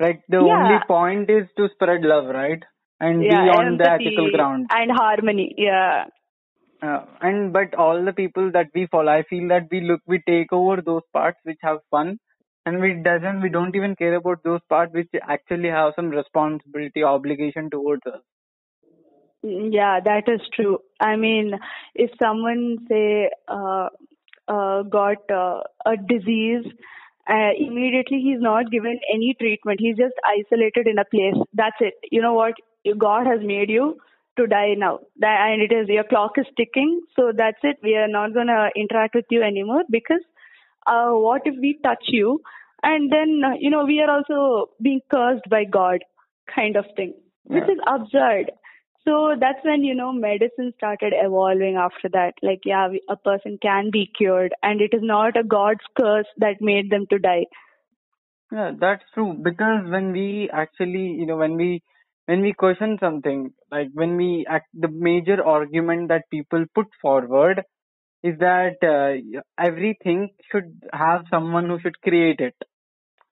Like 0.00 0.22
the 0.28 0.38
Yeah. 0.38 0.54
only 0.54 0.80
point 0.80 1.30
is 1.30 1.46
to 1.56 1.68
spread 1.74 2.02
love, 2.02 2.26
right? 2.26 2.62
And 3.00 3.28
Yeah, 3.28 3.42
be 3.42 3.48
on 3.48 3.76
the 3.76 3.84
empathy 3.84 3.90
ethical 3.90 4.30
ground. 4.30 4.70
and 4.70 4.90
harmony. 4.92 5.54
Yeah. 5.56 6.06
Uh, 6.84 7.00
and 7.22 7.52
but 7.52 7.74
all 7.74 8.04
the 8.04 8.12
people 8.12 8.50
that 8.52 8.66
we 8.74 8.86
follow, 8.90 9.10
I 9.10 9.22
feel 9.22 9.48
that 9.48 9.68
we 9.70 9.80
look, 9.80 10.00
we 10.06 10.22
take 10.26 10.52
over 10.52 10.82
those 10.82 11.02
parts 11.12 11.38
which 11.44 11.58
have 11.62 11.78
fun, 11.90 12.18
and 12.66 12.80
we 12.80 12.94
doesn't, 13.02 13.40
we 13.40 13.48
don't 13.48 13.74
even 13.74 13.96
care 13.96 14.14
about 14.14 14.42
those 14.44 14.60
parts 14.68 14.92
which 14.92 15.08
actually 15.22 15.68
have 15.68 15.94
some 15.96 16.10
responsibility, 16.10 17.02
obligation 17.02 17.70
towards 17.70 18.02
us. 18.06 18.20
Mm, 19.44 19.70
Yeah, 19.72 20.00
that 20.04 20.28
is 20.28 20.40
true. 20.54 20.78
I 21.00 21.16
mean, 21.16 21.52
if 21.94 22.10
someone 22.22 22.78
say 22.88 23.30
uh, 23.48 23.88
uh, 24.48 24.82
got 24.82 25.30
uh, 25.30 25.60
a 25.86 25.96
disease, 25.96 26.66
uh, 27.28 27.50
immediately 27.58 28.20
he's 28.20 28.40
not 28.40 28.70
given 28.70 28.98
any 29.12 29.34
treatment. 29.40 29.80
He's 29.80 29.96
just 29.96 30.14
isolated 30.26 30.86
in 30.86 30.98
a 30.98 31.04
place. 31.04 31.40
That's 31.54 31.76
it. 31.80 31.94
You 32.10 32.20
know 32.20 32.34
what? 32.34 32.54
God 32.98 33.26
has 33.26 33.40
made 33.42 33.70
you 33.70 33.96
to 34.36 34.46
die 34.46 34.74
now, 34.74 34.98
That- 35.18 35.40
and 35.48 35.62
it 35.62 35.72
is 35.72 35.88
your 35.88 36.04
clock 36.04 36.38
is 36.38 36.46
ticking. 36.56 37.00
So 37.16 37.32
that's 37.32 37.62
it. 37.62 37.78
We 37.82 37.96
are 37.96 38.08
not 38.08 38.34
gonna 38.34 38.70
interact 38.76 39.14
with 39.14 39.26
you 39.30 39.42
anymore 39.42 39.82
because 39.90 40.24
uh, 40.86 41.10
what 41.12 41.42
if 41.46 41.54
we 41.60 41.78
touch 41.82 42.04
you, 42.08 42.40
and 42.82 43.10
then 43.10 43.42
uh, 43.44 43.54
you 43.58 43.70
know 43.70 43.84
we 43.84 44.00
are 44.00 44.10
also 44.10 44.70
being 44.82 45.00
cursed 45.10 45.48
by 45.48 45.64
God, 45.64 46.04
kind 46.54 46.76
of 46.76 46.86
thing, 46.96 47.14
which 47.44 47.64
Yeah. 47.68 47.74
is 47.74 47.80
absurd. 47.86 48.52
So 49.06 49.14
that's 49.38 49.64
when 49.64 49.84
you 49.84 49.94
know 49.94 50.12
medicine 50.12 50.72
started 50.76 51.14
evolving 51.16 51.76
after 51.76 52.08
that. 52.18 52.34
Like 52.42 52.64
yeah, 52.64 52.88
we, 52.88 53.00
a 53.08 53.16
person 53.16 53.58
can 53.62 53.90
be 53.90 54.06
cured, 54.18 54.54
and 54.62 54.80
it 54.80 54.94
is 54.94 55.02
not 55.02 55.36
a 55.36 55.44
God's 55.44 55.86
curse 56.02 56.26
that 56.38 56.60
made 56.72 56.90
them 56.90 57.06
to 57.10 57.18
die. 57.18 57.46
Yeah, 58.52 58.72
that's 58.78 59.04
true. 59.14 59.34
Because 59.42 59.90
when 59.90 60.12
we 60.12 60.48
actually, 60.52 61.06
you 61.22 61.26
know, 61.26 61.36
when 61.36 61.56
we 61.56 61.82
when 62.26 62.40
we 62.42 62.52
question 62.52 62.98
something, 63.00 63.52
like 63.70 63.88
when 63.92 64.16
we 64.16 64.46
act, 64.48 64.68
the 64.74 64.88
major 64.88 65.42
argument 65.44 66.08
that 66.08 66.30
people 66.30 66.64
put 66.74 66.86
forward 67.00 67.62
is 68.22 68.38
that 68.38 68.76
uh, 68.82 69.42
everything 69.58 70.30
should 70.50 70.82
have 70.92 71.24
someone 71.30 71.68
who 71.68 71.78
should 71.80 72.00
create 72.00 72.40
it. 72.40 72.54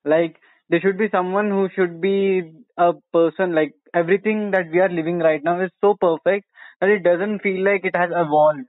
Like 0.05 0.37
there 0.69 0.81
should 0.81 0.97
be 0.97 1.09
someone 1.11 1.49
who 1.49 1.69
should 1.75 2.01
be 2.01 2.53
a 2.77 2.93
person. 3.11 3.53
Like 3.55 3.73
everything 3.93 4.51
that 4.51 4.69
we 4.71 4.79
are 4.79 4.89
living 4.89 5.19
right 5.19 5.43
now 5.43 5.61
is 5.61 5.71
so 5.81 5.95
perfect 5.99 6.45
that 6.81 6.89
it 6.89 7.03
doesn't 7.03 7.39
feel 7.41 7.63
like 7.63 7.85
it 7.85 7.95
has 7.95 8.09
evolved. 8.11 8.67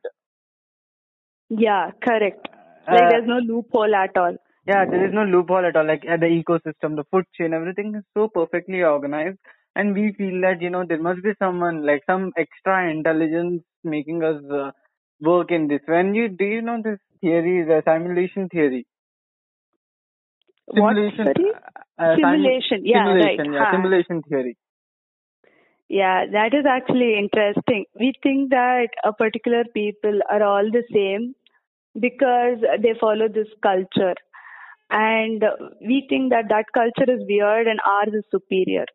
Yeah, 1.50 1.90
correct. 2.02 2.48
Like 2.90 3.08
Uh, 3.08 3.08
there's 3.08 3.26
no 3.26 3.38
loophole 3.38 3.94
at 3.94 4.16
all. 4.16 4.36
yeah, 4.66 4.84
there 4.90 5.06
is 5.06 5.12
no 5.12 5.24
loophole 5.24 5.64
at 5.66 5.76
all. 5.76 5.86
Like 5.86 6.04
uh, 6.10 6.16
the 6.16 6.26
ecosystem, 6.26 6.96
the 6.96 7.04
food 7.10 7.24
chain, 7.36 7.52
everything 7.52 7.94
is 7.96 8.04
so 8.14 8.28
perfectly 8.28 8.82
organized, 8.82 9.38
and 9.76 9.94
we 9.94 10.12
feel 10.12 10.40
that 10.42 10.60
you 10.62 10.70
know 10.70 10.84
there 10.86 11.00
must 11.02 11.22
be 11.22 11.32
someone 11.38 11.84
like 11.86 12.02
some 12.06 12.32
extra 12.36 12.90
intelligence 12.90 13.62
making 13.84 14.22
us 14.24 14.42
uh, 14.50 14.70
work 15.20 15.50
in 15.50 15.68
this. 15.68 15.80
When 15.86 16.14
you 16.14 16.28
do 16.28 16.44
you 16.44 16.62
know 16.62 16.80
this 16.82 16.98
theory, 17.20 17.64
the 17.64 17.82
simulation 17.84 18.48
theory? 18.48 18.86
What? 20.66 20.96
Simulation. 20.96 21.24
Sorry? 21.24 21.52
Uh, 21.98 22.16
sim- 22.16 22.20
Simulation. 22.22 22.82
Yeah, 22.84 23.04
simulation, 23.06 23.20
right. 23.20 23.40
yeah, 23.52 23.64
Huh. 23.64 23.70
simulation 23.70 24.22
theory. 24.22 24.56
Yeah, 25.88 26.24
that 26.32 26.54
is 26.54 26.64
actually 26.66 27.18
interesting. 27.18 27.84
We 27.98 28.12
think 28.22 28.50
that 28.50 28.88
a 29.04 29.12
particular 29.12 29.64
people 29.74 30.20
are 30.30 30.42
all 30.42 30.70
the 30.70 30.82
same 30.92 31.34
because 32.00 32.58
they 32.82 32.94
follow 33.00 33.28
this 33.28 33.48
culture. 33.62 34.14
And 34.90 35.44
we 35.80 36.06
think 36.08 36.30
that 36.32 36.46
that 36.48 36.66
culture 36.74 37.10
is 37.12 37.24
weird 37.28 37.66
and 37.66 37.80
ours 37.86 38.14
is 38.14 38.24
superior. 38.30 38.86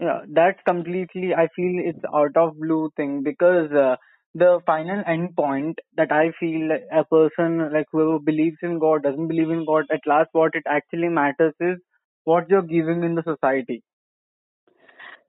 Yeah, 0.00 0.20
that's 0.28 0.60
completely, 0.66 1.34
I 1.34 1.48
feel 1.54 1.80
it's 1.84 2.04
out 2.14 2.36
of 2.36 2.58
blue 2.58 2.90
thing 2.96 3.22
because 3.22 3.70
uh, 3.72 3.96
the 4.34 4.60
final 4.66 5.02
end 5.06 5.34
point 5.36 5.78
that 5.96 6.10
I 6.12 6.32
feel 6.38 6.68
a 6.92 7.04
person 7.04 7.72
like 7.72 7.86
whoever 7.92 8.18
believes 8.18 8.58
in 8.62 8.78
God, 8.78 9.02
doesn't 9.02 9.28
believe 9.28 9.50
in 9.50 9.64
God, 9.64 9.84
at 9.92 10.00
last 10.06 10.28
what 10.32 10.54
it 10.54 10.64
actually 10.68 11.08
matters 11.08 11.54
is 11.60 11.78
what 12.24 12.48
you're 12.50 12.62
giving 12.62 13.04
in 13.04 13.14
the 13.14 13.22
society, 13.22 13.82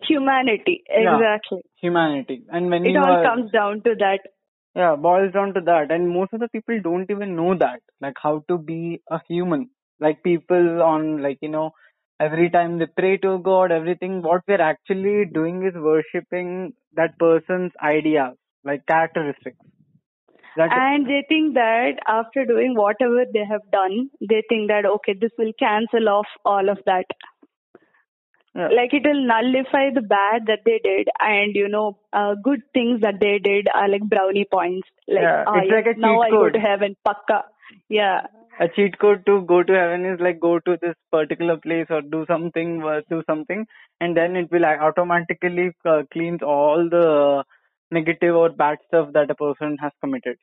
Humanity, 0.07 0.83
Yeah. 0.89 1.15
exactly. 1.17 1.61
humanity. 1.81 2.43
And 2.49 2.69
when 2.69 2.85
It 2.85 2.95
all 2.97 3.05
are, 3.05 3.23
comes 3.23 3.51
down 3.51 3.81
to 3.83 3.95
that. 3.95 4.19
yeah, 4.75 4.95
boils 4.95 5.33
down 5.33 5.53
to 5.55 5.61
that. 5.61 5.91
And 5.91 6.09
most 6.09 6.33
of 6.33 6.39
the 6.39 6.49
people 6.49 6.79
don't 6.81 7.09
even 7.09 7.35
know 7.35 7.55
that, 7.57 7.81
like 7.99 8.15
how 8.21 8.43
to 8.47 8.57
be 8.57 9.01
a 9.09 9.19
human. 9.27 9.69
Like 9.99 10.21
people 10.23 10.83
on, 10.83 11.21
like, 11.23 11.39
you 11.41 11.49
know, 11.49 11.71
every 12.19 12.49
time 12.49 12.79
they 12.79 12.85
pray 12.85 13.17
to 13.17 13.39
God, 13.39 13.71
everything, 13.71 14.21
what 14.21 14.41
we're 14.47 14.61
actually 14.61 15.25
doing 15.25 15.63
is 15.65 15.73
worshipping 15.75 16.73
that 16.95 17.17
person's 17.19 17.71
ideas, 17.81 18.35
like 18.63 18.85
characteristics. 18.87 19.57
That, 20.55 20.69
And 20.71 21.05
they 21.05 21.23
think 21.29 21.53
that 21.53 21.99
after 22.07 22.43
doing 22.45 22.73
whatever 22.75 23.25
they 23.31 23.45
have 23.45 23.61
done, 23.71 24.09
they 24.19 24.41
think 24.49 24.69
that, 24.69 24.85
okay, 24.85 25.13
this 25.19 25.31
will 25.37 25.53
cancel 25.59 26.09
off 26.09 26.25
all 26.43 26.69
of 26.69 26.79
that. 26.85 27.05
yeah, 28.55 28.69
like 28.69 28.91
it 28.91 29.03
will 29.05 29.21
nullify 29.27 29.91
the 29.93 30.01
bad 30.01 30.47
that 30.47 30.61
they 30.65 30.79
did 30.83 31.09
and 31.19 31.55
you 31.55 31.67
know 31.67 31.99
uh, 32.11 32.33
good 32.43 32.61
things 32.73 33.01
that 33.01 33.19
they 33.19 33.37
did 33.37 33.67
are 33.71 33.87
like 33.87 34.01
brownie 34.01 34.47
points. 34.51 34.87
Like, 35.07 35.21
Yeah, 35.21 35.43
ah, 35.45 35.59
it's 35.61 35.71
like 35.71 35.85
a 35.95 35.99
now 35.99 36.23
cheat 36.23 36.25
i 36.25 36.29
go 36.31 36.49
to 36.49 36.59
heaven 36.59 36.95
pakka. 37.07 37.43
Yeah 37.87 38.21
a 38.59 38.67
cheat 38.67 38.97
code 38.99 39.25
to 39.25 39.41
go 39.41 39.63
to 39.63 39.73
heaven 39.73 40.05
is 40.05 40.19
like 40.19 40.39
go 40.39 40.59
to 40.59 40.77
this 40.81 40.95
particular 41.11 41.57
place 41.57 41.87
or 41.89 42.01
do 42.01 42.25
something, 42.27 42.83
uh, 42.83 43.01
do 43.09 43.23
something, 43.29 43.65
and 44.01 44.15
then 44.17 44.35
it 44.35 44.51
will 44.51 44.65
automatically 44.65 45.71
uh, 45.85 46.03
cleans 46.11 46.41
all 46.43 46.87
the 46.89 47.43
negative 47.91 48.35
or 48.35 48.49
bad 48.49 48.77
stuff 48.87 49.13
that 49.13 49.31
a 49.31 49.35
person 49.35 49.77
has 49.81 49.91
committed. 50.01 50.37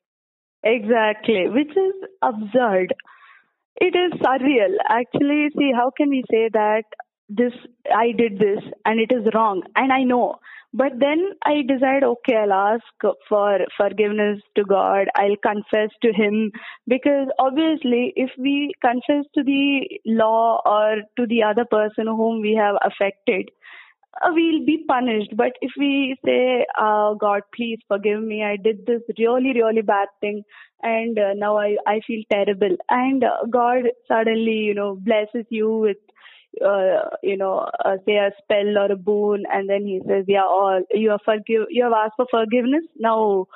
exactly 0.65 1.49
which 1.49 1.71
is 1.71 1.95
absurd. 2.23 2.95
It 3.77 3.95
is 3.97 4.21
surreal. 4.21 4.77
Actually 4.89 5.51
see 5.59 5.73
how 5.75 5.91
can 5.97 6.11
we 6.11 6.25
say 6.31 6.49
that 6.53 6.85
this 7.29 7.53
i 7.95 8.13
did 8.13 8.39
this 8.39 8.63
and 8.85 9.01
it 9.01 9.13
is 9.13 9.27
wrong? 9.35 9.63
And 9.77 9.93
i 9.93 10.03
know 10.03 10.37
but 10.81 10.93
then 11.01 11.21
i 11.47 11.55
decide 11.69 12.05
okay 12.05 12.37
i'll 12.37 12.53
ask 12.53 13.07
for 13.29 13.59
forgiveness 13.79 14.41
to 14.57 14.65
god. 14.65 15.07
I'll 15.17 15.37
confess 15.43 15.91
to 16.03 16.13
him. 16.13 16.53
Because 16.87 17.29
obviously 17.39 18.13
if 18.17 18.31
we 18.39 18.73
confess 18.85 19.25
to 19.35 19.43
the 19.45 19.89
law 20.07 20.61
or 20.67 20.97
to 21.19 21.27
the 21.27 21.43
other 21.45 21.65
person 21.65 22.07
whom 22.07 22.41
we 22.43 22.55
have 22.61 22.77
affected 22.83 23.51
uh, 24.23 24.31
we'll 24.33 24.65
be 24.65 24.85
punished. 24.89 25.33
But 25.37 25.53
if 25.61 25.73
we 25.79 26.17
say, 26.25 26.67
uh, 26.79 27.15
God, 27.15 27.43
please 27.55 27.79
forgive 27.89 28.23
me, 28.23 28.45
I 28.45 28.57
did 28.57 28.87
this 28.87 29.03
really, 29.19 29.53
really 29.55 29.83
bad 29.83 30.09
thing, 30.21 30.43
and 30.83 31.19
uh, 31.19 31.35
now 31.35 31.59
I, 31.59 31.77
I 31.87 32.01
feel 32.07 32.23
terrible, 32.33 32.77
and 32.91 33.25
uh, 33.25 33.47
God 33.51 33.85
suddenly, 34.09 34.59
you 34.69 34.75
know, 34.75 34.97
blesses 35.01 35.47
you 35.51 35.69
with, 35.79 35.97
uh, 36.65 37.11
you 37.23 37.37
know, 37.37 37.69
uh, 37.85 37.97
say 38.07 38.17
a 38.17 38.31
spell 38.43 38.79
or 38.79 38.93
a 38.93 38.97
boon, 38.97 39.45
and 39.53 39.69
then 39.69 39.87
He 39.87 40.01
says, 40.07 40.25
yeah, 40.29 40.43
all 40.45 40.83
you 40.93 41.11
have 41.11 41.21
forgive, 41.25 41.67
you 41.71 41.85
have 41.85 41.93
asked 41.93 42.15
for 42.17 42.27
forgiveness, 42.31 42.85
now. 42.97 43.47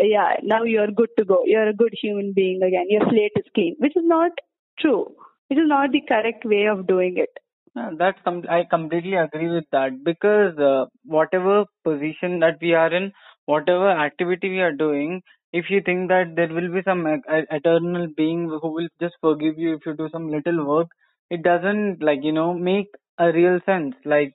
Yeah, 0.00 0.36
now 0.42 0.62
you're 0.62 0.90
good 0.90 1.10
to 1.18 1.24
go. 1.24 1.42
You're 1.44 1.68
a 1.68 1.74
good 1.74 1.92
human 2.00 2.32
being 2.34 2.62
again. 2.62 2.86
Your 2.88 3.02
slate 3.10 3.32
is 3.36 3.44
clean, 3.54 3.76
which 3.78 3.94
is 3.94 4.04
not 4.04 4.30
true. 4.78 5.14
Which 5.48 5.58
is 5.58 5.68
not 5.68 5.92
the 5.92 6.00
correct 6.00 6.46
way 6.46 6.64
of 6.66 6.86
doing 6.86 7.18
it. 7.18 7.28
Yeah, 7.76 7.90
that's 7.98 8.18
com- 8.24 8.44
I 8.48 8.64
completely 8.64 9.16
agree 9.16 9.48
with 9.48 9.64
that 9.72 10.02
because 10.02 10.58
uh, 10.58 10.86
whatever 11.04 11.66
position 11.84 12.40
that 12.40 12.58
we 12.62 12.72
are 12.72 12.92
in, 12.92 13.12
whatever 13.46 13.90
activity 13.90 14.48
we 14.48 14.60
are 14.60 14.72
doing, 14.72 15.22
if 15.52 15.66
you 15.68 15.82
think 15.84 16.08
that 16.08 16.36
there 16.36 16.48
will 16.48 16.72
be 16.72 16.82
some 16.84 17.06
eternal 17.06 18.06
being 18.16 18.48
who 18.48 18.72
will 18.72 18.88
just 19.00 19.14
forgive 19.20 19.58
you 19.58 19.74
if 19.74 19.84
you 19.84 19.94
do 19.94 20.08
some 20.10 20.30
little 20.30 20.66
work, 20.66 20.88
it 21.36 21.42
doesn't 21.42 22.02
like 22.02 22.20
you 22.24 22.32
know 22.32 22.54
make 22.54 22.88
a 23.18 23.32
real 23.32 23.60
sense. 23.66 23.94
Like 24.04 24.34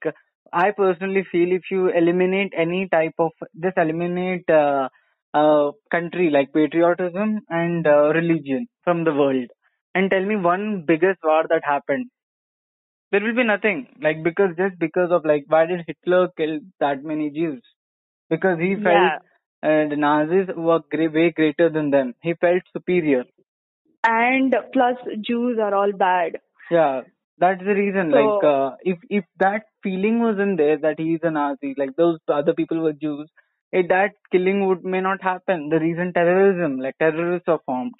I 0.53 0.71
personally 0.71 1.23
feel 1.31 1.51
if 1.53 1.63
you 1.71 1.89
eliminate 1.89 2.53
any 2.57 2.87
type 2.89 3.15
of 3.19 3.31
just 3.63 3.77
eliminate 3.77 4.49
uh, 4.49 4.89
uh, 5.33 5.71
country 5.91 6.29
like 6.31 6.53
patriotism 6.53 7.41
and 7.49 7.87
uh, 7.87 8.09
religion 8.19 8.67
from 8.83 9.03
the 9.05 9.13
world, 9.13 9.49
and 9.95 10.09
tell 10.11 10.25
me 10.25 10.35
one 10.37 10.83
biggest 10.87 11.19
war 11.23 11.43
that 11.49 11.63
happened 11.65 12.07
there 13.11 13.21
will 13.21 13.35
be 13.35 13.43
nothing 13.43 13.87
like 14.01 14.23
because 14.23 14.55
just 14.57 14.77
because 14.79 15.11
of 15.11 15.25
like 15.25 15.45
why 15.47 15.65
did 15.65 15.83
Hitler 15.87 16.29
kill 16.37 16.59
that 16.79 17.03
many 17.03 17.29
Jews? 17.29 17.61
Because 18.29 18.59
he 18.59 18.75
felt 18.75 19.13
Yeah. 19.13 19.19
uh, 19.63 19.87
the 19.89 19.95
Nazis 19.97 20.47
were 20.55 20.79
gre- 20.91 21.09
way 21.13 21.31
greater 21.31 21.69
than 21.69 21.91
them. 21.91 22.15
He 22.21 22.33
felt 22.35 22.63
superior. 22.73 23.25
and 24.03 24.55
plus 24.73 24.97
Jews 25.21 25.57
are 25.59 25.73
all 25.75 25.91
bad. 25.93 26.39
Yeah, 26.71 27.01
that's 27.37 27.59
the 27.63 27.73
reason. 27.75 28.11
So- 28.11 28.17
like 28.17 28.43
uh, 28.43 28.75
if 28.81 28.99
if 29.09 29.25
that 29.39 29.63
feeling 29.83 30.19
was 30.21 30.39
in 30.39 30.55
there 30.55 30.77
that 30.77 30.99
he's 30.99 31.19
a 31.23 31.31
Nazi, 31.31 31.73
like 31.77 31.95
those 31.95 32.19
other 32.27 32.53
people 32.53 32.79
were 32.81 32.93
Jews, 32.93 33.29
it, 33.71 33.89
that 33.89 34.13
killing 34.31 34.67
would 34.67 34.83
may 34.83 35.01
not 35.01 35.21
happen. 35.21 35.69
The 35.69 35.79
reason 35.79 36.13
terrorism, 36.13 36.79
like 36.79 36.97
terrorists 36.97 37.47
are 37.47 37.59
formed. 37.65 37.93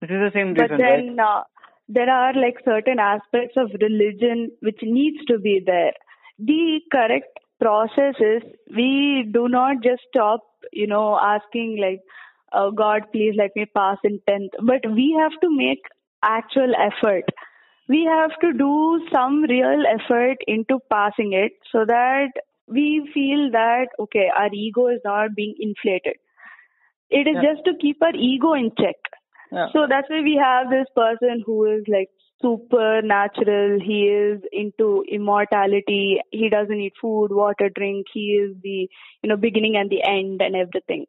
This 0.00 0.10
is 0.10 0.20
the 0.20 0.30
same 0.34 0.54
But 0.54 0.70
reason, 0.70 0.80
right? 0.80 1.04
then 1.06 1.20
uh, 1.20 1.42
there 1.88 2.10
are 2.10 2.32
like 2.34 2.56
certain 2.64 2.98
aspects 2.98 3.56
of 3.56 3.70
religion 3.80 4.50
which 4.60 4.80
needs 4.82 5.24
to 5.26 5.38
be 5.38 5.60
there. 5.64 5.92
The 6.38 6.80
correct 6.90 7.38
process 7.60 8.14
is 8.18 8.42
we 8.74 9.28
do 9.30 9.48
not 9.48 9.82
just 9.82 10.02
stop, 10.08 10.40
you 10.72 10.86
know, 10.86 11.18
asking 11.20 11.78
like, 11.80 12.00
oh 12.52 12.70
God, 12.72 13.02
please 13.12 13.34
let 13.36 13.50
me 13.54 13.66
pass 13.76 13.98
in 14.04 14.20
10th. 14.28 14.50
But 14.64 14.90
we 14.90 15.16
have 15.20 15.32
to 15.42 15.48
make 15.54 15.82
actual 16.22 16.72
effort. 16.76 17.24
We 17.90 18.04
have 18.04 18.32
to 18.42 18.52
do 18.52 18.74
some 19.12 19.42
real 19.42 19.82
effort 19.92 20.38
into 20.46 20.78
passing 20.90 21.32
it 21.34 21.52
so 21.72 21.84
that 21.86 22.30
we 22.68 22.86
feel 23.14 23.50
that, 23.52 23.88
okay, 24.04 24.28
our 24.34 24.50
ego 24.54 24.86
is 24.88 25.00
not 25.04 25.34
being 25.34 25.54
inflated. 25.68 26.16
It 27.10 27.26
is 27.26 27.36
Yeah. 27.36 27.42
just 27.52 27.64
to 27.66 27.74
keep 27.84 28.02
our 28.02 28.14
ego 28.14 28.52
in 28.54 28.70
check. 28.80 28.96
Yeah. 29.52 29.68
So 29.72 29.86
that's 29.88 30.08
why 30.08 30.20
we 30.22 30.36
have 30.36 30.70
this 30.70 30.88
person 30.96 31.42
who 31.46 31.64
is 31.64 31.84
like 31.88 32.10
supernatural. 32.42 33.80
He 33.80 33.98
is 34.08 34.42
into 34.52 35.04
immortality. 35.18 36.20
He 36.30 36.48
doesn't 36.48 36.80
eat 36.80 36.94
food, 37.00 37.32
water, 37.32 37.68
drink. 37.68 38.06
He 38.12 38.26
is 38.42 38.56
the 38.62 38.88
you 39.22 39.28
know 39.28 39.36
beginning 39.36 39.76
and 39.76 39.90
the 39.90 40.02
end 40.04 40.40
and 40.40 40.54
everything. 40.56 41.06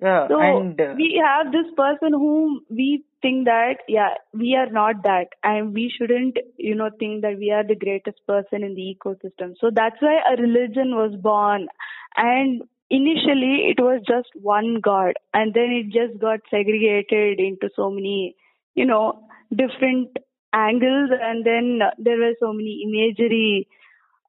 Yeah, 0.00 0.28
So 0.28 0.38
and 0.38 0.80
uh, 0.80 0.94
we 0.96 1.22
have 1.24 1.52
this 1.52 1.72
person 1.76 2.12
whom 2.12 2.60
we 2.68 3.04
think 3.22 3.46
that 3.46 3.76
yeah 3.88 4.14
we 4.34 4.54
are 4.54 4.70
not 4.70 5.02
that 5.04 5.28
and 5.42 5.72
we 5.72 5.90
shouldn't 5.96 6.36
you 6.58 6.74
know 6.74 6.90
think 6.98 7.22
that 7.22 7.38
we 7.38 7.50
are 7.50 7.64
the 7.66 7.74
greatest 7.74 8.18
person 8.26 8.62
in 8.62 8.74
the 8.74 8.94
ecosystem. 8.94 9.54
So 9.60 9.70
that's 9.74 9.96
why 10.00 10.20
a 10.30 10.40
religion 10.40 10.96
was 10.96 11.16
born 11.20 11.68
and 12.16 12.62
initially 12.90 13.72
it 13.72 13.80
was 13.80 14.00
just 14.06 14.28
one 14.34 14.80
god 14.80 15.14
and 15.34 15.54
then 15.54 15.70
it 15.70 15.86
just 15.86 16.20
got 16.20 16.38
segregated 16.50 17.40
into 17.40 17.68
so 17.74 17.90
many 17.90 18.36
you 18.74 18.86
know 18.86 19.26
different 19.50 20.16
angles 20.52 21.10
and 21.20 21.44
then 21.44 21.80
there 21.98 22.18
were 22.18 22.34
so 22.38 22.52
many 22.52 22.84
imagery 22.86 23.66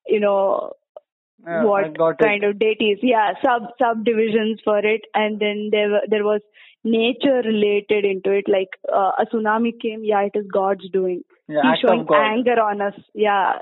you 0.07 0.19
know 0.19 0.73
yeah, 1.45 1.63
what 1.63 1.97
got 1.97 2.11
it. 2.11 2.23
kind 2.23 2.43
of 2.43 2.59
deities 2.59 2.97
yeah 3.01 3.33
sub 3.43 3.69
subdivisions 3.79 4.59
for 4.63 4.79
it. 4.79 5.01
And 5.13 5.39
then 5.39 5.69
there 5.71 5.89
were, 5.89 6.01
there 6.09 6.23
was 6.23 6.41
nature 6.83 7.41
related 7.43 8.05
into 8.05 8.31
it. 8.31 8.45
Like 8.47 8.69
uh, 8.91 9.11
a 9.19 9.25
tsunami 9.25 9.79
came 9.79 10.03
yeah 10.03 10.21
it 10.21 10.37
is 10.37 10.45
god's 10.51 10.89
doing. 10.91 11.23
Yeah, 11.47 11.61
he's 11.63 11.79
showing 11.87 12.07
anger 12.13 12.59
on 12.61 12.81
us 12.81 12.93
yeah. 13.13 13.59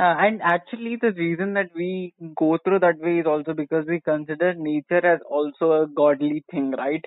Uh, 0.00 0.14
and 0.16 0.40
actually, 0.42 0.94
the 0.94 1.10
reason 1.10 1.54
that 1.54 1.70
we 1.74 2.14
go 2.36 2.56
through 2.62 2.78
that 2.78 3.00
way 3.00 3.18
is 3.18 3.26
also 3.26 3.52
because 3.52 3.84
we 3.88 3.98
consider 3.98 4.54
nature 4.54 5.04
as 5.04 5.18
also 5.28 5.72
a 5.72 5.88
godly 5.88 6.44
thing, 6.52 6.70
right? 6.70 7.04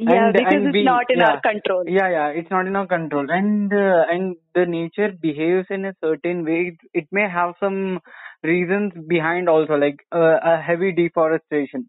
Yeah, 0.00 0.26
and 0.26 0.32
because 0.32 0.54
and 0.54 0.66
it's 0.66 0.72
we 0.74 0.84
not 0.84 1.06
in 1.10 1.18
yeah. 1.18 1.30
our 1.30 1.40
control. 1.40 1.84
yeah 1.86 2.08
yeah 2.08 2.28
it's 2.28 2.50
not 2.50 2.66
in 2.66 2.76
our 2.76 2.86
control. 2.86 3.26
And 3.30 3.72
uh, 3.72 4.04
and 4.10 4.36
the 4.54 4.64
nature 4.64 5.10
behaves 5.20 5.66
in 5.70 5.84
a 5.86 5.94
certain 6.00 6.44
way. 6.44 6.58
It, 6.72 7.02
it 7.02 7.08
may 7.10 7.28
have 7.28 7.54
some 7.60 8.00
reasons 8.44 8.92
behind 9.08 9.48
also 9.48 9.74
like 9.74 9.98
uh, 10.14 10.38
a 10.42 10.60
heavy 10.60 10.92
deforestation. 10.92 11.88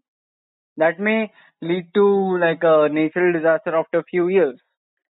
That 0.76 0.98
may 1.00 1.32
lead 1.62 1.88
to 1.94 2.38
like 2.38 2.62
a 2.64 2.88
natural 2.90 3.32
disaster 3.32 3.76
after 3.76 4.00
a 4.00 4.04
few 4.04 4.28
years. 4.28 4.58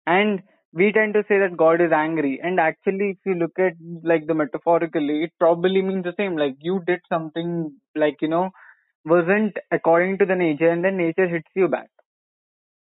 And 0.07 0.43
we 0.73 0.93
tend 0.93 1.15
to 1.15 1.25
say 1.29 1.39
that 1.41 1.57
god 1.57 1.81
is 1.81 1.93
angry. 1.93 2.41
And 2.43 2.61
actually 2.61 3.11
if 3.11 3.19
you 3.27 3.35
look 3.35 3.59
at 3.59 3.75
like 4.05 4.27
the 4.27 4.35
metaphorically 4.35 5.25
it 5.25 5.33
probably 5.39 5.83
means 5.83 6.05
the 6.05 6.15
same. 6.17 6.37
Like 6.37 6.57
you 6.61 6.83
did 6.87 7.01
something 7.09 7.73
like 7.95 8.17
you 8.23 8.29
know 8.29 8.51
wasn't 9.05 9.57
according 9.71 10.19
to 10.19 10.27
the 10.27 10.35
nature 10.37 10.71
and 10.71 10.85
then 10.85 10.97
nature 10.97 11.29
hits 11.29 11.51
you 11.55 11.69
back 11.69 11.89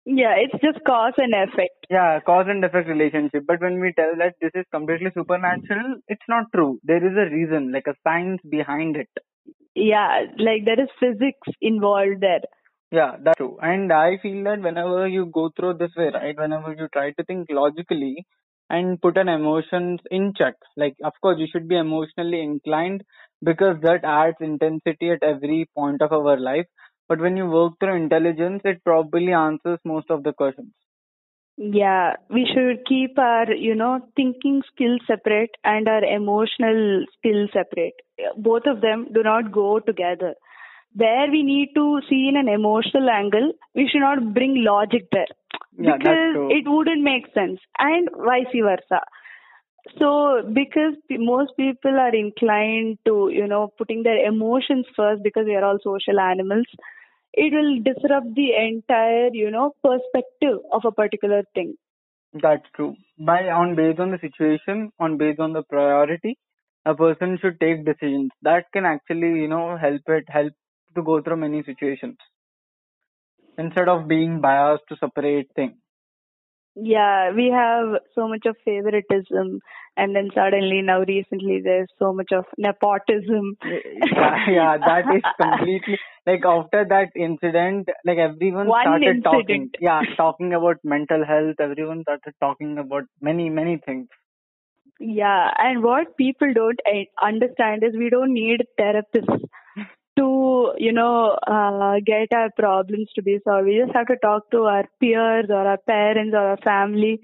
Yeah, 0.05 0.35
it's 0.37 0.61
just 0.63 0.83
cause 0.85 1.13
and 1.17 1.33
effect. 1.33 1.87
yeah 1.89 2.19
cause 2.25 2.45
and 2.47 2.63
effect 2.63 2.87
relationship. 2.87 3.43
But 3.47 3.61
when 3.61 3.79
we 3.79 3.93
tell 3.93 4.13
that 4.17 4.35
this 4.41 4.51
is 4.55 4.65
completely 4.71 5.11
supernatural 5.13 5.95
it's 6.07 6.27
not 6.27 6.45
true. 6.53 6.79
There 6.83 7.05
is 7.05 7.17
a 7.17 7.29
reason 7.33 7.71
like 7.71 7.87
a 7.87 7.95
science 8.03 8.41
behind 8.49 8.97
it. 8.97 9.09
Yeah, 9.75 10.25
like 10.37 10.65
there 10.65 10.79
is 10.81 10.89
physics 10.99 11.47
involved 11.61 12.21
there. 12.21 12.41
yeah 12.91 13.15
that's 13.23 13.37
true. 13.37 13.57
And 13.61 13.91
i 13.91 14.17
feel 14.21 14.43
that 14.45 14.61
whenever 14.61 15.07
you 15.07 15.25
go 15.37 15.49
through 15.55 15.73
this 15.79 15.95
way 15.97 16.09
right 16.13 16.37
whenever 16.37 16.73
you 16.79 16.87
try 16.93 17.11
to 17.11 17.23
think 17.23 17.47
logically 17.49 18.25
and 18.69 19.01
put 19.01 19.17
an 19.17 19.27
emotions 19.27 19.99
in 20.11 20.33
check 20.37 20.55
like 20.77 20.95
of 21.03 21.13
course 21.21 21.37
you 21.39 21.47
should 21.51 21.67
be 21.67 21.77
emotionally 21.77 22.41
inclined 22.41 23.03
because 23.43 23.77
that 23.81 24.03
adds 24.03 24.37
intensity 24.39 25.11
at 25.11 25.23
every 25.23 25.69
point 25.75 26.01
of 26.01 26.11
our 26.11 26.37
life 26.39 26.65
but 27.09 27.19
when 27.19 27.37
you 27.37 27.45
work 27.47 27.73
through 27.79 27.95
intelligence 27.95 28.61
it 28.65 28.83
probably 28.83 29.33
answers 29.33 29.79
most 29.83 30.09
of 30.09 30.23
the 30.23 30.33
questions 30.33 30.71
Yeah, 31.57 32.13
we 32.29 32.45
should 32.53 32.85
keep 32.85 33.17
our, 33.17 33.51
you 33.53 33.75
know, 33.75 34.01
thinking 34.15 34.61
skills 34.71 35.01
separate 35.07 35.51
and 35.63 35.87
our 35.87 36.03
emotional 36.03 37.05
skills 37.17 37.49
separate. 37.53 37.93
Both 38.37 38.63
of 38.65 38.81
them 38.81 39.07
do 39.13 39.23
not 39.23 39.51
go 39.51 39.79
together. 39.79 40.35
Where 40.93 41.29
we 41.31 41.43
need 41.43 41.69
to 41.75 42.01
see 42.09 42.27
in 42.29 42.37
an 42.37 42.49
emotional 42.49 43.09
angle, 43.09 43.53
we 43.73 43.87
should 43.87 43.99
not 44.01 44.33
bring 44.33 44.63
logic 44.63 45.07
there 45.11 45.27
yeah 45.77 45.97
because 45.97 46.35
it 46.49 46.63
wouldn't 46.67 47.03
make 47.03 47.25
sense 47.33 47.59
and 47.79 48.09
vice 48.17 48.53
versa. 48.53 49.01
So, 49.99 50.41
because 50.53 50.95
most 51.11 51.51
people 51.57 51.91
are 51.91 52.13
inclined 52.15 52.97
to, 53.05 53.29
you 53.31 53.47
know, 53.47 53.71
putting 53.77 54.03
their 54.03 54.25
emotions 54.25 54.85
first 54.95 55.21
because 55.23 55.45
we 55.45 55.55
are 55.55 55.63
all 55.63 55.77
social 55.83 56.19
animals, 56.19 56.65
it 57.35 57.53
will 57.53 57.83
disrupt 57.83 58.33
the 58.35 58.49
entire, 58.55 59.29
you 59.33 59.51
know, 59.51 59.73
perspective 59.83 60.59
of 60.71 60.83
a 60.85 60.91
particular 60.91 61.43
thing. 61.53 61.75
That's 62.33 62.65
true. 62.75 62.95
By 63.19 63.49
on 63.49 63.75
based 63.75 63.99
on 63.99 64.11
the 64.11 64.19
situation, 64.19 64.91
on 64.99 65.17
based 65.17 65.39
on 65.39 65.53
the 65.53 65.63
priority, 65.63 66.37
a 66.85 66.95
person 66.95 67.37
should 67.41 67.59
take 67.59 67.85
decisions 67.85 68.31
that 68.41 68.65
can 68.73 68.85
actually, 68.85 69.39
you 69.41 69.47
know, 69.47 69.77
help 69.77 70.01
it 70.07 70.25
help 70.27 70.53
to 70.95 71.03
go 71.03 71.21
through 71.21 71.37
many 71.37 71.63
situations 71.63 72.17
instead 73.57 73.87
of 73.87 74.07
being 74.07 74.41
biased 74.41 74.83
to 74.89 74.97
separate 74.97 75.47
things. 75.55 75.75
Yeah, 76.75 77.31
we 77.31 77.51
have 77.55 78.01
so 78.15 78.27
much 78.27 78.45
of 78.45 78.57
favoritism, 78.65 79.59
and 79.95 80.15
then 80.15 80.29
suddenly 80.35 80.81
now 80.81 80.99
recently 81.07 81.61
there's 81.63 81.87
so 81.97 82.11
much 82.11 82.33
of 82.33 82.43
nepotism. 82.57 83.55
Yeah, 83.63 84.49
yeah, 84.51 84.77
that 84.77 85.05
is 85.15 85.23
completely 85.41 85.97
like 86.25 86.43
after 86.45 86.85
that 86.89 87.09
incident, 87.15 87.89
like 88.03 88.17
everyone 88.17 88.67
One 88.67 88.83
started 88.83 89.23
talking. 89.23 89.69
Yeah, 89.79 90.01
talking 90.17 90.53
about 90.53 90.77
mental 90.83 91.25
health. 91.25 91.55
Everyone 91.59 92.01
started 92.01 92.33
talking 92.39 92.77
about 92.77 93.03
many 93.21 93.49
many 93.49 93.77
things. 93.77 94.07
Yeah, 94.99 95.51
and 95.57 95.83
what 95.83 96.15
people 96.17 96.53
don't 96.53 96.79
eh, 96.87 97.05
understand 97.21 97.83
is 97.83 97.95
we 97.97 98.09
don't 98.09 98.33
need 98.33 98.63
therapists 98.79 99.43
to, 100.17 100.73
you 100.77 100.93
know, 100.93 101.37
uh, 101.45 101.95
get 102.05 102.33
our 102.33 102.49
problems 102.57 103.09
to 103.15 103.21
be 103.21 103.39
solved. 103.43 103.65
We 103.67 103.81
just 103.83 103.95
have 103.95 104.07
to 104.07 104.15
talk 104.17 104.49
to 104.51 104.63
our 104.63 104.85
peers 105.01 105.47
or 105.49 105.67
our 105.67 105.77
parents 105.77 106.33
or 106.33 106.51
our 106.51 106.57
family, 106.57 107.19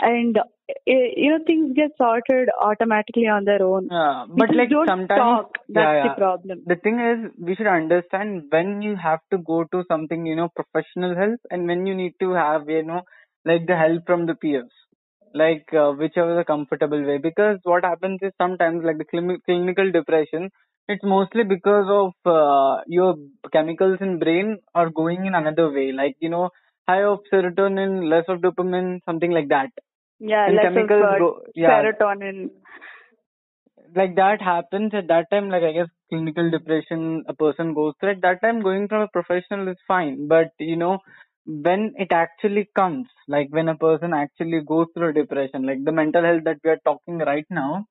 and 0.00 0.36
eh, 0.68 1.08
you 1.16 1.30
know 1.30 1.38
things 1.46 1.74
get 1.74 1.90
sorted 1.96 2.48
automatically 2.60 3.26
on 3.26 3.44
their 3.44 3.62
own. 3.62 3.88
Yeah, 3.90 4.26
but 4.28 4.54
like 4.54 4.70
don't 4.70 4.86
sometimes, 4.86 5.20
talk. 5.20 5.58
That's 5.68 5.92
yeah, 5.94 6.08
the 6.14 6.20
problem. 6.20 6.62
the 6.66 6.76
thing 6.76 7.00
is 7.00 7.30
we 7.38 7.54
should 7.54 7.66
understand 7.66 8.44
when 8.50 8.82
you 8.82 8.96
have 8.96 9.20
to 9.30 9.38
go 9.38 9.64
to 9.72 9.84
something 9.90 10.26
you 10.26 10.36
know 10.36 10.48
professional 10.60 11.14
help 11.14 11.40
and 11.50 11.66
when 11.66 11.86
you 11.86 11.94
need 11.94 12.14
to 12.20 12.32
have 12.32 12.68
you 12.68 12.82
know 12.82 13.02
like 13.44 13.66
the 13.66 13.76
help 13.76 14.04
from 14.06 14.26
the 14.26 14.34
peers 14.34 14.70
like 15.34 15.66
uh, 15.74 15.92
whichever 15.92 16.34
the 16.36 16.44
comfortable 16.44 17.02
way 17.04 17.18
because 17.18 17.58
what 17.64 17.84
happens 17.84 18.18
is 18.22 18.32
sometimes 18.40 18.82
like 18.84 18.98
the 18.98 19.04
clini- 19.04 19.42
clinical 19.44 19.90
depression 19.92 20.50
it's 20.88 21.04
mostly 21.04 21.44
because 21.44 21.86
of 21.88 22.12
uh, 22.36 22.80
your 22.86 23.14
chemicals 23.52 23.98
in 24.00 24.18
brain 24.18 24.58
are 24.74 24.90
going 24.90 25.26
in 25.26 25.34
another 25.34 25.70
way 25.70 25.92
like 25.92 26.16
you 26.20 26.28
know 26.28 26.48
high 26.88 27.02
of 27.02 27.18
serotonin 27.32 28.08
less 28.12 28.24
of 28.28 28.40
dopamine 28.40 28.98
something 29.04 29.30
like 29.30 29.48
that 29.48 29.70
Yeah, 30.20 30.46
and 30.46 30.60
chemicals 30.60 31.16
go 31.18 31.40
yeah 31.54 31.80
serotonin. 31.80 32.50
like 33.96 34.14
that 34.16 34.40
happens 34.42 34.92
at 34.94 35.08
that 35.08 35.30
time 35.30 35.48
like 35.50 35.62
i 35.62 35.72
guess 35.72 35.88
clinical 36.10 36.50
depression 36.50 37.24
a 37.28 37.34
person 37.34 37.74
goes 37.74 37.94
through 38.00 38.10
at 38.10 38.20
that 38.22 38.40
time 38.42 38.60
going 38.62 38.88
from 38.88 39.02
a 39.02 39.08
professional 39.08 39.68
is 39.68 39.76
fine 39.86 40.26
but 40.28 40.50
you 40.58 40.76
know 40.76 40.98
when 41.46 41.92
it 41.96 42.12
actually 42.12 42.68
comes 42.76 43.06
like 43.26 43.48
when 43.50 43.68
a 43.68 43.76
person 43.76 44.12
actually 44.12 44.60
goes 44.66 44.86
through 44.94 45.10
a 45.10 45.12
depression 45.20 45.64
like 45.64 45.82
the 45.84 45.92
mental 45.92 46.22
health 46.22 46.44
that 46.44 46.58
we 46.64 46.70
are 46.70 46.80
talking 46.84 47.18
right 47.18 47.46
now 47.50 47.84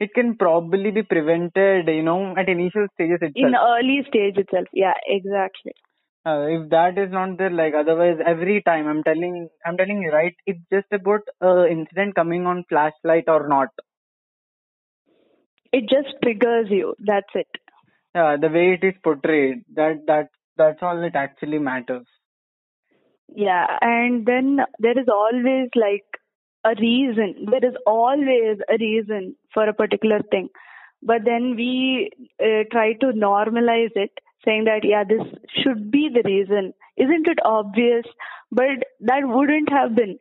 it 0.00 0.12
can 0.14 0.36
probably 0.36 0.90
be 0.90 1.02
prevented 1.02 1.88
you 1.88 2.02
know 2.02 2.34
at 2.36 2.48
initial 2.48 2.86
stages 2.94 3.18
itself. 3.22 3.34
In 3.34 3.54
early 3.54 4.04
stage 4.08 4.36
itself. 4.36 4.66
Yeah, 4.72 4.94
exactly. 5.06 5.72
Uh, 6.26 6.46
if 6.56 6.68
that 6.70 6.98
is 6.98 7.10
not 7.10 7.36
there 7.38 7.50
like 7.60 7.74
otherwise 7.82 8.18
every 8.32 8.56
time 8.68 8.86
i'm 8.92 9.02
telling 9.08 9.48
i'm 9.66 9.76
telling 9.78 10.02
you 10.02 10.10
right 10.12 10.34
it's 10.46 10.64
just 10.76 10.90
about 11.00 11.22
uh, 11.42 11.66
incident 11.76 12.14
coming 12.14 12.46
on 12.46 12.64
flashlight 12.68 13.28
or 13.28 13.48
not 13.48 13.68
It 15.72 15.88
just 15.88 16.14
triggers 16.22 16.70
you. 16.70 16.94
That's 16.98 17.28
it. 17.34 17.48
yeah 18.14 18.36
the 18.36 18.48
way 18.48 18.64
it 18.74 18.82
is 18.88 18.94
portrayed 19.04 19.64
that 19.74 20.04
that 20.06 20.28
that's 20.56 20.82
all 20.82 21.02
it 21.04 21.14
actually 21.14 21.58
matters 21.58 22.06
Yeah, 23.34 23.66
and 23.80 24.24
then 24.26 24.60
there 24.78 24.98
is 24.98 25.08
always 25.08 25.68
like 25.74 26.04
a 26.64 26.74
reason. 26.80 27.46
There 27.50 27.64
is 27.68 27.76
always 27.86 28.58
a 28.68 28.76
reason 28.78 29.36
for 29.52 29.68
a 29.68 29.74
particular 29.74 30.20
thing. 30.30 30.48
But 31.02 31.24
then 31.24 31.54
we 31.56 32.10
uh, 32.42 32.64
try 32.72 32.94
to 32.94 33.06
normalize 33.06 33.90
it, 33.94 34.10
saying 34.46 34.64
that, 34.64 34.84
yeah, 34.84 35.04
this 35.04 35.22
should 35.62 35.90
be 35.90 36.08
the 36.12 36.22
reason. 36.24 36.72
Isn't 36.96 37.28
it 37.28 37.38
obvious? 37.44 38.04
But 38.50 38.84
that 39.00 39.22
wouldn't 39.24 39.70
have 39.70 39.94
been. 39.94 40.18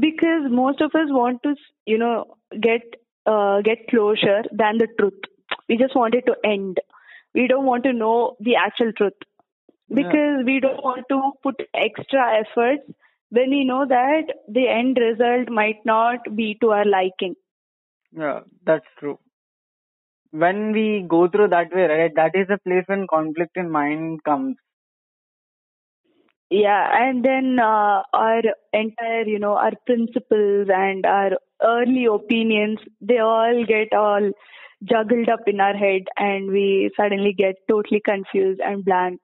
Because 0.00 0.50
most 0.50 0.80
of 0.80 0.94
us 0.94 1.08
want 1.08 1.42
to, 1.44 1.54
you 1.86 1.98
know, 1.98 2.36
get 2.60 2.82
uh, 3.26 3.62
get 3.62 3.88
closure 3.88 4.42
than 4.52 4.78
the 4.78 4.88
truth. 4.98 5.20
We 5.68 5.76
just 5.78 5.96
want 5.96 6.14
it 6.14 6.26
to 6.26 6.36
end. 6.44 6.78
We 7.34 7.46
don't 7.48 7.64
want 7.66 7.84
to 7.84 7.92
know 7.92 8.36
the 8.40 8.56
actual 8.56 8.92
truth 8.92 9.14
because 9.88 10.44
we 10.44 10.60
don't 10.60 10.82
want 10.84 11.04
to 11.10 11.32
put 11.42 11.60
extra 11.74 12.40
efforts 12.40 12.82
when 13.30 13.50
we 13.50 13.64
know 13.64 13.86
that 13.86 14.24
the 14.48 14.68
end 14.68 14.98
result 15.00 15.48
might 15.48 15.84
not 15.84 16.36
be 16.36 16.56
to 16.60 16.70
our 16.70 16.84
liking. 16.84 17.34
yeah 18.20 18.40
that's 18.68 18.88
true 18.98 19.18
when 20.32 20.72
we 20.72 21.04
go 21.08 21.28
through 21.28 21.48
that 21.48 21.72
way 21.74 21.86
right 21.86 22.14
that 22.16 22.34
is 22.34 22.46
the 22.48 22.58
place 22.58 22.84
when 22.86 23.06
conflict 23.06 23.56
in 23.56 23.70
mind 23.70 24.22
comes 24.24 24.56
Yeah, 26.50 26.88
and 26.92 27.24
then 27.24 27.58
uh, 27.60 28.02
our 28.12 28.42
entire, 28.72 29.22
you 29.24 29.38
know, 29.38 29.54
our 29.56 29.72
principles 29.86 30.68
and 30.72 31.06
our 31.06 31.32
early 31.62 32.06
opinions, 32.06 32.80
they 33.00 33.18
all 33.18 33.64
get 33.66 33.92
all 33.96 34.30
juggled 34.84 35.28
up 35.28 35.40
in 35.46 35.60
our 35.60 35.76
head 35.76 36.02
and 36.16 36.50
we 36.50 36.90
suddenly 36.96 37.32
get 37.36 37.56
totally 37.68 38.00
confused 38.00 38.60
and 38.60 38.84
blank. 38.84 39.20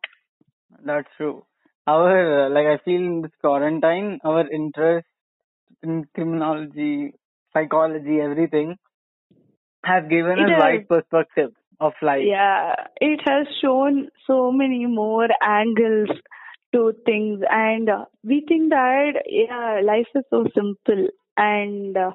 that's 0.85 1.09
true 1.17 1.45
our 1.87 2.47
uh, 2.47 2.51
like 2.51 2.67
i 2.67 2.77
feel 2.85 3.03
in 3.11 3.23
this 3.23 3.37
quarantine 3.41 4.19
our 4.25 4.45
interest 4.59 5.07
in 5.83 6.05
criminology 6.15 7.13
psychology 7.53 8.21
everything 8.21 8.77
has 9.87 10.05
given 10.09 10.39
It 10.39 10.51
has- 10.51 10.63
wide 10.63 10.89
perspective 10.89 11.53
of 11.81 11.93
life 12.03 12.25
Yeah, 12.27 12.75
it 13.01 13.21
has 13.29 13.47
shown 13.63 14.09
so 14.27 14.51
many 14.51 14.87
more 14.87 15.29
angles 15.43 16.11
to 16.73 16.93
things, 17.05 17.43
and 17.51 17.89
uh, 17.89 18.05
we 18.25 18.45
think 18.49 18.71
that 18.71 19.23
yeah, 19.27 19.81
life 19.85 20.09
is 20.15 20.25
so 20.31 20.45
simple. 20.55 21.09
And 21.37 21.97
uh, 21.97 22.13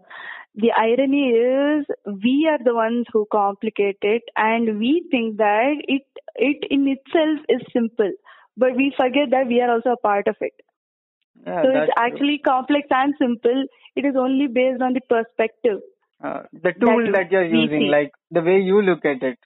the 0.55 0.71
irony 0.71 1.29
is, 1.29 1.85
we 2.23 2.47
are 2.51 2.57
the 2.63 2.73
ones 2.75 3.05
who 3.13 3.27
complicate 3.31 3.99
it, 4.01 4.23
and 4.35 4.79
we 4.79 4.91
think 5.11 5.37
that 5.37 5.83
it 5.97 6.23
it 6.35 6.67
in 6.69 6.87
itself 6.95 7.39
is 7.49 7.61
simple, 7.77 8.11
but 8.57 8.75
we 8.75 8.91
forget 8.97 9.31
that 9.31 9.47
we 9.47 9.61
are 9.61 9.71
also 9.71 9.91
a 9.91 10.03
part 10.09 10.27
of 10.27 10.35
it. 10.41 10.53
Yeah, 11.45 11.63
so 11.63 11.69
it's 11.69 11.93
true. 11.93 12.03
actually 12.05 12.37
complex 12.39 12.87
and 12.91 13.13
simple. 13.19 13.65
It 13.95 14.05
is 14.05 14.15
only 14.15 14.47
based 14.47 14.81
on 14.81 14.93
the 14.93 15.01
perspective. 15.15 15.79
Uh, 16.23 16.43
the 16.53 16.73
tool 16.81 17.11
that 17.11 17.13
that 17.13 17.31
you're 17.31 17.45
using, 17.45 17.81
see. 17.81 17.91
like 17.91 18.11
the 18.31 18.41
way 18.41 18.59
you 18.59 18.81
look 18.81 19.05
at 19.05 19.21
it. 19.23 19.37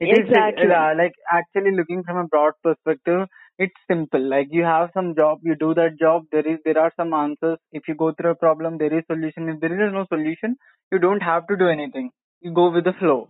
It 0.00 0.12
is 0.12 0.26
Exactly. 0.28 0.70
uh, 0.70 0.94
like 0.96 1.12
actually 1.32 1.72
looking 1.76 2.02
from 2.04 2.16
a 2.18 2.26
broad 2.26 2.52
perspective. 2.62 3.28
It's 3.58 3.74
simple. 3.88 4.20
Like 4.20 4.48
you 4.50 4.64
have 4.64 4.90
some 4.94 5.14
job, 5.14 5.40
you 5.42 5.54
do 5.56 5.74
that 5.74 5.98
job. 6.00 6.24
There 6.32 6.46
is 6.46 6.58
there 6.64 6.78
are 6.78 6.92
some 6.96 7.12
answers. 7.14 7.58
If 7.72 7.88
you 7.88 7.94
go 7.94 8.12
through 8.12 8.30
a 8.30 8.34
problem, 8.34 8.78
there 8.78 8.96
is 8.98 9.04
solution. 9.06 9.48
If 9.48 9.60
there 9.60 9.74
is 9.86 9.92
no 9.92 10.06
solution, 10.06 10.56
you 10.92 10.98
don't 10.98 11.22
have 11.22 11.46
to 11.48 11.56
do 11.56 11.68
anything. 11.68 12.10
You 12.40 12.52
go 12.52 12.70
with 12.70 12.84
the 12.84 12.94
flow. 12.94 13.28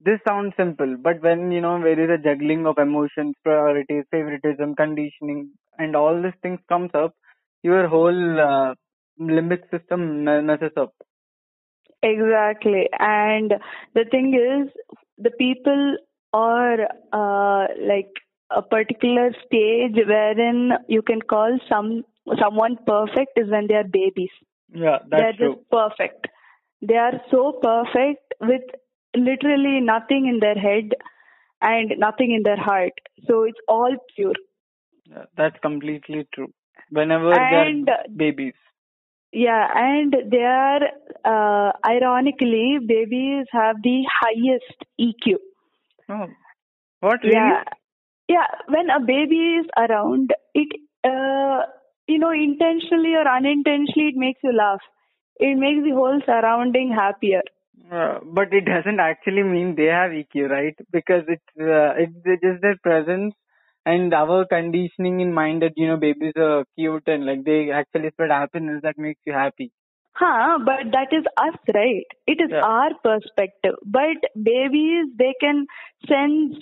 This 0.00 0.20
sounds 0.26 0.54
simple, 0.56 0.96
but 0.98 1.20
when 1.22 1.50
you 1.52 1.60
know 1.60 1.80
there 1.82 1.98
is 1.98 2.10
a 2.10 2.22
juggling 2.22 2.66
of 2.66 2.78
emotions, 2.78 3.34
priorities, 3.44 4.04
favoritism, 4.10 4.74
conditioning, 4.76 5.52
and 5.78 5.96
all 5.96 6.20
these 6.22 6.38
things 6.42 6.60
comes 6.68 6.90
up, 6.94 7.14
your 7.62 7.88
whole 7.88 8.40
uh, 8.40 8.74
limbic 9.20 9.70
system 9.70 10.24
messes 10.24 10.72
up. 10.76 10.92
Exactly. 12.02 12.88
And 12.98 13.54
the 13.94 14.04
thing 14.10 14.34
is, 14.34 14.72
the 15.18 15.30
people 15.30 15.96
are 16.32 16.82
uh, 17.12 17.66
like 17.80 18.10
a 18.50 18.62
particular 18.62 19.30
stage 19.46 19.96
wherein 20.06 20.70
you 20.88 21.02
can 21.02 21.20
call 21.22 21.58
some 21.68 22.02
someone 22.40 22.76
perfect 22.86 23.32
is 23.36 23.50
when 23.50 23.66
they 23.68 23.74
are 23.74 23.84
babies. 23.84 24.30
Yeah, 24.72 24.98
They're 25.08 25.20
that's 25.20 25.36
true. 25.38 25.54
just 25.56 25.70
perfect. 25.70 26.28
They 26.80 26.96
are 26.96 27.20
so 27.30 27.58
perfect 27.62 28.34
with 28.40 28.62
literally 29.14 29.80
nothing 29.80 30.26
in 30.26 30.38
their 30.40 30.54
head 30.54 30.90
and 31.60 31.92
nothing 31.98 32.30
in 32.32 32.42
their 32.44 32.56
heart. 32.56 32.92
So 33.26 33.42
it's 33.42 33.58
all 33.68 33.94
pure. 34.16 34.32
Yeah, 35.04 35.24
that's 35.36 35.58
completely 35.60 36.26
true. 36.32 36.52
Whenever 36.90 37.32
And- 37.34 37.86
they're 37.86 38.04
babies. 38.16 38.54
Yeah, 39.32 39.68
and 39.74 40.14
they 40.30 40.42
are 40.42 40.82
uh, 41.24 41.72
ironically 41.86 42.78
babies 42.84 43.46
have 43.52 43.76
the 43.82 44.02
highest 44.20 44.84
EQ. 44.98 45.36
Oh, 46.08 46.26
what 47.00 47.20
really? 47.22 47.34
Yeah, 47.34 47.62
yeah. 48.28 48.46
When 48.66 48.90
a 48.90 48.98
baby 48.98 49.60
is 49.60 49.66
around, 49.76 50.32
it 50.54 50.68
uh, 51.04 51.66
you 52.08 52.18
know 52.18 52.32
intentionally 52.32 53.14
or 53.14 53.28
unintentionally 53.28 54.08
it 54.08 54.16
makes 54.16 54.40
you 54.42 54.52
laugh. 54.52 54.80
It 55.38 55.56
makes 55.56 55.84
the 55.84 55.94
whole 55.94 56.20
surrounding 56.26 56.92
happier. 56.92 57.42
Uh, 57.90 58.18
but 58.24 58.52
it 58.52 58.64
doesn't 58.64 59.00
actually 59.00 59.42
mean 59.44 59.74
they 59.76 59.86
have 59.86 60.10
EQ, 60.10 60.50
right? 60.50 60.76
Because 60.90 61.22
it's 61.28 61.52
uh, 61.58 61.94
it's 61.96 62.42
just 62.42 62.62
their 62.62 62.76
presence 62.82 63.34
and 63.90 64.14
our 64.14 64.44
conditioning 64.46 65.20
in 65.20 65.32
mind 65.32 65.62
that 65.62 65.72
you 65.76 65.86
know 65.88 65.96
babies 65.96 66.32
are 66.36 66.64
cute 66.76 67.06
and 67.06 67.26
like 67.26 67.44
they 67.44 67.70
actually 67.70 68.10
spread 68.10 68.30
happiness 68.30 68.80
that 68.82 68.98
makes 68.98 69.20
you 69.26 69.32
happy. 69.32 69.70
Huh, 70.14 70.58
but 70.64 70.92
that 70.92 71.12
is 71.12 71.24
us, 71.36 71.56
right? 71.74 72.06
It 72.26 72.40
is 72.40 72.50
Yeah. 72.50 72.62
our 72.62 72.90
perspective. 73.02 73.74
But 73.84 74.18
babies, 74.50 75.06
they 75.18 75.34
can 75.40 75.66
sense 76.06 76.56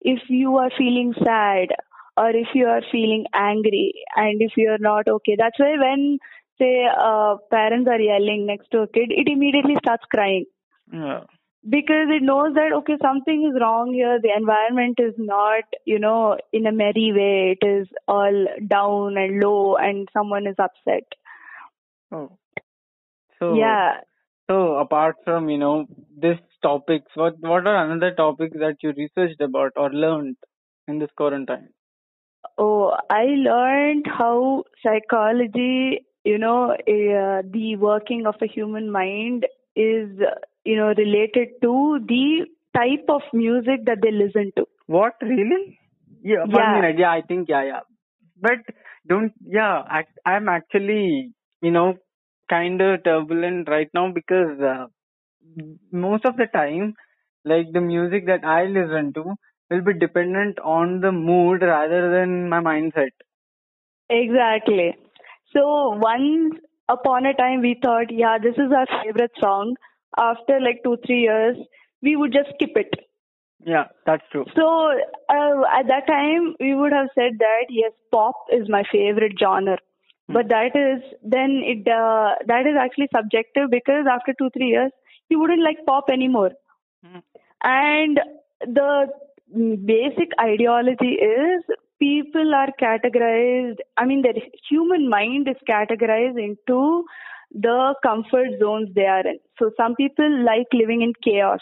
if 0.00 0.20
you 0.28 0.56
are 0.58 0.70
feeling 0.76 1.12
sad 1.22 1.68
or 2.16 2.30
if 2.30 2.48
you 2.54 2.66
are 2.66 2.82
feeling 2.90 3.26
angry 3.34 3.92
and 4.16 4.40
if 4.42 4.52
you 4.56 4.70
are 4.70 4.78
not 4.78 5.08
okay. 5.08 5.36
That's 5.38 5.58
why 5.58 5.74
when, 5.78 6.18
say, 6.58 6.86
uh, 6.86 7.36
parents 7.50 7.88
are 7.88 8.00
yelling 8.00 8.46
next 8.46 8.70
to 8.72 8.82
a 8.82 8.88
kid, 8.88 9.10
it 9.10 9.28
immediately 9.28 9.76
starts 9.84 10.04
crying 10.14 10.46
Yeah. 10.92 11.24
Because 11.68 12.08
it 12.10 12.22
knows 12.22 12.54
that, 12.54 12.72
okay, 12.78 12.96
something 13.00 13.50
is 13.50 13.60
wrong 13.60 13.92
here. 13.92 14.18
The 14.20 14.30
environment 14.36 14.98
is 14.98 15.14
not, 15.16 15.64
you 15.84 15.98
know, 15.98 16.36
in 16.52 16.66
a 16.66 16.72
merry 16.72 17.12
way. 17.14 17.56
It 17.60 17.66
is 17.66 17.88
all 18.08 18.46
down 18.66 19.16
and 19.16 19.40
low 19.42 19.76
and 19.76 20.08
someone 20.12 20.46
is 20.46 20.56
upset. 20.58 21.04
Oh. 22.10 22.38
So 23.38 23.54
Yeah. 23.54 24.00
So 24.50 24.74
apart 24.74 25.16
from 25.24 25.48
you 25.48 25.56
know 25.56 25.86
this 26.16 26.38
topics, 26.62 27.10
what 27.14 27.38
what 27.40 27.66
are 27.66 27.86
another 27.86 28.12
topics 28.14 28.56
that 28.58 28.76
you 28.82 28.92
researched 28.96 29.40
about 29.40 29.72
or 29.76 29.90
learned 29.90 30.36
in 30.88 30.98
this 30.98 31.10
quarantine? 31.16 31.68
Oh, 32.58 32.96
I 33.08 33.24
learned 33.24 34.06
how 34.06 34.64
psychology, 34.82 36.06
you 36.24 36.38
know, 36.38 36.72
uh, 36.72 37.42
the 37.50 37.76
working 37.78 38.26
of 38.26 38.34
a 38.42 38.46
human 38.46 38.90
mind 38.90 39.46
is, 39.74 40.08
you 40.64 40.76
know, 40.76 40.92
related 40.96 41.48
to 41.62 42.00
the 42.06 42.46
type 42.76 43.04
of 43.08 43.22
music 43.32 43.84
that 43.86 43.98
they 44.02 44.10
listen 44.10 44.52
to. 44.56 44.66
What 44.86 45.14
really? 45.22 45.78
Yeah, 46.22 46.44
Yeah. 46.46 46.80
minute. 46.80 46.98
Yeah, 46.98 47.10
I 47.12 47.22
think 47.22 47.48
yeah, 47.48 47.64
yeah. 47.64 47.80
But 48.40 48.60
don't 49.08 49.32
yeah. 49.46 49.82
I, 49.98 50.04
I'm 50.24 50.48
actually 50.48 51.32
you 51.60 51.70
know 51.70 51.94
kind 52.48 52.80
of 52.80 53.02
turbulent 53.04 53.68
right 53.68 53.88
now 53.94 54.10
because 54.12 54.60
uh, 54.60 54.86
most 55.92 56.24
of 56.24 56.36
the 56.36 56.46
time, 56.46 56.94
like 57.44 57.72
the 57.72 57.80
music 57.80 58.26
that 58.26 58.44
I 58.44 58.64
listen 58.66 59.12
to 59.14 59.34
will 59.70 59.82
be 59.82 59.94
dependent 59.98 60.58
on 60.60 61.00
the 61.00 61.12
mood 61.12 61.62
rather 61.62 62.10
than 62.10 62.48
my 62.48 62.60
mindset. 62.60 63.10
Exactly. 64.10 64.96
So 65.52 65.98
once 66.00 66.54
upon 66.88 67.26
a 67.26 67.34
time 67.34 67.60
we 67.60 67.78
thought, 67.82 68.10
yeah, 68.10 68.38
this 68.42 68.54
is 68.54 68.72
our 68.72 68.86
favorite 69.02 69.32
song. 69.40 69.74
After 70.18 70.60
like 70.60 70.82
two, 70.84 70.98
three 71.06 71.20
years, 71.20 71.56
we 72.02 72.16
would 72.16 72.32
just 72.32 72.50
skip 72.54 72.76
it. 72.76 72.92
Yeah, 73.64 73.84
that's 74.06 74.24
true. 74.32 74.44
So 74.56 74.90
uh, 75.28 75.62
at 75.72 75.86
that 75.86 76.06
time, 76.06 76.54
we 76.58 76.74
would 76.74 76.92
have 76.92 77.08
said 77.14 77.38
that 77.38 77.66
yes, 77.70 77.92
pop 78.10 78.34
is 78.52 78.68
my 78.68 78.82
favorite 78.90 79.38
genre. 79.38 79.78
But 80.28 80.48
that 80.48 80.74
is 80.74 81.02
then 81.22 81.60
it 81.62 81.86
uh, 81.86 82.34
that 82.46 82.66
is 82.66 82.76
actually 82.80 83.08
subjective 83.14 83.70
because 83.70 84.06
after 84.10 84.32
two 84.38 84.50
three 84.50 84.68
years, 84.68 84.90
you 85.28 85.38
wouldn't 85.38 85.62
like 85.62 85.84
pop 85.86 86.04
anymore. 86.10 86.52
Hmm. 87.04 87.18
And 87.62 88.20
the 88.60 89.08
mm, 89.54 89.84
basic 89.86 90.30
ideology 90.40 91.18
is 91.20 91.62
people 92.00 92.54
are 92.54 92.68
categorized. 92.80 93.78
I 93.96 94.06
mean, 94.06 94.22
the 94.22 94.40
human 94.68 95.08
mind 95.08 95.48
is 95.48 95.56
categorized 95.68 96.42
into 96.42 97.04
the 97.52 97.94
comfort 98.02 98.48
zones 98.60 98.88
they 98.94 99.06
are 99.06 99.26
in. 99.26 99.38
So 99.58 99.70
some 99.76 99.94
people 99.94 100.44
like 100.44 100.66
living 100.72 101.02
in 101.02 101.12
chaos. 101.22 101.60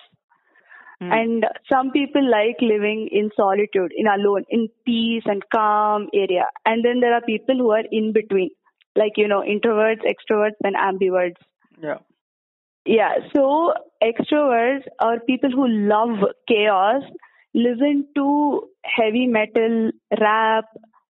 Hmm. 1.01 1.13
And 1.13 1.47
some 1.73 1.91
people 1.91 2.23
like 2.31 2.57
living 2.61 3.09
in 3.11 3.31
solitude, 3.35 3.93
in 3.97 4.07
alone, 4.07 4.45
in 4.51 4.69
peace 4.85 5.23
and 5.27 5.43
calm 5.55 6.09
area. 6.15 6.45
And 6.65 6.85
then 6.85 7.01
there 7.01 7.15
are 7.15 7.23
people 7.23 7.57
who 7.57 7.71
are 7.71 7.85
in 7.91 8.13
between, 8.13 8.51
like, 8.97 9.13
you 9.17 9.27
know, 9.27 9.43
introverts, 9.43 10.03
extroverts, 10.05 10.61
and 10.63 10.77
ambiverts. 10.77 11.41
Yeah. 11.83 11.99
Yeah, 12.87 13.13
so 13.35 13.73
extroverts 14.03 14.85
are 15.01 15.21
people 15.21 15.51
who 15.51 15.69
love 15.69 16.19
chaos 16.49 17.03
listen 17.55 18.07
to 18.15 18.69
heavy 18.85 19.27
metal, 19.27 19.91
rap, 20.21 20.65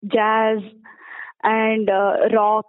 jazz, 0.06 0.58
and 1.42 1.88
uh, 1.88 2.28
rock 2.34 2.66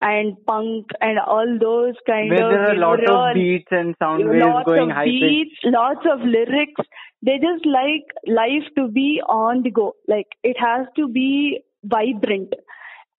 and 0.00 0.36
punk 0.46 0.86
and 1.00 1.18
all 1.18 1.58
those 1.60 1.94
kind 2.06 2.30
Where 2.30 2.44
of 2.44 2.50
there 2.52 2.68
are 2.68 2.74
a 2.74 2.78
lot 2.78 3.04
of 3.04 3.34
beats 3.34 3.68
and 3.70 3.94
sound 3.98 4.28
waves 4.28 4.44
lots 4.44 4.66
going 4.66 4.90
of 4.90 4.96
high 4.96 5.04
pitch. 5.06 5.20
beats, 5.20 5.56
lots 5.64 6.06
of 6.10 6.20
lyrics. 6.20 6.80
They 7.22 7.38
just 7.38 7.66
like 7.66 8.06
life 8.26 8.68
to 8.76 8.88
be 8.88 9.20
on 9.26 9.62
the 9.62 9.70
go. 9.70 9.96
Like 10.06 10.28
it 10.44 10.56
has 10.60 10.86
to 10.96 11.08
be 11.08 11.62
vibrant. 11.84 12.54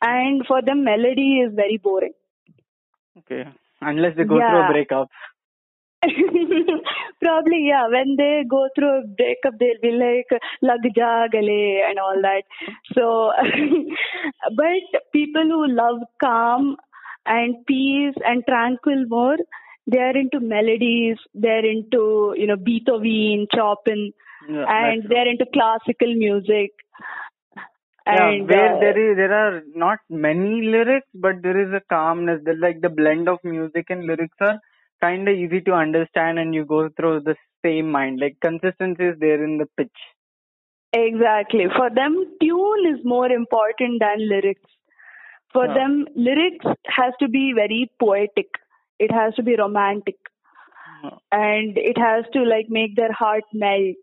And 0.01 0.45
for 0.47 0.61
them, 0.61 0.85
melody 0.85 1.41
is 1.45 1.53
very 1.53 1.77
boring. 1.77 2.13
Okay. 3.17 3.43
Unless 3.81 4.15
they 4.15 4.23
go 4.23 4.37
through 4.37 4.69
a 4.69 4.71
breakup. 4.71 5.09
Probably, 7.21 7.67
yeah. 7.67 7.87
When 7.89 8.15
they 8.17 8.43
go 8.49 8.69
through 8.75 8.99
a 8.99 9.07
breakup, 9.07 9.59
they'll 9.59 9.81
be 9.81 9.91
like 9.91 10.41
"lag 10.61 10.79
ja 10.95 11.27
gale" 11.27 11.83
and 11.89 11.99
all 11.99 12.21
that. 12.21 12.43
So, 12.93 13.31
but 14.55 15.01
people 15.11 15.43
who 15.43 15.67
love 15.67 15.99
calm 16.21 16.77
and 17.25 17.65
peace 17.67 18.15
and 18.25 18.43
tranquil 18.47 19.05
more, 19.09 19.37
they 19.87 19.99
are 19.99 20.17
into 20.17 20.39
melodies. 20.39 21.17
They're 21.33 21.65
into 21.65 22.33
you 22.37 22.47
know 22.47 22.55
Beethoven, 22.55 23.47
Chopin, 23.53 24.13
Yeah, 24.49 24.65
and 24.67 25.03
they're 25.09 25.27
into 25.27 25.45
classical 25.51 26.15
music. 26.15 26.71
And 28.05 28.49
yeah, 28.49 28.55
where 28.55 28.75
uh, 28.77 28.79
there 28.79 29.11
is 29.11 29.17
there 29.17 29.33
are 29.33 29.61
not 29.75 29.99
many 30.09 30.61
lyrics, 30.61 31.07
but 31.13 31.43
there 31.43 31.59
is 31.59 31.73
a 31.73 31.81
calmness. 31.89 32.39
There 32.45 32.55
like 32.55 32.79
the 32.81 32.89
blend 32.89 33.27
of 33.27 33.39
music 33.43 33.87
and 33.89 34.05
lyrics 34.05 34.37
are 34.39 34.59
kind 35.01 35.27
of 35.27 35.35
easy 35.35 35.61
to 35.61 35.73
understand, 35.73 36.39
and 36.39 36.53
you 36.53 36.65
go 36.65 36.89
through 36.89 37.21
the 37.21 37.35
same 37.65 37.91
mind. 37.91 38.19
Like 38.19 38.37
consistency 38.41 39.05
is 39.05 39.19
there 39.19 39.43
in 39.43 39.57
the 39.57 39.67
pitch. 39.77 39.99
Exactly. 40.93 41.65
For 41.75 41.89
them, 41.89 42.25
tune 42.41 42.85
is 42.93 43.05
more 43.05 43.31
important 43.31 43.99
than 43.99 44.27
lyrics. 44.27 44.69
For 45.53 45.65
Yeah. 45.67 45.73
them, 45.73 46.07
lyrics 46.15 46.65
has 46.87 47.13
to 47.19 47.27
be 47.27 47.53
very 47.53 47.91
poetic. 47.99 48.47
It 48.99 49.11
has 49.11 49.35
to 49.35 49.43
be 49.43 49.55
romantic. 49.55 50.17
Yeah. 51.03 51.17
And 51.31 51.77
it 51.77 51.97
has 51.97 52.25
to 52.33 52.43
like 52.43 52.69
make 52.69 52.95
their 52.95 53.11
heart 53.11 53.43
melt. 53.53 53.97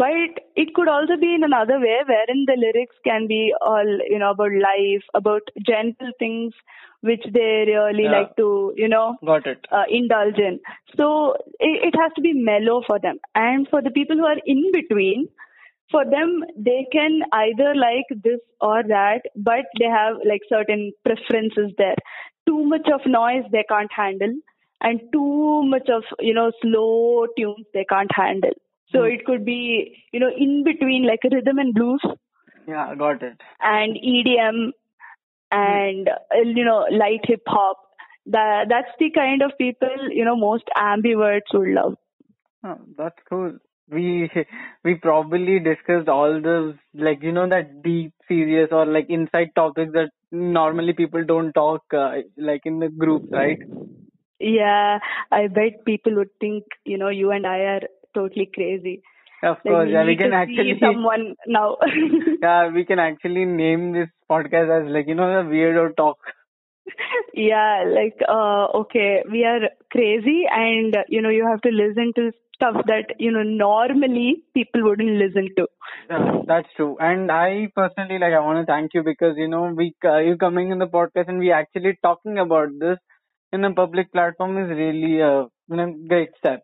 But 0.00 0.38
it 0.56 0.74
could 0.74 0.88
also 0.88 1.16
be 1.20 1.34
in 1.34 1.44
another 1.44 1.78
way 1.80 1.96
wherein 2.10 2.44
the 2.46 2.56
lyrics 2.56 2.96
can 3.04 3.26
be 3.26 3.52
all 3.60 3.90
you 4.08 4.18
know 4.18 4.30
about 4.30 4.52
life 4.64 5.04
about 5.14 5.42
gentle 5.66 6.12
things 6.18 6.54
which 7.02 7.24
they 7.34 7.64
really 7.68 8.04
Yeah. 8.04 8.12
like 8.18 8.34
to 8.36 8.72
you 8.76 8.88
know 8.88 9.16
Got 9.30 9.46
it. 9.46 9.66
uh, 9.70 9.84
indulge 9.90 10.38
in 10.38 10.58
so 10.96 11.34
it, 11.60 11.88
it 11.88 11.94
has 12.02 12.12
to 12.16 12.22
be 12.22 12.32
mellow 12.32 12.82
for 12.86 12.98
them 12.98 13.18
and 13.34 13.68
for 13.68 13.82
the 13.82 13.90
people 13.90 14.16
who 14.16 14.24
are 14.32 14.40
in 14.46 14.62
between 14.72 15.28
for 15.90 16.04
them 16.16 16.42
they 16.56 16.86
can 16.92 17.20
either 17.32 17.74
like 17.74 18.06
this 18.24 18.40
or 18.60 18.82
that 18.94 19.22
but 19.36 19.66
they 19.78 19.90
have 19.98 20.16
like 20.32 20.40
certain 20.48 20.90
preferences 21.04 21.70
there 21.78 21.96
too 22.46 22.64
much 22.64 22.88
of 22.92 23.00
noise 23.06 23.44
they 23.52 23.64
can't 23.68 23.92
handle 23.92 24.34
and 24.80 25.00
too 25.12 25.62
much 25.64 25.88
of 25.90 26.02
you 26.20 26.34
know 26.34 26.50
slow 26.62 27.26
tunes 27.36 27.66
they 27.74 27.84
can't 27.96 28.10
handle 28.14 28.56
so 28.92 29.02
Hmm. 29.02 29.12
it 29.14 29.24
could 29.24 29.44
be 29.44 29.96
you 30.12 30.20
know 30.20 30.30
in 30.36 30.64
between 30.64 31.06
like 31.06 31.20
rhythm 31.32 31.58
and 31.58 31.74
blues 31.74 32.02
Yeah, 32.66 32.94
got 32.96 33.22
it. 33.22 33.40
and 33.60 33.96
EDM 33.96 34.72
and 35.50 36.08
uh, 36.08 36.40
you 36.44 36.64
know 36.64 36.86
light 36.90 37.20
hip 37.24 37.42
hop 37.46 37.78
that 38.26 38.66
that's 38.68 38.92
the 38.98 39.10
kind 39.10 39.42
of 39.42 39.52
people 39.58 40.10
you 40.10 40.24
know 40.24 40.36
most 40.36 40.64
ambiverts 40.76 41.52
would 41.54 41.68
love 41.68 41.94
Oh, 42.64 42.78
that's 42.96 43.18
cool. 43.28 43.58
We 43.90 44.30
we 44.84 44.94
probably 44.96 45.58
discussed 45.60 46.08
all 46.08 46.40
those 46.40 46.74
like 46.94 47.22
you 47.22 47.32
know 47.32 47.48
that 47.48 47.82
deep, 47.82 48.12
serious 48.28 48.68
or 48.72 48.86
like 48.86 49.06
inside 49.10 49.50
topics 49.54 49.92
that 49.92 50.10
normally 50.30 50.92
people 50.92 51.24
don't 51.24 51.52
talk 51.52 51.82
uh, 51.92 52.18
like 52.36 52.62
in 52.64 52.78
the 52.78 52.88
group, 52.88 53.24
right? 53.30 53.58
yeah 54.40 54.98
i 55.30 55.46
bet 55.46 55.84
people 55.84 56.14
would 56.16 56.30
think 56.40 56.64
you 56.84 56.98
know 56.98 57.08
you 57.08 57.30
and 57.30 57.46
i 57.46 57.58
are 57.74 57.80
totally 58.14 58.46
crazy 58.54 59.02
Of 59.42 59.58
like 59.64 59.64
course, 59.66 59.88
we 59.88 59.92
yeah, 59.92 60.04
we 60.04 60.16
can 60.16 60.32
actually 60.32 60.78
someone 60.84 61.34
now 61.46 61.76
yeah 62.42 62.68
we 62.76 62.84
can 62.84 62.98
actually 62.98 63.44
name 63.44 63.92
this 63.92 64.08
podcast 64.30 64.70
as 64.78 64.90
like 64.96 65.06
you 65.08 65.14
know 65.14 65.28
the 65.36 65.48
weirdo 65.54 65.94
talk. 65.96 66.18
yeah 67.34 67.84
like 67.86 68.18
uh 68.28 68.66
okay 68.80 69.22
we 69.30 69.44
are 69.44 69.68
crazy 69.90 70.44
and 70.50 70.96
you 71.08 71.22
know 71.22 71.28
you 71.30 71.46
have 71.46 71.60
to 71.62 71.70
listen 71.70 72.12
to 72.16 72.30
stuff 72.54 72.76
that 72.86 73.14
you 73.18 73.30
know 73.30 73.42
normally 73.42 74.42
people 74.54 74.82
wouldn't 74.82 75.16
listen 75.24 75.48
to 75.56 75.66
Yeah, 76.10 76.42
that's 76.46 76.68
true. 76.76 76.96
And 77.00 77.30
I 77.30 77.68
personally 77.74 78.18
like 78.18 78.32
I 78.34 78.40
want 78.40 78.58
to 78.60 78.66
thank 78.70 78.94
you 78.94 79.02
because 79.02 79.36
you 79.36 79.48
know 79.48 79.72
we 79.80 79.94
uh, 80.04 80.18
you 80.18 80.36
coming 80.36 80.70
in 80.70 80.78
the 80.78 80.86
podcast 80.86 81.28
and 81.28 81.38
we 81.38 81.50
actually 81.52 81.98
talking 82.02 82.38
about 82.38 82.68
this 82.84 82.98
in 83.52 83.64
a 83.64 83.72
public 83.74 84.12
platform 84.12 84.58
is 84.62 84.70
really 84.70 85.20
a 85.20 85.32
you 85.68 85.76
know 85.80 85.88
great 86.08 86.30
step. 86.38 86.62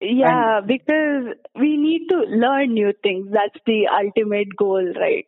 Yeah, 0.00 0.60
because 0.66 1.36
we 1.54 1.76
need 1.76 2.08
to 2.08 2.16
learn 2.28 2.72
new 2.74 2.92
things. 3.02 3.28
That's 3.30 3.60
the 3.66 3.88
ultimate 3.92 4.56
goal, 4.56 4.92
right? 4.98 5.26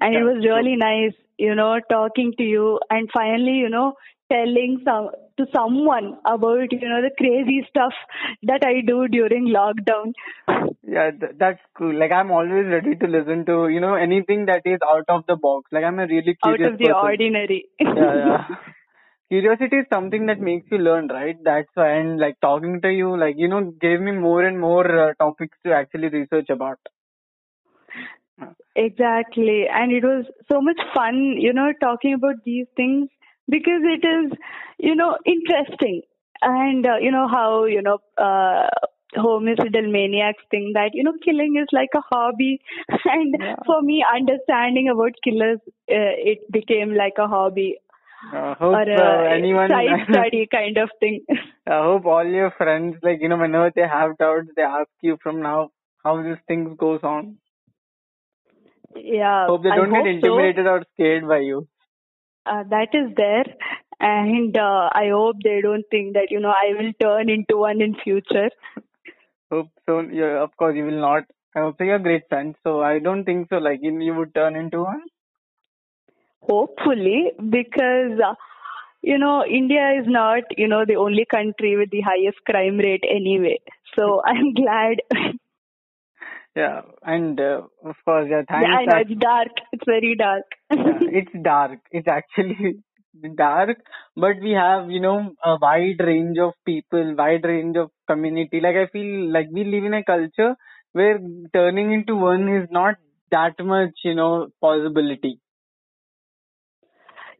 And 0.00 0.14
it 0.14 0.22
was 0.22 0.44
really 0.44 0.76
nice, 0.76 1.14
you 1.38 1.54
know, 1.54 1.80
talking 1.90 2.32
to 2.38 2.44
you 2.44 2.78
and 2.90 3.08
finally, 3.12 3.58
you 3.58 3.68
know, 3.68 3.94
telling 4.32 4.80
some 4.84 5.10
to 5.38 5.46
someone 5.54 6.18
about, 6.24 6.72
you 6.72 6.88
know, 6.88 7.02
the 7.02 7.10
crazy 7.16 7.66
stuff 7.68 7.92
that 8.44 8.64
I 8.64 8.80
do 8.86 9.08
during 9.08 9.48
lockdown. 9.48 10.12
Yeah, 10.82 11.10
th- 11.10 11.32
that's 11.38 11.60
cool. 11.76 11.98
Like 11.98 12.12
I'm 12.12 12.30
always 12.30 12.66
ready 12.66 12.96
to 12.96 13.06
listen 13.06 13.44
to 13.46 13.68
you 13.68 13.80
know 13.80 13.94
anything 13.94 14.46
that 14.46 14.62
is 14.64 14.78
out 14.88 15.04
of 15.08 15.24
the 15.26 15.36
box. 15.36 15.70
Like 15.72 15.84
I'm 15.84 15.98
a 15.98 16.06
really 16.06 16.36
curious 16.42 16.66
Out 16.66 16.72
of 16.72 16.78
the 16.78 16.86
person. 16.86 17.00
ordinary. 17.02 17.64
Yeah, 17.80 18.14
yeah. 18.16 18.46
Curiosity 19.32 19.78
is 19.78 19.86
something 19.90 20.26
that 20.26 20.40
makes 20.40 20.70
you 20.70 20.78
learn, 20.78 21.08
right? 21.08 21.36
That's 21.42 21.68
why, 21.74 21.88
and 21.96 22.20
like 22.20 22.38
talking 22.40 22.80
to 22.82 22.90
you, 22.92 23.16
like 23.16 23.36
you 23.38 23.48
know, 23.48 23.62
gave 23.80 24.00
me 24.00 24.12
more 24.12 24.42
and 24.44 24.60
more 24.60 24.86
uh, 25.10 25.14
topics 25.14 25.58
to 25.64 25.72
actually 25.72 26.08
research 26.08 26.50
about. 26.50 26.78
Exactly. 28.76 29.66
And 29.70 29.92
it 29.92 30.02
was 30.04 30.24
so 30.50 30.60
much 30.60 30.80
fun, 30.94 31.34
you 31.38 31.52
know, 31.52 31.72
talking 31.80 32.14
about 32.14 32.36
these 32.44 32.66
things 32.76 33.08
because 33.48 33.82
it 33.84 34.06
is, 34.06 34.32
you 34.78 34.94
know, 34.94 35.16
interesting. 35.26 36.02
And, 36.40 36.86
uh, 36.86 36.96
you 37.00 37.10
know, 37.10 37.28
how, 37.28 37.64
you 37.66 37.82
know, 37.82 37.98
uh, 38.18 38.68
homicidal 39.14 39.92
maniacs 39.92 40.42
think 40.50 40.74
that, 40.74 40.90
you 40.94 41.04
know, 41.04 41.12
killing 41.24 41.56
is 41.60 41.68
like 41.72 41.90
a 41.94 42.00
hobby. 42.00 42.60
And 43.04 43.36
Yeah. 43.38 43.56
for 43.66 43.82
me, 43.82 44.04
understanding 44.14 44.88
about 44.88 45.12
killers, 45.22 45.58
uh, 45.90 46.14
it 46.32 46.50
became 46.50 46.94
like 46.94 47.14
a 47.18 47.28
hobby 47.28 47.78
Uh, 48.30 48.54
hope 48.54 48.74
or 48.74 48.82
uh, 48.82 49.24
a 49.24 49.34
anyone. 49.34 49.68
side 49.68 50.06
study 50.10 50.46
kind 50.50 50.76
of 50.78 50.90
thing. 51.00 51.24
I 51.66 51.82
hope 51.82 52.06
all 52.06 52.24
your 52.24 52.52
friends, 52.52 52.96
like 53.02 53.20
you 53.20 53.28
know, 53.28 53.38
whenever 53.38 53.72
they 53.74 53.82
have 53.82 54.16
doubts, 54.18 54.48
they 54.56 54.62
ask 54.62 54.90
you 55.00 55.18
from 55.22 55.42
now 55.42 55.70
how 56.04 56.22
this 56.22 56.38
thing 56.46 56.76
goes 56.76 57.00
on. 57.02 57.38
yeah. 58.94 59.46
Hope 59.46 59.62
they 59.62 59.70
don't 59.70 59.90
get 59.90 59.96
hope 59.96 60.04
so. 60.04 60.10
intimidated 60.10 60.66
or 60.66 60.84
scared 60.94 61.26
by 61.26 61.38
you. 61.38 61.66
Uh, 62.46 62.64
that 62.70 62.88
is 62.92 63.14
there 63.16 63.44
and 64.00 64.56
uh, 64.58 64.90
i 64.92 65.10
hope 65.10 65.36
they 65.44 65.60
don't 65.60 65.84
think 65.92 66.14
that 66.14 66.26
you 66.28 66.40
know 66.40 66.52
i 66.60 66.72
will 66.76 66.90
turn 67.00 67.30
into 67.30 67.56
one 67.56 67.80
in 67.80 67.94
future 68.02 68.50
Hope 69.52 69.68
so. 69.84 70.00
Yeah, 70.00 70.42
of 70.42 70.56
course, 70.56 70.74
you 70.76 70.84
will 70.86 71.00
not. 71.00 71.24
I 71.54 71.60
hope 71.60 71.76
so. 71.76 71.84
You're 71.84 71.96
a 71.96 72.02
great 72.02 72.22
friends, 72.30 72.56
so 72.64 72.80
I 72.80 72.98
don't 73.00 73.24
think 73.24 73.48
so. 73.50 73.58
Like 73.58 73.80
you, 73.82 74.00
you 74.00 74.14
would 74.14 74.34
turn 74.34 74.56
into 74.56 74.82
one. 74.82 75.02
Hopefully 76.48 77.32
because 77.56 78.18
uh, 78.30 78.34
you 79.02 79.18
know 79.18 79.44
india 79.60 79.84
is 80.00 80.06
not 80.06 80.42
you 80.56 80.68
know 80.68 80.84
the 80.86 80.96
only 80.96 81.26
country 81.34 81.76
with 81.76 81.90
the 81.90 82.00
highest 82.00 82.38
crime 82.50 82.78
rate 82.78 83.04
anyway 83.18 83.58
so 83.96 84.20
i'm 84.32 84.52
glad 84.54 84.98
Yeah, 86.54 86.82
and 87.02 87.40
uh, 87.40 87.62
of 87.84 87.96
course, 88.04 88.28
yeah. 88.30 88.42
Thanks. 88.48 88.68
yeah, 88.68 88.76
i 88.78 88.84
know 88.86 88.96
it's 89.04 89.18
dark 89.20 89.52
it's 89.72 89.84
very 89.86 90.14
dark 90.16 90.44
yeah, 90.84 91.00
it's 91.20 91.32
dark. 91.42 91.80
It's 91.90 92.08
actually 92.08 92.76
dark, 93.36 93.78
but 94.16 94.40
we 94.42 94.52
have, 94.52 94.90
you 94.90 95.00
know, 95.00 95.32
a 95.44 95.56
wide 95.60 96.00
range 96.00 96.38
of 96.38 96.52
people, 96.64 97.14
wide 97.16 97.44
range 97.44 97.76
of 97.76 97.90
community. 98.08 98.60
Like 98.60 98.76
I 98.76 98.86
feel 98.92 99.32
like 99.32 99.48
we 99.52 99.64
live 99.64 99.84
in 99.84 99.94
a 99.94 100.04
culture 100.04 100.56
where 100.92 101.18
turning 101.54 101.92
into 101.92 102.16
one 102.16 102.48
is 102.48 102.68
not 102.70 102.96
that 103.30 103.54
much, 103.64 103.92
you 104.04 104.14
know, 104.14 104.48
possibility. 104.60 105.40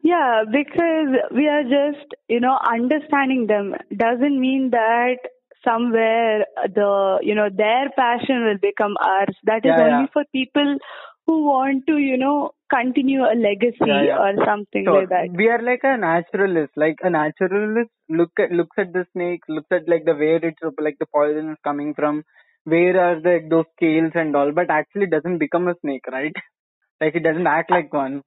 Yeah, 0.02 0.44
because 0.50 1.10
we 1.34 1.46
are 1.48 1.62
just, 1.62 2.06
you 2.28 2.40
know, 2.40 2.58
understanding 2.58 3.46
them 3.46 3.74
doesn't 3.96 4.40
mean 4.40 4.70
that 4.70 5.18
somewhere 5.64 6.44
the, 6.74 7.18
you 7.22 7.34
know, 7.34 7.48
their 7.54 7.90
passion 7.96 8.44
will 8.44 8.58
become 8.60 8.96
ours. 9.02 9.36
That 9.44 9.64
is 9.64 9.76
Yeah, 9.76 9.80
only 9.80 10.04
yeah. 10.04 10.06
for 10.12 10.24
people 10.32 10.78
who 11.26 11.44
want 11.44 11.86
to, 11.86 11.98
you 11.98 12.16
know, 12.18 12.52
continue 12.68 13.22
a 13.22 13.34
legacy 13.36 13.78
Yeah, 13.86 14.02
yeah. 14.02 14.18
or 14.18 14.44
something 14.44 14.86
like 14.86 15.08
that. 15.10 15.28
We 15.30 15.48
are 15.48 15.62
like 15.62 15.80
a 15.84 15.96
naturalist. 15.96 16.72
Like 16.76 16.98
a 17.02 17.10
naturalist 17.10 17.90
look 18.08 18.32
at 18.38 18.50
looks 18.50 18.76
at 18.78 18.92
the 18.92 19.06
snake, 19.12 19.42
looks 19.48 19.68
at 19.70 19.88
like 19.88 20.04
the 20.04 20.14
where 20.14 20.44
it's 20.44 20.60
like 20.80 20.98
the 20.98 21.06
poison 21.06 21.50
is 21.52 21.58
coming 21.62 21.94
from, 21.94 22.24
where 22.64 22.98
are 23.00 23.20
the 23.20 23.40
those 23.48 23.66
scales 23.76 24.12
and 24.14 24.34
all, 24.36 24.52
but 24.52 24.70
actually 24.70 25.06
doesn't 25.06 25.38
become 25.38 25.68
a 25.68 25.74
snake, 25.80 26.06
right? 26.10 26.34
Like 27.00 27.14
it 27.16 27.24
doesn't 27.24 27.46
act 27.46 27.70
like 27.70 27.92
one. 27.92 28.22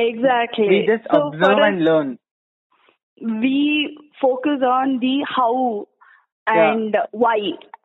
Exactly. 0.00 0.68
We 0.68 0.86
just 0.86 1.06
so 1.10 1.28
observe 1.28 1.58
us, 1.58 1.60
and 1.68 1.84
learn. 1.84 2.18
we 3.20 3.96
focus 4.20 4.60
on 4.62 4.98
the 5.00 5.24
how 5.36 5.86
Yeah. 6.52 6.76
and 6.76 6.96
why 7.12 7.38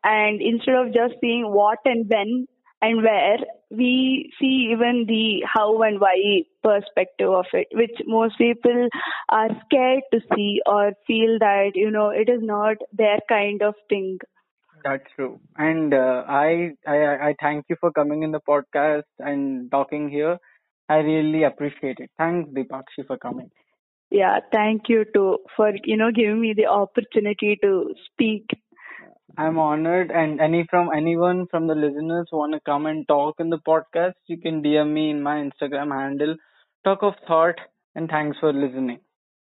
and 0.04 0.40
instead 0.40 0.74
of 0.76 0.92
just 0.94 1.14
seeing 1.20 1.44
what 1.52 1.78
and 1.84 2.08
when 2.08 2.46
and 2.82 3.02
where 3.02 3.38
we 3.70 4.32
see 4.40 4.70
even 4.72 5.04
the 5.08 5.44
how 5.52 5.82
and 5.82 6.00
why 6.00 6.42
perspective 6.62 7.30
of 7.30 7.46
it 7.52 7.68
which 7.72 7.96
most 8.06 8.38
people 8.38 8.88
are 9.30 9.48
scared 9.64 10.02
to 10.12 10.20
see 10.34 10.60
or 10.66 10.92
feel 11.06 11.38
that 11.38 11.72
you 11.74 11.90
know 11.90 12.08
it 12.10 12.28
is 12.28 12.40
not 12.42 12.76
their 12.92 13.18
kind 13.28 13.62
of 13.62 13.74
thing 13.88 14.18
That's 14.84 15.04
true. 15.16 15.40
And 15.56 15.92
uh, 15.94 16.24
I, 16.28 16.70
I 16.86 16.96
I 17.28 17.34
thank 17.40 17.64
you 17.68 17.76
for 17.80 17.90
coming 17.92 18.22
in 18.22 18.30
the 18.30 18.40
podcast 18.48 19.04
and 19.18 19.70
talking 19.70 20.08
here. 20.08 20.38
I 20.88 20.96
really 20.96 21.44
appreciate 21.44 21.98
it. 21.98 22.10
Thanks, 22.18 22.50
Deepakshi, 22.50 23.06
for 23.06 23.18
coming. 23.18 23.50
yeah 24.16 24.34
thank 24.52 24.88
you 24.88 25.04
too 25.14 25.38
for 25.54 25.70
you 25.84 25.96
know 26.00 26.10
giving 26.18 26.40
me 26.40 26.50
the 26.58 26.66
opportunity 26.66 27.58
to 27.62 27.70
speak 28.04 28.52
I'm 29.38 29.58
honored, 29.58 30.10
and 30.10 30.40
any 30.40 30.66
from 30.70 30.90
anyone 30.96 31.46
from 31.50 31.66
the 31.66 31.74
listeners 31.74 32.28
who 32.30 32.38
want 32.38 32.54
to 32.54 32.60
come 32.60 32.86
and 32.86 33.06
talk 33.06 33.36
in 33.38 33.50
the 33.50 33.58
podcast, 33.58 34.14
you 34.26 34.38
can 34.38 34.62
DM 34.62 34.92
me 34.92 35.10
in 35.10 35.22
my 35.22 35.36
Instagram 35.36 35.92
handle, 35.94 36.36
Talk 36.84 37.02
of 37.02 37.14
Thought, 37.26 37.58
and 37.94 38.08
thanks 38.08 38.38
for 38.38 38.52
listening. 38.52 39.00